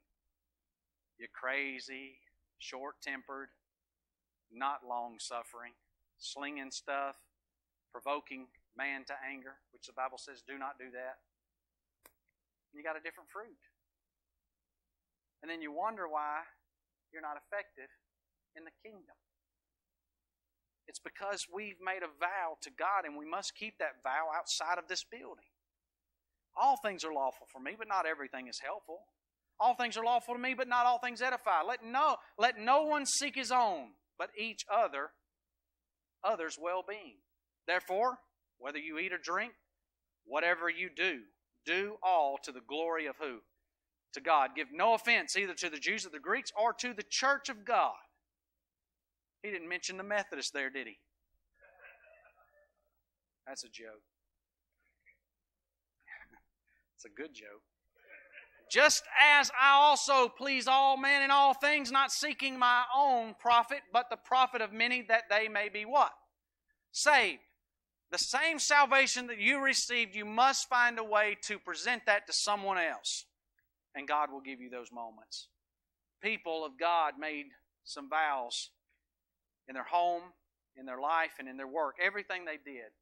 you're 1.18 1.32
crazy, 1.32 2.18
short 2.58 2.98
tempered, 3.02 3.48
not 4.50 4.82
long 4.82 5.16
suffering, 5.22 5.72
slinging 6.18 6.70
stuff, 6.70 7.16
provoking 7.94 8.50
man 8.76 9.06
to 9.06 9.14
anger, 9.22 9.62
which 9.70 9.86
the 9.86 9.94
Bible 9.94 10.18
says 10.18 10.42
do 10.42 10.58
not 10.58 10.78
do 10.78 10.90
that. 10.90 11.22
And 12.72 12.78
you 12.78 12.82
got 12.82 12.98
a 12.98 13.04
different 13.04 13.30
fruit. 13.30 13.62
And 15.42 15.50
then 15.50 15.62
you 15.62 15.70
wonder 15.70 16.08
why 16.08 16.42
you're 17.12 17.22
not 17.22 17.38
effective 17.38 17.90
in 18.58 18.66
the 18.66 18.74
kingdom. 18.82 19.14
It's 20.86 20.98
because 20.98 21.46
we've 21.46 21.80
made 21.80 22.02
a 22.02 22.10
vow 22.18 22.58
to 22.62 22.70
God 22.70 23.06
and 23.06 23.16
we 23.16 23.24
must 23.24 23.54
keep 23.54 23.78
that 23.78 24.02
vow 24.02 24.28
outside 24.34 24.78
of 24.78 24.88
this 24.88 25.04
building. 25.04 25.53
All 26.56 26.76
things 26.76 27.04
are 27.04 27.12
lawful 27.12 27.46
for 27.52 27.60
me, 27.60 27.72
but 27.76 27.88
not 27.88 28.06
everything 28.06 28.48
is 28.48 28.60
helpful. 28.64 29.00
All 29.58 29.74
things 29.74 29.96
are 29.96 30.04
lawful 30.04 30.34
to 30.34 30.40
me, 30.40 30.54
but 30.54 30.68
not 30.68 30.86
all 30.86 30.98
things 30.98 31.22
edify. 31.22 31.62
Let 31.62 31.84
no, 31.84 32.16
let 32.38 32.58
no 32.58 32.82
one 32.82 33.06
seek 33.06 33.34
his 33.34 33.52
own, 33.52 33.90
but 34.18 34.30
each 34.38 34.64
other, 34.72 35.10
others' 36.22 36.58
well 36.60 36.84
being. 36.86 37.16
Therefore, 37.66 38.18
whether 38.58 38.78
you 38.78 38.98
eat 38.98 39.12
or 39.12 39.18
drink, 39.18 39.52
whatever 40.24 40.68
you 40.68 40.90
do, 40.94 41.20
do 41.64 41.96
all 42.02 42.38
to 42.44 42.52
the 42.52 42.60
glory 42.60 43.06
of 43.06 43.16
who? 43.20 43.38
To 44.14 44.20
God. 44.20 44.50
Give 44.54 44.68
no 44.72 44.94
offense 44.94 45.36
either 45.36 45.54
to 45.54 45.70
the 45.70 45.78
Jews 45.78 46.06
or 46.06 46.10
the 46.10 46.18
Greeks 46.18 46.50
or 46.60 46.72
to 46.74 46.92
the 46.92 47.04
church 47.08 47.48
of 47.48 47.64
God. 47.64 47.94
He 49.42 49.50
didn't 49.50 49.68
mention 49.68 49.96
the 49.96 50.04
Methodists 50.04 50.52
there, 50.52 50.70
did 50.70 50.86
he? 50.86 50.98
That's 53.46 53.64
a 53.64 53.68
joke. 53.68 54.02
It's 57.04 57.12
a 57.12 57.22
good 57.22 57.34
joke. 57.34 57.62
Just 58.70 59.02
as 59.38 59.50
I 59.60 59.72
also 59.72 60.28
please 60.28 60.66
all 60.66 60.96
men 60.96 61.22
in 61.22 61.30
all 61.30 61.52
things, 61.52 61.92
not 61.92 62.10
seeking 62.10 62.58
my 62.58 62.84
own 62.96 63.34
profit, 63.38 63.80
but 63.92 64.08
the 64.08 64.16
profit 64.16 64.62
of 64.62 64.72
many, 64.72 65.02
that 65.02 65.24
they 65.28 65.48
may 65.48 65.68
be 65.68 65.84
what? 65.84 66.12
Saved. 66.92 67.40
The 68.10 68.18
same 68.18 68.58
salvation 68.58 69.26
that 69.26 69.38
you 69.38 69.60
received, 69.60 70.16
you 70.16 70.24
must 70.24 70.68
find 70.68 70.98
a 70.98 71.04
way 71.04 71.36
to 71.42 71.58
present 71.58 72.06
that 72.06 72.26
to 72.26 72.32
someone 72.32 72.78
else. 72.78 73.26
And 73.94 74.08
God 74.08 74.32
will 74.32 74.40
give 74.40 74.60
you 74.60 74.70
those 74.70 74.90
moments. 74.90 75.48
People 76.22 76.64
of 76.64 76.72
God 76.80 77.14
made 77.20 77.46
some 77.84 78.08
vows 78.08 78.70
in 79.68 79.74
their 79.74 79.84
home, 79.84 80.22
in 80.76 80.86
their 80.86 81.00
life, 81.00 81.32
and 81.38 81.48
in 81.48 81.58
their 81.58 81.68
work. 81.68 81.96
Everything 82.02 82.46
they 82.46 82.58
did, 82.64 82.92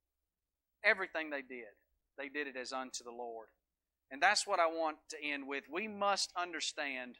everything 0.84 1.30
they 1.30 1.42
did, 1.42 1.70
they 2.18 2.28
did 2.28 2.48
it 2.48 2.57
as 2.61 2.72
unto 2.72 3.05
the 3.05 3.12
Lord. 3.12 3.46
And 4.12 4.22
that's 4.22 4.46
what 4.46 4.60
I 4.60 4.66
want 4.66 4.98
to 5.10 5.16
end 5.24 5.48
with. 5.48 5.64
We 5.72 5.88
must 5.88 6.32
understand 6.36 7.16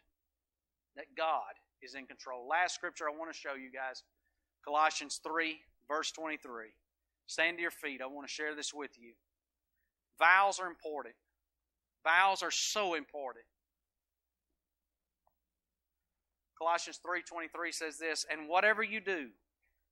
that 0.95 1.07
God 1.17 1.57
is 1.83 1.95
in 1.95 2.05
control. 2.07 2.47
Last 2.47 2.75
scripture 2.75 3.07
I 3.09 3.19
want 3.19 3.33
to 3.33 3.39
show 3.39 3.55
you 3.55 3.73
guys 3.73 4.05
Colossians 4.63 5.19
3, 5.25 5.57
verse 5.89 6.13
23. 6.13 6.67
Stand 7.27 7.57
to 7.57 7.63
your 7.63 7.71
feet. 7.71 8.03
I 8.03 8.07
want 8.07 8.29
to 8.29 8.33
share 8.33 8.55
this 8.55 8.75
with 8.75 8.91
you. 9.01 9.15
Vows 10.19 10.61
are 10.61 10.67
important. 10.67 11.15
Vows 12.05 12.43
are 12.43 12.51
so 12.51 12.95
important. 12.95 13.47
Colossians 16.59 17.01
3:23 17.05 17.73
says 17.73 17.99
this, 17.99 18.25
and 18.31 18.49
whatever 18.49 18.83
you 18.83 19.01
do, 19.01 19.31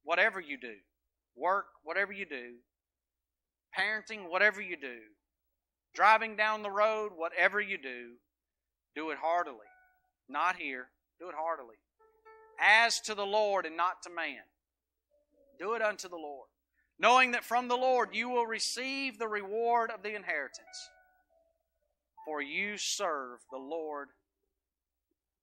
whatever 0.04 0.38
you 0.38 0.56
do, 0.56 0.76
work, 1.34 1.66
whatever 1.82 2.12
you 2.12 2.26
do, 2.26 2.58
parenting, 3.76 4.28
whatever 4.28 4.60
you 4.60 4.76
do, 4.76 4.98
driving 5.94 6.36
down 6.36 6.62
the 6.62 6.70
road, 6.70 7.12
whatever 7.16 7.60
you 7.60 7.78
do, 7.78 8.12
do 8.94 9.10
it 9.10 9.18
heartily. 9.20 9.56
Not 10.28 10.56
here, 10.56 10.88
do 11.18 11.28
it 11.28 11.34
heartily. 11.36 11.76
As 12.58 13.00
to 13.02 13.14
the 13.14 13.26
Lord 13.26 13.66
and 13.66 13.76
not 13.76 14.02
to 14.02 14.10
man. 14.10 14.42
Do 15.58 15.74
it 15.74 15.82
unto 15.82 16.08
the 16.08 16.16
Lord. 16.16 16.48
Knowing 16.98 17.32
that 17.32 17.44
from 17.44 17.68
the 17.68 17.76
Lord 17.76 18.10
you 18.12 18.28
will 18.28 18.46
receive 18.46 19.18
the 19.18 19.28
reward 19.28 19.90
of 19.90 20.02
the 20.02 20.14
inheritance. 20.14 20.90
For 22.26 22.42
you 22.42 22.76
serve 22.76 23.38
the 23.50 23.58
Lord 23.58 24.08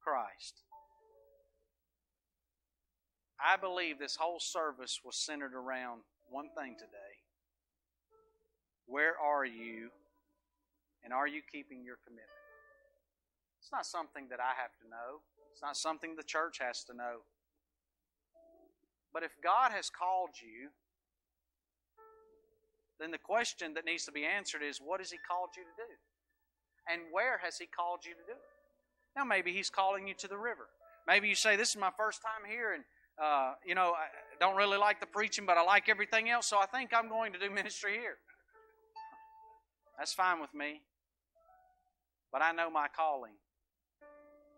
Christ. 0.01 0.61
I 3.43 3.57
believe 3.57 3.99
this 3.99 4.15
whole 4.15 4.39
service 4.39 5.01
was 5.03 5.15
centered 5.15 5.53
around 5.53 6.01
one 6.29 6.49
thing 6.57 6.75
today. 6.77 7.17
Where 8.85 9.13
are 9.19 9.45
you 9.45 9.89
and 11.07 11.13
are 11.13 11.25
you 11.25 11.39
keeping 11.49 11.85
your 11.85 11.95
commitment? 12.03 12.27
It's 13.63 13.71
not 13.71 13.85
something 13.85 14.27
that 14.27 14.41
I 14.43 14.51
have 14.59 14.75
to 14.83 14.89
know. 14.91 15.23
It's 15.53 15.61
not 15.61 15.77
something 15.77 16.17
the 16.17 16.27
church 16.27 16.59
has 16.59 16.83
to 16.83 16.93
know. 16.93 17.23
But 19.13 19.23
if 19.23 19.31
God 19.41 19.71
has 19.71 19.89
called 19.89 20.31
you, 20.43 20.67
then 22.99 23.11
the 23.11 23.17
question 23.17 23.73
that 23.75 23.85
needs 23.85 24.03
to 24.03 24.11
be 24.11 24.25
answered 24.25 24.61
is 24.61 24.81
what 24.83 24.99
has 24.99 25.09
He 25.09 25.17
called 25.25 25.51
you 25.55 25.63
to 25.63 25.75
do? 25.79 25.93
And 26.91 27.03
where 27.09 27.39
has 27.41 27.57
He 27.57 27.67
called 27.67 27.99
you 28.03 28.11
to 28.11 28.25
do 28.27 28.33
it? 28.33 28.51
Now, 29.15 29.23
maybe 29.23 29.53
He's 29.53 29.69
calling 29.69 30.09
you 30.09 30.13
to 30.15 30.27
the 30.27 30.37
river. 30.37 30.67
Maybe 31.07 31.29
you 31.29 31.35
say, 31.35 31.55
This 31.55 31.69
is 31.69 31.77
my 31.77 31.91
first 31.95 32.21
time 32.21 32.43
here, 32.51 32.73
and, 32.73 32.83
uh, 33.15 33.53
you 33.65 33.75
know, 33.75 33.93
I 33.95 34.07
don't 34.41 34.57
really 34.57 34.77
like 34.77 34.99
the 34.99 35.05
preaching, 35.07 35.45
but 35.45 35.55
I 35.57 35.63
like 35.63 35.87
everything 35.87 36.29
else, 36.29 36.47
so 36.47 36.57
I 36.57 36.65
think 36.65 36.91
I'm 36.93 37.07
going 37.07 37.31
to 37.31 37.39
do 37.39 37.49
ministry 37.49 37.93
here. 37.93 38.17
That's 39.97 40.13
fine 40.13 40.41
with 40.41 40.53
me. 40.53 40.81
But 42.31 42.41
I 42.41 42.51
know 42.51 42.69
my 42.69 42.87
calling. 42.87 43.33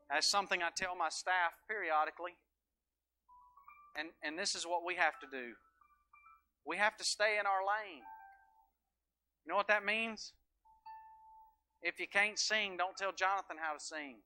That's 0.09 0.27
something 0.27 0.63
I 0.63 0.69
tell 0.75 0.95
my 0.95 1.09
staff 1.09 1.53
periodically. 1.67 2.33
And, 3.97 4.09
and 4.23 4.37
this 4.37 4.55
is 4.55 4.65
what 4.65 4.85
we 4.85 4.95
have 4.95 5.19
to 5.19 5.27
do 5.31 5.53
We 6.65 6.77
have 6.77 6.95
to 6.97 7.03
stay 7.03 7.37
in 7.39 7.45
our 7.45 7.61
lane. 7.61 8.03
You 9.45 9.51
know 9.51 9.55
what 9.55 9.67
that 9.67 9.85
means? 9.85 10.33
If 11.81 11.99
you 11.99 12.07
can't 12.07 12.37
sing, 12.37 12.75
don't 12.77 12.97
tell 12.97 13.11
Jonathan 13.11 13.57
how 13.59 13.73
to 13.73 13.79
sing. 13.79 14.17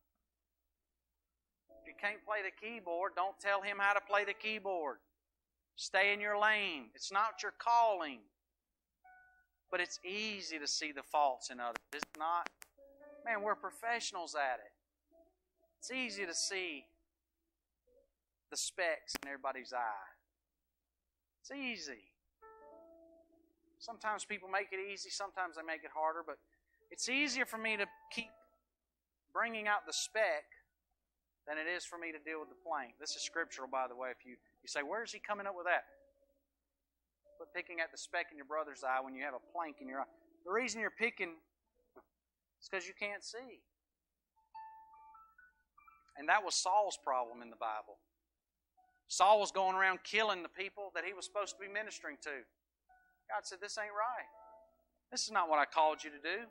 If 1.81 1.87
you 1.87 1.93
can't 2.01 2.23
play 2.25 2.39
the 2.43 2.51
keyboard, 2.65 3.11
don't 3.15 3.39
tell 3.39 3.61
him 3.61 3.77
how 3.79 3.93
to 3.93 4.01
play 4.01 4.25
the 4.25 4.33
keyboard. 4.33 4.97
Stay 5.75 6.13
in 6.13 6.19
your 6.19 6.37
lane. 6.37 6.85
It's 6.95 7.11
not 7.11 7.43
your 7.43 7.53
calling. 7.59 8.19
But 9.69 9.81
it's 9.81 9.99
easy 10.05 10.59
to 10.59 10.67
see 10.67 10.91
the 10.91 11.03
faults 11.03 11.49
in 11.49 11.59
others. 11.59 11.75
It's 11.93 12.03
not. 12.17 12.49
Man, 13.25 13.41
we're 13.41 13.55
professionals 13.55 14.35
at 14.35 14.59
it. 14.59 14.71
It's 15.79 15.91
easy 15.91 16.25
to 16.25 16.33
see 16.33 16.85
the 18.51 18.57
specks 18.57 19.15
in 19.21 19.27
everybody's 19.27 19.73
eye. 19.73 20.09
It's 21.41 21.51
easy. 21.51 22.03
Sometimes 23.79 24.23
people 24.23 24.47
make 24.47 24.71
it 24.71 24.79
easy, 24.79 25.09
sometimes 25.09 25.55
they 25.55 25.63
make 25.63 25.83
it 25.83 25.91
harder, 25.93 26.23
but 26.25 26.37
it's 26.91 27.09
easier 27.09 27.45
for 27.45 27.57
me 27.57 27.75
to 27.75 27.85
keep 28.11 28.31
bringing 29.33 29.67
out 29.67 29.83
the 29.87 29.91
speck 29.91 30.47
than 31.47 31.57
it 31.57 31.67
is 31.67 31.83
for 31.83 31.97
me 31.97 32.11
to 32.11 32.19
deal 32.23 32.39
with 32.39 32.47
the 32.47 32.61
plank. 32.63 32.95
This 32.99 33.15
is 33.15 33.23
scriptural, 33.23 33.67
by 33.67 33.87
the 33.87 33.95
way. 33.95 34.07
If 34.11 34.23
you, 34.23 34.39
you 34.63 34.69
say, 34.71 34.79
Where's 34.87 35.11
he 35.11 35.19
coming 35.19 35.47
up 35.47 35.55
with 35.55 35.65
that? 35.65 35.83
But 37.39 37.51
picking 37.51 37.83
at 37.83 37.91
the 37.91 37.97
speck 37.97 38.27
in 38.31 38.37
your 38.37 38.47
brother's 38.47 38.83
eye 38.87 39.03
when 39.03 39.15
you 39.15 39.23
have 39.23 39.35
a 39.35 39.43
plank 39.51 39.77
in 39.81 39.87
your 39.87 39.99
eye. 39.99 40.11
The 40.45 40.51
reason 40.51 40.79
you're 40.79 40.95
picking 40.95 41.35
is 42.63 42.69
because 42.71 42.87
you 42.87 42.93
can't 42.97 43.23
see. 43.23 43.59
And 46.17 46.29
that 46.29 46.45
was 46.45 46.55
Saul's 46.55 46.97
problem 47.03 47.41
in 47.41 47.49
the 47.49 47.59
Bible. 47.59 47.99
Saul 49.07 49.39
was 49.39 49.51
going 49.51 49.75
around 49.75 49.99
killing 50.03 50.41
the 50.41 50.49
people 50.49 50.91
that 50.95 51.03
he 51.03 51.13
was 51.13 51.25
supposed 51.25 51.55
to 51.55 51.61
be 51.61 51.67
ministering 51.67 52.17
to. 52.23 52.47
God 53.29 53.43
said, 53.43 53.59
This 53.61 53.77
ain't 53.77 53.91
right. 53.91 54.29
This 55.11 55.23
is 55.23 55.31
not 55.31 55.49
what 55.49 55.59
I 55.59 55.65
called 55.65 56.03
you 56.03 56.09
to 56.09 56.17
do. 56.17 56.47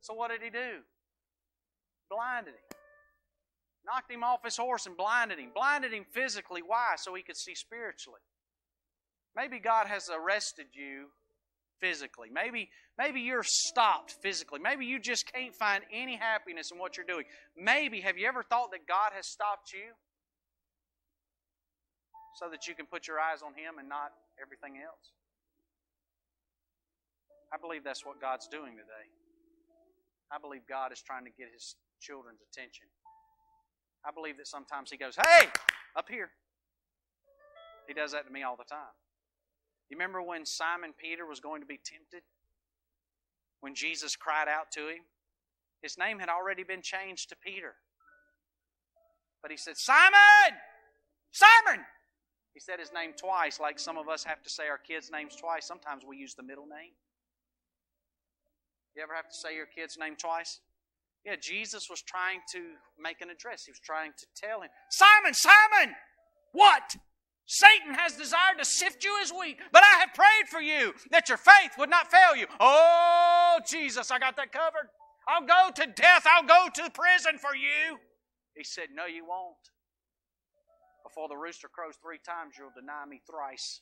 So 0.00 0.14
what 0.14 0.30
did 0.30 0.42
he 0.42 0.50
do? 0.50 0.84
Blinded 2.10 2.54
him. 2.54 2.76
Knocked 3.86 4.12
him 4.12 4.22
off 4.22 4.44
his 4.44 4.56
horse 4.56 4.86
and 4.86 4.96
blinded 4.96 5.38
him. 5.38 5.50
Blinded 5.54 5.92
him 5.92 6.04
physically. 6.12 6.62
Why? 6.64 6.94
So 6.96 7.14
he 7.14 7.22
could 7.22 7.36
see 7.36 7.54
spiritually. 7.54 8.20
Maybe 9.34 9.58
God 9.58 9.86
has 9.86 10.10
arrested 10.10 10.66
you 10.72 11.06
physically. 11.80 12.28
Maybe, 12.32 12.68
maybe 12.98 13.20
you're 13.20 13.42
stopped 13.42 14.12
physically. 14.22 14.60
Maybe 14.60 14.84
you 14.86 15.00
just 15.00 15.30
can't 15.32 15.54
find 15.54 15.82
any 15.92 16.16
happiness 16.16 16.70
in 16.70 16.78
what 16.78 16.96
you're 16.96 17.06
doing. 17.06 17.24
Maybe, 17.56 18.00
have 18.00 18.18
you 18.18 18.28
ever 18.28 18.42
thought 18.42 18.70
that 18.72 18.86
God 18.86 19.12
has 19.14 19.26
stopped 19.26 19.72
you? 19.72 19.92
So 22.36 22.48
that 22.50 22.68
you 22.68 22.74
can 22.74 22.86
put 22.86 23.08
your 23.08 23.18
eyes 23.18 23.42
on 23.42 23.52
Him 23.52 23.78
and 23.78 23.88
not 23.88 24.12
everything 24.40 24.80
else? 24.80 25.12
I 27.52 27.58
believe 27.58 27.82
that's 27.82 28.06
what 28.06 28.20
God's 28.20 28.46
doing 28.46 28.72
today. 28.72 29.06
I 30.30 30.38
believe 30.38 30.62
God 30.68 30.92
is 30.92 31.02
trying 31.02 31.24
to 31.24 31.30
get 31.36 31.48
His 31.52 31.74
children's 32.00 32.40
attention. 32.52 32.86
I 34.06 34.12
believe 34.14 34.36
that 34.38 34.46
sometimes 34.46 34.90
He 34.90 34.96
goes, 34.96 35.16
Hey, 35.16 35.48
up 35.96 36.08
here. 36.08 36.30
He 37.88 37.94
does 37.94 38.12
that 38.12 38.26
to 38.26 38.32
me 38.32 38.44
all 38.44 38.56
the 38.56 38.64
time. 38.64 38.94
You 39.90 39.96
remember 39.96 40.22
when 40.22 40.46
Simon 40.46 40.94
Peter 40.96 41.26
was 41.26 41.40
going 41.40 41.60
to 41.62 41.66
be 41.66 41.78
tempted? 41.84 42.22
When 43.60 43.74
Jesus 43.74 44.14
cried 44.14 44.48
out 44.48 44.70
to 44.72 44.88
him? 44.88 45.02
His 45.82 45.98
name 45.98 46.20
had 46.20 46.28
already 46.28 46.62
been 46.62 46.82
changed 46.82 47.28
to 47.30 47.36
Peter. 47.36 47.74
But 49.42 49.50
he 49.50 49.56
said, 49.56 49.76
Simon! 49.76 50.58
Simon! 51.32 51.84
He 52.54 52.60
said 52.60 52.78
his 52.78 52.92
name 52.92 53.12
twice, 53.16 53.58
like 53.58 53.78
some 53.78 53.98
of 53.98 54.08
us 54.08 54.24
have 54.24 54.42
to 54.42 54.50
say 54.50 54.68
our 54.68 54.78
kids' 54.78 55.10
names 55.12 55.36
twice. 55.36 55.66
Sometimes 55.66 56.04
we 56.06 56.16
use 56.16 56.34
the 56.34 56.42
middle 56.42 56.66
name. 56.66 56.92
You 58.96 59.02
ever 59.02 59.14
have 59.14 59.28
to 59.28 59.34
say 59.34 59.54
your 59.54 59.66
kid's 59.66 59.96
name 59.98 60.16
twice? 60.16 60.60
Yeah, 61.24 61.36
Jesus 61.40 61.88
was 61.88 62.02
trying 62.02 62.40
to 62.52 62.60
make 62.98 63.20
an 63.20 63.30
address. 63.30 63.64
He 63.64 63.70
was 63.70 63.80
trying 63.80 64.12
to 64.18 64.26
tell 64.34 64.62
him, 64.62 64.70
Simon, 64.90 65.34
Simon, 65.34 65.94
what? 66.52 66.96
Satan 67.50 67.94
has 67.94 68.14
desired 68.14 68.58
to 68.58 68.64
sift 68.64 69.02
you 69.02 69.10
as 69.20 69.32
wheat, 69.32 69.58
but 69.72 69.82
I 69.82 69.98
have 69.98 70.14
prayed 70.14 70.46
for 70.48 70.60
you 70.60 70.94
that 71.10 71.28
your 71.28 71.36
faith 71.36 71.72
would 71.78 71.90
not 71.90 72.08
fail 72.08 72.36
you. 72.36 72.46
Oh, 72.60 73.58
Jesus, 73.66 74.12
I 74.12 74.20
got 74.20 74.36
that 74.36 74.52
covered. 74.52 74.86
I'll 75.26 75.44
go 75.44 75.70
to 75.74 75.86
death. 75.90 76.24
I'll 76.30 76.46
go 76.46 76.68
to 76.72 76.90
prison 76.90 77.38
for 77.38 77.56
you. 77.56 77.98
He 78.54 78.62
said, 78.62 78.94
No, 78.94 79.06
you 79.06 79.26
won't. 79.26 79.58
Before 81.02 81.26
the 81.26 81.34
rooster 81.34 81.66
crows 81.66 81.96
three 82.00 82.20
times, 82.24 82.54
you'll 82.56 82.70
deny 82.70 83.04
me 83.04 83.20
thrice. 83.28 83.80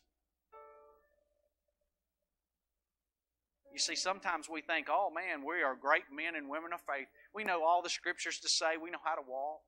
You 3.70 3.78
see, 3.78 3.96
sometimes 3.96 4.48
we 4.48 4.62
think, 4.62 4.86
oh 4.90 5.10
man, 5.14 5.44
we 5.46 5.62
are 5.62 5.76
great 5.76 6.04
men 6.10 6.36
and 6.36 6.48
women 6.48 6.72
of 6.72 6.80
faith. 6.80 7.08
We 7.34 7.44
know 7.44 7.64
all 7.64 7.82
the 7.82 7.90
scriptures 7.90 8.38
to 8.38 8.48
say, 8.48 8.80
we 8.82 8.90
know 8.90 9.04
how 9.04 9.14
to 9.14 9.28
walk. 9.28 9.60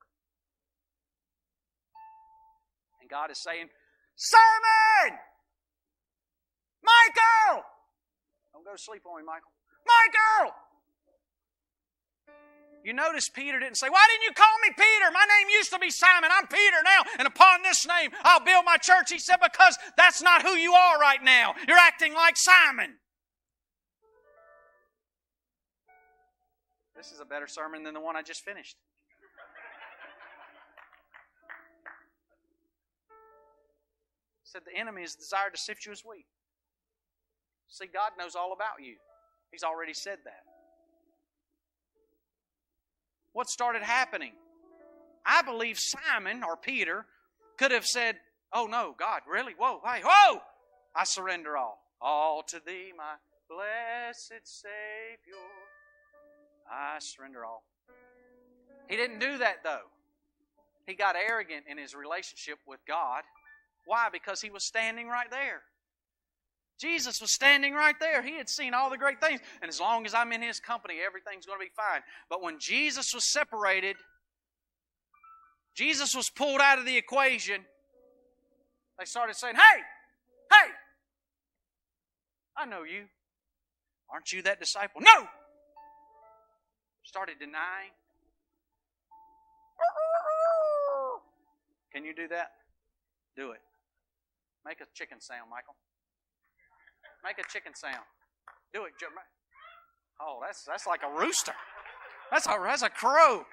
And 3.02 3.10
God 3.10 3.30
is 3.30 3.36
saying, 3.36 3.68
Simon! 4.20 5.16
Michael! 6.84 7.64
Don't 8.52 8.66
go 8.66 8.72
to 8.72 8.78
sleep 8.78 9.00
on 9.06 9.16
me, 9.16 9.24
Michael. 9.24 9.48
Michael! 9.88 10.52
You 12.84 12.92
notice 12.92 13.30
Peter 13.30 13.58
didn't 13.58 13.78
say, 13.78 13.88
Why 13.88 14.06
didn't 14.12 14.24
you 14.24 14.34
call 14.34 14.54
me 14.62 14.74
Peter? 14.76 15.10
My 15.10 15.24
name 15.24 15.48
used 15.56 15.70
to 15.72 15.78
be 15.78 15.88
Simon. 15.88 16.28
I'm 16.30 16.46
Peter 16.48 16.82
now, 16.84 17.02
and 17.18 17.26
upon 17.26 17.62
this 17.62 17.86
name 17.88 18.10
I'll 18.22 18.44
build 18.44 18.66
my 18.66 18.76
church. 18.76 19.10
He 19.10 19.18
said, 19.18 19.36
Because 19.42 19.78
that's 19.96 20.20
not 20.20 20.42
who 20.42 20.52
you 20.52 20.74
are 20.74 20.98
right 20.98 21.22
now. 21.22 21.54
You're 21.66 21.78
acting 21.78 22.12
like 22.12 22.36
Simon. 22.36 22.96
This 26.94 27.10
is 27.10 27.20
a 27.20 27.24
better 27.24 27.46
sermon 27.46 27.84
than 27.84 27.94
the 27.94 28.00
one 28.00 28.16
I 28.16 28.22
just 28.22 28.44
finished. 28.44 28.76
Said 34.50 34.62
the 34.64 34.78
enemy 34.78 35.02
is 35.02 35.14
desired 35.14 35.54
to 35.54 35.60
sift 35.60 35.86
you 35.86 35.92
as 35.92 36.02
wheat. 36.04 36.26
See, 37.68 37.86
God 37.86 38.12
knows 38.18 38.34
all 38.34 38.52
about 38.52 38.84
you. 38.84 38.96
He's 39.52 39.62
already 39.62 39.94
said 39.94 40.18
that. 40.24 40.42
What 43.32 43.48
started 43.48 43.82
happening? 43.82 44.32
I 45.24 45.42
believe 45.42 45.78
Simon 45.78 46.42
or 46.42 46.56
Peter 46.56 47.06
could 47.58 47.70
have 47.70 47.86
said, 47.86 48.16
Oh 48.52 48.66
no, 48.66 48.94
God, 48.98 49.20
really? 49.30 49.52
Whoa, 49.56 49.80
hey, 49.84 50.02
whoa! 50.04 50.40
I 50.96 51.04
surrender 51.04 51.56
all. 51.56 51.78
All 52.00 52.42
to 52.48 52.60
thee, 52.66 52.92
my 52.96 53.14
blessed 53.48 54.42
Savior. 54.42 55.36
I 56.68 56.96
surrender 56.98 57.44
all. 57.44 57.62
He 58.88 58.96
didn't 58.96 59.20
do 59.20 59.38
that 59.38 59.62
though. 59.62 59.86
He 60.86 60.94
got 60.94 61.14
arrogant 61.14 61.66
in 61.70 61.78
his 61.78 61.94
relationship 61.94 62.58
with 62.66 62.80
God 62.88 63.22
why? 63.86 64.08
Because 64.12 64.40
he 64.40 64.50
was 64.50 64.64
standing 64.64 65.08
right 65.08 65.30
there. 65.30 65.62
Jesus 66.80 67.20
was 67.20 67.30
standing 67.30 67.74
right 67.74 67.96
there. 68.00 68.22
He 68.22 68.38
had 68.38 68.48
seen 68.48 68.72
all 68.72 68.88
the 68.88 68.96
great 68.96 69.20
things. 69.20 69.40
And 69.60 69.68
as 69.68 69.78
long 69.78 70.06
as 70.06 70.14
I'm 70.14 70.32
in 70.32 70.40
his 70.40 70.60
company, 70.60 70.96
everything's 71.04 71.44
going 71.44 71.58
to 71.58 71.64
be 71.64 71.70
fine. 71.76 72.00
But 72.30 72.42
when 72.42 72.58
Jesus 72.58 73.12
was 73.12 73.24
separated, 73.24 73.96
Jesus 75.74 76.14
was 76.14 76.30
pulled 76.30 76.60
out 76.60 76.78
of 76.78 76.86
the 76.86 76.96
equation, 76.96 77.60
they 78.98 79.04
started 79.04 79.36
saying, 79.36 79.56
Hey, 79.56 79.80
hey, 80.50 80.70
I 82.56 82.66
know 82.66 82.82
you. 82.82 83.04
Aren't 84.10 84.32
you 84.32 84.42
that 84.42 84.58
disciple? 84.58 85.02
No! 85.02 85.28
Started 87.04 87.38
denying. 87.38 87.92
Can 91.92 92.04
you 92.04 92.14
do 92.14 92.26
that? 92.28 92.52
Do 93.36 93.52
it. 93.52 93.60
Make 94.66 94.80
a 94.80 94.86
chicken 94.94 95.20
sound, 95.20 95.50
Michael. 95.50 95.74
Make 97.24 97.38
a 97.38 97.48
chicken 97.48 97.74
sound. 97.74 98.04
Do 98.72 98.84
it. 98.84 98.92
Oh, 100.20 100.38
that's 100.44 100.64
that's 100.64 100.86
like 100.86 101.00
a 101.02 101.18
rooster. 101.18 101.54
That's 102.30 102.46
a 102.46 102.56
that's 102.62 102.82
a 102.82 102.90
crow. 102.90 103.44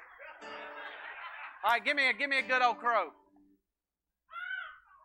All 1.64 1.72
right, 1.72 1.84
give 1.84 1.96
me 1.96 2.10
a 2.10 2.14
give 2.14 2.30
me 2.30 2.40
a 2.40 2.42
good 2.42 2.62
old 2.62 2.78
crow. 2.78 3.10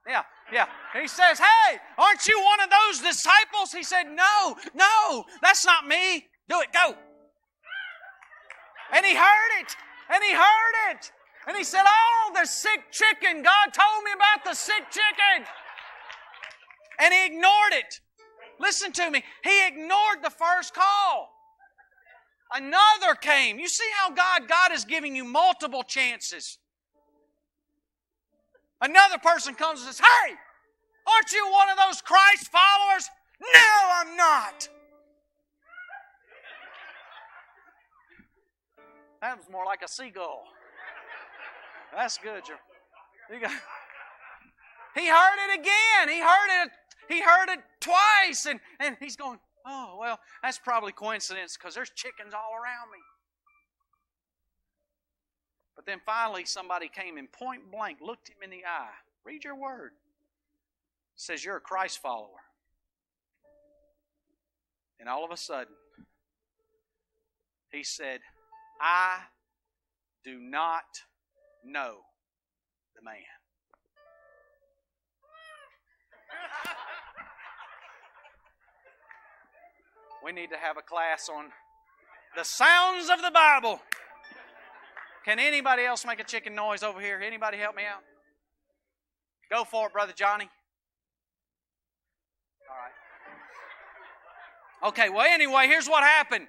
Yeah, 0.06 0.22
yeah. 0.52 0.66
He 0.92 1.06
says, 1.06 1.38
"Hey, 1.38 1.78
aren't 1.96 2.26
you 2.26 2.40
one 2.42 2.60
of 2.60 2.70
those 2.70 3.00
disciples?" 3.00 3.72
He 3.72 3.82
said, 3.82 4.04
"No, 4.10 4.56
no, 4.74 5.24
that's 5.40 5.64
not 5.64 5.86
me. 5.86 6.26
Do 6.48 6.60
it, 6.60 6.72
go." 6.72 6.96
And 8.92 9.06
he 9.06 9.14
heard 9.14 9.60
it, 9.60 9.76
and 10.10 10.22
he 10.22 10.34
heard 10.34 10.90
it, 10.90 11.12
and 11.46 11.56
he 11.56 11.64
said, 11.64 11.84
"Oh, 11.86 12.32
the 12.34 12.44
sick 12.44 12.90
chicken! 12.90 13.42
God 13.42 13.72
told 13.72 14.04
me 14.04 14.12
about 14.12 14.44
the 14.44 14.54
sick 14.54 14.90
chicken." 14.90 15.46
And 16.98 17.12
he 17.12 17.26
ignored 17.26 17.72
it. 17.72 18.00
Listen 18.60 18.92
to 18.92 19.10
me. 19.10 19.22
He 19.42 19.66
ignored 19.66 20.18
the 20.22 20.30
first 20.30 20.74
call. 20.74 21.30
Another 22.54 23.14
came. 23.20 23.58
You 23.58 23.68
see 23.68 23.88
how 23.98 24.10
God 24.10 24.48
God 24.48 24.72
is 24.72 24.84
giving 24.84 25.16
you 25.16 25.24
multiple 25.24 25.82
chances. 25.82 26.58
Another 28.80 29.18
person 29.18 29.54
comes 29.54 29.80
and 29.80 29.94
says, 29.94 30.00
"Hey, 30.00 30.34
Aren't 31.06 31.32
you 31.32 31.50
one 31.50 31.68
of 31.70 31.76
those 31.76 32.00
Christ 32.00 32.48
followers? 32.48 33.08
No, 33.40 33.70
I'm 33.94 34.16
not. 34.16 34.68
That 39.20 39.38
was 39.38 39.46
more 39.50 39.64
like 39.64 39.82
a 39.82 39.88
seagull. 39.88 40.44
That's 41.94 42.18
good. 42.18 42.42
You 43.30 43.40
got, 43.40 43.50
he 44.94 45.08
heard 45.08 45.50
it 45.50 45.60
again. 45.60 46.08
He 46.08 46.20
heard 46.20 46.64
it. 46.64 46.70
He 47.08 47.20
heard 47.20 47.48
it 47.48 47.60
twice, 47.80 48.46
and, 48.46 48.60
and 48.80 48.96
he's 49.00 49.16
going, 49.16 49.38
"Oh 49.66 49.96
well, 49.98 50.18
that's 50.42 50.58
probably 50.58 50.92
coincidence 50.92 51.56
because 51.56 51.74
there's 51.74 51.90
chickens 51.90 52.34
all 52.34 52.54
around 52.54 52.90
me." 52.92 52.98
But 55.74 55.86
then 55.86 56.00
finally, 56.04 56.44
somebody 56.44 56.88
came 56.88 57.16
and 57.16 57.30
point 57.30 57.70
blank 57.70 57.98
looked 58.00 58.28
him 58.28 58.36
in 58.42 58.50
the 58.50 58.64
eye. 58.64 58.94
Read 59.24 59.44
your 59.44 59.56
word. 59.56 59.92
It 61.14 61.20
says 61.20 61.44
you're 61.44 61.56
a 61.56 61.60
Christ 61.60 62.00
follower. 62.00 62.40
And 65.00 65.08
all 65.08 65.24
of 65.24 65.32
a 65.32 65.36
sudden, 65.36 65.74
he 67.72 67.82
said, 67.82 68.20
I 68.80 69.18
do 70.24 70.38
not 70.38 70.84
know 71.64 71.96
the 72.94 73.02
man. 73.02 73.41
We 80.24 80.32
need 80.32 80.50
to 80.50 80.56
have 80.56 80.76
a 80.76 80.82
class 80.82 81.28
on 81.28 81.46
the 82.36 82.44
sounds 82.44 83.10
of 83.10 83.20
the 83.22 83.30
Bible. 83.30 83.80
Can 85.24 85.38
anybody 85.38 85.84
else 85.84 86.04
make 86.04 86.20
a 86.20 86.24
chicken 86.24 86.54
noise 86.54 86.82
over 86.82 87.00
here? 87.00 87.20
Anybody 87.24 87.58
help 87.58 87.76
me 87.76 87.82
out? 87.84 88.02
Go 89.50 89.64
for 89.64 89.86
it, 89.86 89.92
Brother 89.92 90.12
Johnny. 90.16 90.48
All 92.70 92.76
right. 92.76 92.92
Okay, 94.88 95.10
well, 95.10 95.26
anyway, 95.28 95.66
here's 95.66 95.88
what 95.88 96.02
happened. 96.02 96.46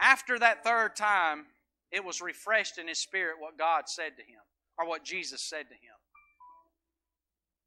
After 0.00 0.38
that 0.38 0.64
third 0.64 0.96
time, 0.96 1.46
it 1.90 2.04
was 2.04 2.20
refreshed 2.20 2.78
in 2.78 2.88
his 2.88 2.98
spirit 2.98 3.36
what 3.38 3.56
God 3.56 3.84
said 3.86 4.16
to 4.16 4.22
him, 4.22 4.40
or 4.78 4.86
what 4.86 5.04
Jesus 5.04 5.42
said 5.42 5.68
to 5.68 5.74
him. 5.74 5.96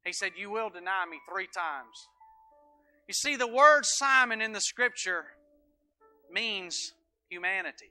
He 0.04 0.12
said, 0.12 0.32
You 0.36 0.50
will 0.50 0.70
deny 0.70 1.04
me 1.10 1.18
three 1.28 1.48
times. 1.48 2.08
You 3.08 3.14
see, 3.14 3.36
the 3.36 3.46
word 3.46 3.84
Simon 3.84 4.40
in 4.40 4.52
the 4.52 4.60
scripture 4.60 5.24
means 6.30 6.92
humanity. 7.28 7.90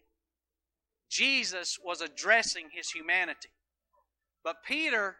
Jesus 1.09 1.77
was 1.83 2.01
addressing 2.01 2.67
his 2.71 2.89
humanity. 2.89 3.49
But 4.43 4.63
Peter, 4.65 5.17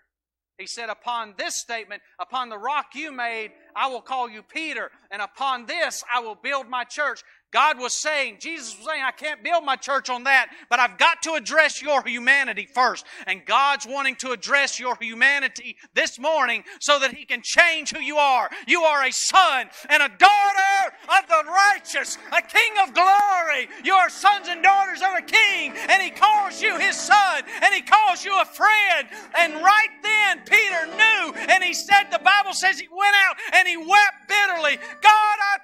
he 0.58 0.66
said, 0.66 0.90
Upon 0.90 1.36
this 1.38 1.60
statement, 1.60 2.02
upon 2.20 2.50
the 2.50 2.58
rock 2.58 2.88
you 2.96 3.12
made, 3.12 3.52
I 3.76 3.88
will 3.88 4.02
call 4.02 4.30
you 4.30 4.42
Peter, 4.42 4.90
and 5.12 5.22
upon 5.22 5.66
this 5.66 6.04
I 6.14 6.22
will 6.22 6.36
build 6.36 6.70
my 6.70 6.86
church. 6.86 7.22
God 7.52 7.80
was 7.80 7.94
saying, 7.94 8.38
Jesus 8.40 8.78
was 8.78 8.88
saying, 8.88 9.04
I 9.06 9.12
can't 9.12 9.44
build 9.44 9.64
my 9.66 9.76
church 9.76 10.10
on 10.10 10.24
that, 10.24 10.50
but 10.70 10.80
I've 10.80 10.98
got 10.98 11.22
to 11.24 11.34
address 11.34 11.82
your 11.82 12.04
humanity 12.04 12.68
first. 12.74 13.06
And 13.28 13.46
God's 13.46 13.86
wanting 13.86 14.16
to 14.18 14.32
address 14.32 14.80
your 14.80 14.96
humanity 15.00 15.76
this 15.94 16.20
morning 16.20 16.64
so 16.80 17.00
that 17.00 17.14
He 17.14 17.26
can 17.26 17.42
change 17.44 17.92
who 17.92 18.02
you 18.02 18.18
are. 18.18 18.50
You 18.68 18.82
are 18.84 19.06
a 19.06 19.12
son 19.12 19.68
and 19.90 20.04
a 20.04 20.10
daughter 20.10 20.96
of 21.20 21.28
the 21.28 21.44
righteous, 21.50 22.18
a 22.32 22.42
king 22.42 22.74
of 22.84 22.94
glory. 22.94 23.68
You 23.84 23.94
are 23.94 24.10
sons 24.10 24.48
and 24.48 24.64
daughters 24.64 25.02
of 25.02 25.18
a 25.18 25.22
king, 25.22 25.74
and 25.90 26.02
He 26.02 26.10
calls 26.10 26.62
you 26.62 26.78
His 26.78 26.96
son, 26.96 27.44
and 27.62 27.74
He 27.74 27.82
calls 27.82 28.24
you 28.24 28.40
a 28.40 28.46
friend. 28.46 29.08
And 29.38 29.56
right 29.56 29.90
then, 30.02 30.42
Peter 30.46 30.86
knew, 30.88 31.34
and 31.50 31.64
he 31.64 31.74
said, 31.74 32.06
the 32.12 32.20
Bible 32.20 32.54
says 32.54 32.80
he 32.80 32.88
went 32.88 33.16
out 33.28 33.36
and 33.54 33.68
he 33.68 33.78
wept 33.78 34.28
bitterly. 34.28 34.78
God, 35.02 35.21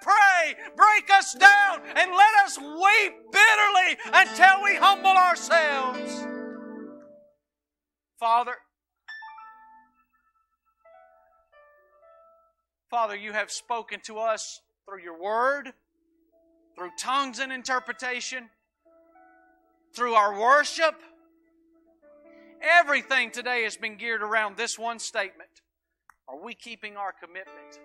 pray, 0.07 0.55
break 0.75 1.09
us 1.11 1.33
down 1.33 1.81
and 1.95 2.11
let 2.11 2.45
us 2.45 2.57
weep 2.57 3.13
bitterly 3.31 3.97
until 4.13 4.63
we 4.63 4.75
humble 4.75 5.11
ourselves. 5.11 6.25
Father, 8.17 8.55
Father, 12.89 13.15
you 13.15 13.33
have 13.33 13.51
spoken 13.51 13.99
to 14.05 14.17
us 14.17 14.61
through 14.85 15.03
your 15.03 15.21
word, 15.21 15.73
through 16.77 16.91
tongues 16.97 17.39
and 17.39 17.51
interpretation, 17.51 18.49
through 19.93 20.13
our 20.13 20.39
worship. 20.39 20.95
Everything 22.61 23.29
today 23.29 23.63
has 23.63 23.75
been 23.75 23.97
geared 23.97 24.21
around 24.21 24.55
this 24.55 24.79
one 24.79 24.99
statement 24.99 25.49
Are 26.29 26.41
we 26.41 26.55
keeping 26.55 26.95
our 26.95 27.11
commitment? 27.11 27.79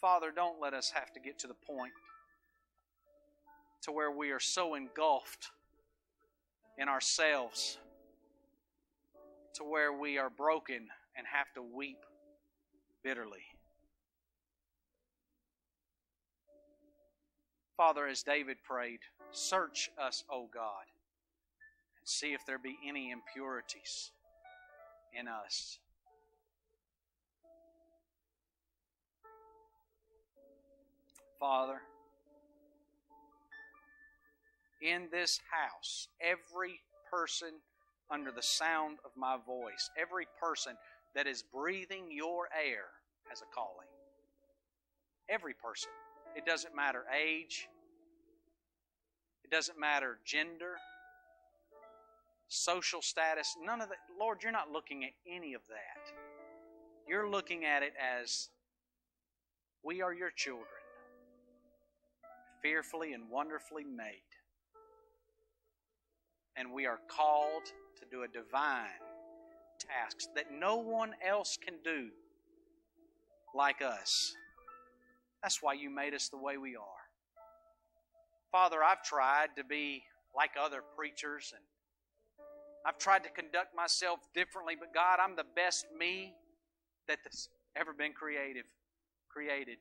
Father, 0.00 0.30
don't 0.34 0.60
let 0.60 0.74
us 0.74 0.90
have 0.90 1.12
to 1.12 1.20
get 1.20 1.38
to 1.40 1.46
the 1.46 1.54
point 1.54 1.92
to 3.82 3.92
where 3.92 4.10
we 4.10 4.30
are 4.30 4.40
so 4.40 4.74
engulfed 4.74 5.50
in 6.76 6.88
ourselves 6.88 7.78
to 9.54 9.64
where 9.64 9.92
we 9.92 10.18
are 10.18 10.30
broken 10.30 10.86
and 11.16 11.26
have 11.26 11.52
to 11.54 11.62
weep 11.62 11.98
bitterly. 13.02 13.44
Father, 17.76 18.06
as 18.06 18.22
David 18.22 18.58
prayed, 18.62 19.00
search 19.32 19.90
us, 20.00 20.24
O 20.30 20.48
God, 20.52 20.84
and 21.98 22.08
see 22.08 22.32
if 22.32 22.46
there 22.46 22.58
be 22.58 22.76
any 22.86 23.10
impurities 23.10 24.12
in 25.18 25.26
us. 25.26 25.78
Father, 31.38 31.80
in 34.82 35.08
this 35.12 35.40
house, 35.50 36.08
every 36.20 36.80
person 37.10 37.48
under 38.10 38.32
the 38.32 38.42
sound 38.42 38.98
of 39.04 39.10
my 39.16 39.36
voice, 39.46 39.90
every 40.00 40.26
person 40.40 40.72
that 41.14 41.26
is 41.26 41.44
breathing 41.52 42.06
your 42.10 42.48
air 42.54 42.86
has 43.28 43.40
a 43.40 43.54
calling. 43.54 43.86
Every 45.28 45.54
person. 45.54 45.90
It 46.36 46.44
doesn't 46.44 46.74
matter 46.74 47.04
age, 47.14 47.68
it 49.44 49.50
doesn't 49.50 49.78
matter 49.78 50.18
gender, 50.24 50.76
social 52.48 53.02
status, 53.02 53.56
none 53.64 53.80
of 53.80 53.88
that. 53.88 53.98
Lord, 54.18 54.42
you're 54.42 54.52
not 54.52 54.70
looking 54.72 55.04
at 55.04 55.12
any 55.26 55.54
of 55.54 55.62
that. 55.68 56.14
You're 57.06 57.28
looking 57.28 57.64
at 57.64 57.82
it 57.82 57.94
as 57.98 58.48
we 59.82 60.02
are 60.02 60.12
your 60.12 60.30
children 60.30 60.77
fearfully 62.62 63.12
and 63.12 63.30
wonderfully 63.30 63.84
made. 63.84 64.22
And 66.56 66.72
we 66.72 66.86
are 66.86 66.98
called 67.08 67.64
to 68.00 68.04
do 68.10 68.22
a 68.22 68.28
divine 68.28 68.86
task 69.78 70.28
that 70.34 70.46
no 70.52 70.76
one 70.76 71.12
else 71.26 71.56
can 71.64 71.74
do 71.84 72.08
like 73.54 73.80
us. 73.82 74.34
That's 75.42 75.62
why 75.62 75.74
you 75.74 75.88
made 75.88 76.14
us 76.14 76.28
the 76.28 76.36
way 76.36 76.56
we 76.56 76.76
are. 76.76 76.82
Father, 78.50 78.82
I've 78.82 79.02
tried 79.02 79.48
to 79.56 79.64
be 79.64 80.02
like 80.36 80.50
other 80.60 80.82
preachers 80.96 81.52
and 81.54 81.62
I've 82.86 82.98
tried 82.98 83.24
to 83.24 83.30
conduct 83.30 83.76
myself 83.76 84.20
differently, 84.34 84.74
but 84.78 84.94
God, 84.94 85.18
I'm 85.22 85.36
the 85.36 85.44
best 85.54 85.86
me 85.98 86.32
that 87.06 87.18
that's 87.22 87.48
ever 87.76 87.92
been 87.92 88.12
creative, 88.12 88.64
created. 89.28 89.78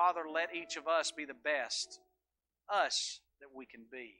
Father, 0.00 0.22
let 0.32 0.54
each 0.54 0.78
of 0.78 0.88
us 0.88 1.10
be 1.10 1.26
the 1.26 1.34
best, 1.34 2.00
us 2.72 3.20
that 3.38 3.48
we 3.54 3.66
can 3.66 3.82
be. 3.92 4.14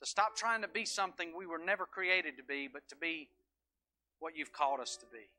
To 0.00 0.06
stop 0.06 0.34
trying 0.34 0.62
to 0.62 0.68
be 0.68 0.84
something 0.84 1.30
we 1.38 1.46
were 1.46 1.60
never 1.64 1.86
created 1.86 2.36
to 2.38 2.42
be, 2.42 2.66
but 2.66 2.82
to 2.88 2.96
be 2.96 3.28
what 4.18 4.36
you've 4.36 4.52
called 4.52 4.80
us 4.80 4.96
to 4.96 5.06
be. 5.06 5.30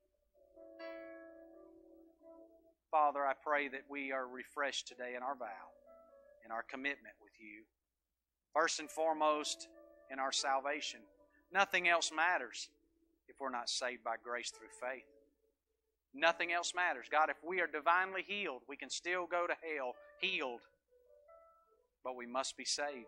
Father, 2.90 3.20
I 3.20 3.34
pray 3.44 3.68
that 3.68 3.82
we 3.90 4.14
are 4.14 4.26
refreshed 4.26 4.88
today 4.88 5.16
in 5.18 5.24
our 5.24 5.36
vow, 5.36 5.76
in 6.46 6.52
our 6.54 6.64
commitment 6.64 7.16
with 7.22 7.34
you. 7.38 7.66
First 8.54 8.80
and 8.80 8.90
foremost, 8.90 9.68
in 10.10 10.20
our 10.20 10.32
salvation. 10.32 11.02
Nothing 11.52 11.90
else 11.90 12.14
matters 12.16 12.70
if 13.28 13.42
we're 13.42 13.50
not 13.50 13.68
saved 13.68 14.06
by 14.06 14.16
grace 14.24 14.52
through 14.52 14.70
faith. 14.80 15.04
Nothing 16.14 16.52
else 16.52 16.74
matters. 16.76 17.08
God, 17.12 17.30
if 17.30 17.38
we 17.48 17.62
are 17.62 17.68
divinely 17.68 18.24
healed, 18.26 18.62
we 18.68 18.78
can 18.78 18.90
still 18.90 19.28
go 19.28 19.46
to 19.46 19.54
hell 19.54 19.94
healed, 20.20 20.62
but 22.04 22.16
we 22.16 22.26
must 22.26 22.58
be 22.58 22.66
saved. 22.66 23.06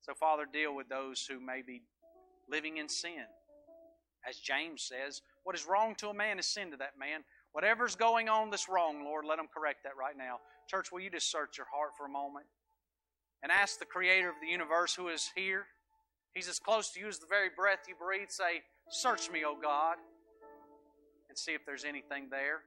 So, 0.00 0.14
Father, 0.14 0.44
deal 0.50 0.74
with 0.74 0.88
those 0.88 1.26
who 1.28 1.40
may 1.40 1.62
be 1.66 1.82
living 2.50 2.78
in 2.78 2.88
sin. 2.88 3.24
As 4.28 4.36
James 4.36 4.82
says, 4.82 5.22
what 5.44 5.54
is 5.54 5.66
wrong 5.66 5.94
to 5.96 6.08
a 6.08 6.14
man 6.14 6.38
is 6.38 6.46
sin 6.46 6.70
to 6.72 6.76
that 6.78 6.98
man. 6.98 7.24
Whatever's 7.52 7.96
going 7.96 8.28
on 8.28 8.50
that's 8.50 8.68
wrong, 8.68 9.04
Lord, 9.04 9.24
let 9.24 9.36
them 9.36 9.48
correct 9.52 9.84
that 9.84 9.96
right 9.98 10.16
now. 10.16 10.38
Church, 10.68 10.92
will 10.92 11.00
you 11.00 11.10
just 11.10 11.30
search 11.30 11.56
your 11.56 11.66
heart 11.72 11.90
for 11.96 12.06
a 12.06 12.10
moment 12.10 12.46
and 13.42 13.50
ask 13.50 13.78
the 13.78 13.86
Creator 13.86 14.28
of 14.28 14.34
the 14.42 14.48
universe 14.48 14.94
who 14.94 15.08
is 15.08 15.30
here? 15.34 15.66
He's 16.34 16.48
as 16.48 16.58
close 16.58 16.90
to 16.90 17.00
you 17.00 17.08
as 17.08 17.18
the 17.18 17.26
very 17.26 17.48
breath 17.54 17.80
you 17.88 17.94
breathe. 17.98 18.28
Say, 18.28 18.62
Search 18.90 19.30
me, 19.30 19.44
O 19.44 19.56
God, 19.60 19.96
and 21.28 21.38
see 21.38 21.52
if 21.52 21.64
there's 21.66 21.84
anything 21.84 22.28
there. 22.30 22.60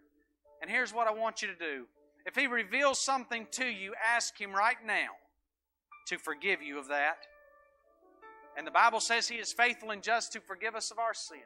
And 0.61 0.69
here's 0.69 0.93
what 0.93 1.07
I 1.07 1.11
want 1.11 1.41
you 1.41 1.47
to 1.47 1.55
do. 1.55 1.85
If 2.25 2.35
He 2.35 2.47
reveals 2.47 2.99
something 2.99 3.47
to 3.51 3.65
you, 3.65 3.93
ask 4.15 4.39
Him 4.39 4.53
right 4.53 4.77
now 4.85 5.09
to 6.07 6.17
forgive 6.17 6.61
you 6.61 6.79
of 6.79 6.87
that. 6.89 7.17
And 8.57 8.67
the 8.67 8.71
Bible 8.71 8.99
says 8.99 9.27
He 9.27 9.35
is 9.35 9.53
faithful 9.53 9.91
and 9.91 10.03
just 10.03 10.33
to 10.33 10.39
forgive 10.39 10.75
us 10.75 10.91
of 10.91 10.99
our 10.99 11.13
sin. 11.13 11.39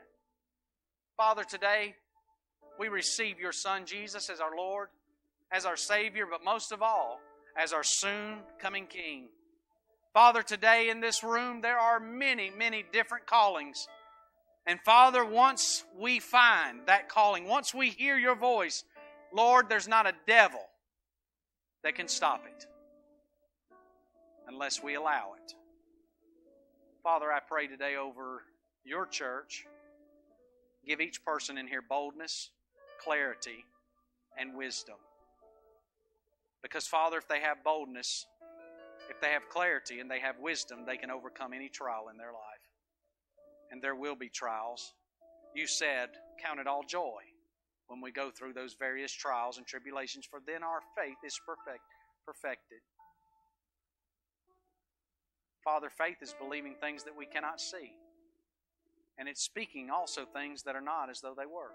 Father, 1.17 1.43
today 1.43 1.95
we 2.77 2.89
receive 2.89 3.39
your 3.39 3.53
Son 3.53 3.85
Jesus 3.85 4.29
as 4.29 4.41
our 4.41 4.55
Lord, 4.55 4.89
as 5.51 5.65
our 5.65 5.77
Savior, 5.77 6.25
but 6.29 6.43
most 6.43 6.71
of 6.71 6.81
all, 6.81 7.19
as 7.57 7.71
our 7.71 7.83
soon 7.83 8.39
coming 8.59 8.85
King. 8.85 9.29
Father, 10.13 10.41
today 10.41 10.89
in 10.89 10.99
this 10.99 11.23
room 11.23 11.61
there 11.61 11.77
are 11.77 11.99
many, 11.99 12.49
many 12.49 12.83
different 12.91 13.27
callings. 13.27 13.87
And 14.67 14.79
Father, 14.81 15.23
once 15.23 15.83
we 15.97 16.19
find 16.19 16.79
that 16.87 17.07
calling, 17.07 17.47
once 17.47 17.73
we 17.73 17.89
hear 17.89 18.17
your 18.17 18.35
voice, 18.35 18.83
Lord, 19.31 19.69
there's 19.69 19.87
not 19.87 20.07
a 20.07 20.13
devil 20.25 20.65
that 21.83 21.95
can 21.95 22.07
stop 22.07 22.45
it 22.47 22.65
unless 24.47 24.81
we 24.81 24.95
allow 24.95 25.33
it. 25.43 25.53
Father, 27.03 27.31
I 27.31 27.39
pray 27.39 27.67
today 27.67 27.95
over 27.95 28.41
your 28.83 29.05
church. 29.05 29.65
Give 30.87 30.99
each 30.99 31.23
person 31.23 31.57
in 31.57 31.67
here 31.67 31.83
boldness, 31.87 32.49
clarity, 33.03 33.65
and 34.37 34.55
wisdom. 34.55 34.95
Because, 36.63 36.87
Father, 36.87 37.17
if 37.17 37.27
they 37.27 37.41
have 37.41 37.63
boldness, 37.63 38.25
if 39.09 39.21
they 39.21 39.29
have 39.29 39.47
clarity 39.49 39.99
and 39.99 40.09
they 40.09 40.19
have 40.19 40.39
wisdom, 40.39 40.79
they 40.87 40.97
can 40.97 41.11
overcome 41.11 41.53
any 41.53 41.69
trial 41.69 42.07
in 42.11 42.17
their 42.17 42.31
life. 42.31 42.54
And 43.71 43.81
there 43.81 43.95
will 43.95 44.15
be 44.15 44.29
trials. 44.29 44.93
You 45.55 45.67
said, 45.67 46.09
Count 46.41 46.59
it 46.59 46.67
all 46.67 46.83
joy 46.83 47.21
when 47.87 48.01
we 48.01 48.11
go 48.11 48.31
through 48.31 48.53
those 48.53 48.75
various 48.77 49.11
trials 49.11 49.57
and 49.57 49.65
tribulations, 49.65 50.25
for 50.29 50.39
then 50.45 50.63
our 50.63 50.81
faith 50.97 51.17
is 51.25 51.39
perfect, 51.45 51.83
perfected. 52.25 52.79
Father, 55.63 55.89
faith 55.89 56.17
is 56.21 56.35
believing 56.39 56.75
things 56.75 57.03
that 57.03 57.15
we 57.17 57.25
cannot 57.25 57.59
see. 57.59 57.93
And 59.17 59.29
it's 59.29 59.41
speaking 59.41 59.89
also 59.89 60.25
things 60.25 60.63
that 60.63 60.75
are 60.75 60.81
not 60.81 61.09
as 61.09 61.21
though 61.21 61.33
they 61.35 61.45
were. 61.45 61.73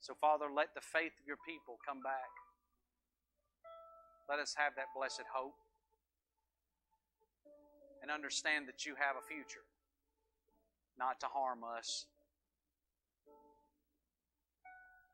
So, 0.00 0.14
Father, 0.20 0.46
let 0.54 0.74
the 0.74 0.80
faith 0.80 1.12
of 1.20 1.26
your 1.26 1.38
people 1.46 1.78
come 1.86 2.00
back. 2.00 2.30
Let 4.28 4.38
us 4.40 4.54
have 4.56 4.74
that 4.76 4.90
blessed 4.96 5.24
hope 5.32 5.54
and 8.02 8.10
understand 8.10 8.66
that 8.68 8.84
you 8.84 8.94
have 8.98 9.16
a 9.16 9.24
future, 9.26 9.66
not 10.98 11.20
to 11.20 11.26
harm 11.26 11.60
us, 11.78 12.06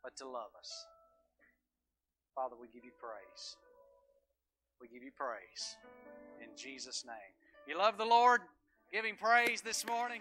but 0.02 0.16
to 0.16 0.28
love 0.28 0.50
us. 0.58 0.70
Father, 2.34 2.56
we 2.60 2.66
give 2.68 2.84
you 2.84 2.92
praise. 2.98 3.56
We 4.80 4.88
give 4.88 5.02
you 5.02 5.12
praise 5.16 5.76
in 6.40 6.48
Jesus' 6.56 7.04
name. 7.06 7.14
You 7.68 7.78
love 7.78 7.98
the 7.98 8.04
Lord? 8.04 8.40
Give 8.92 9.04
him 9.04 9.16
praise 9.16 9.60
this 9.60 9.86
morning. 9.86 10.20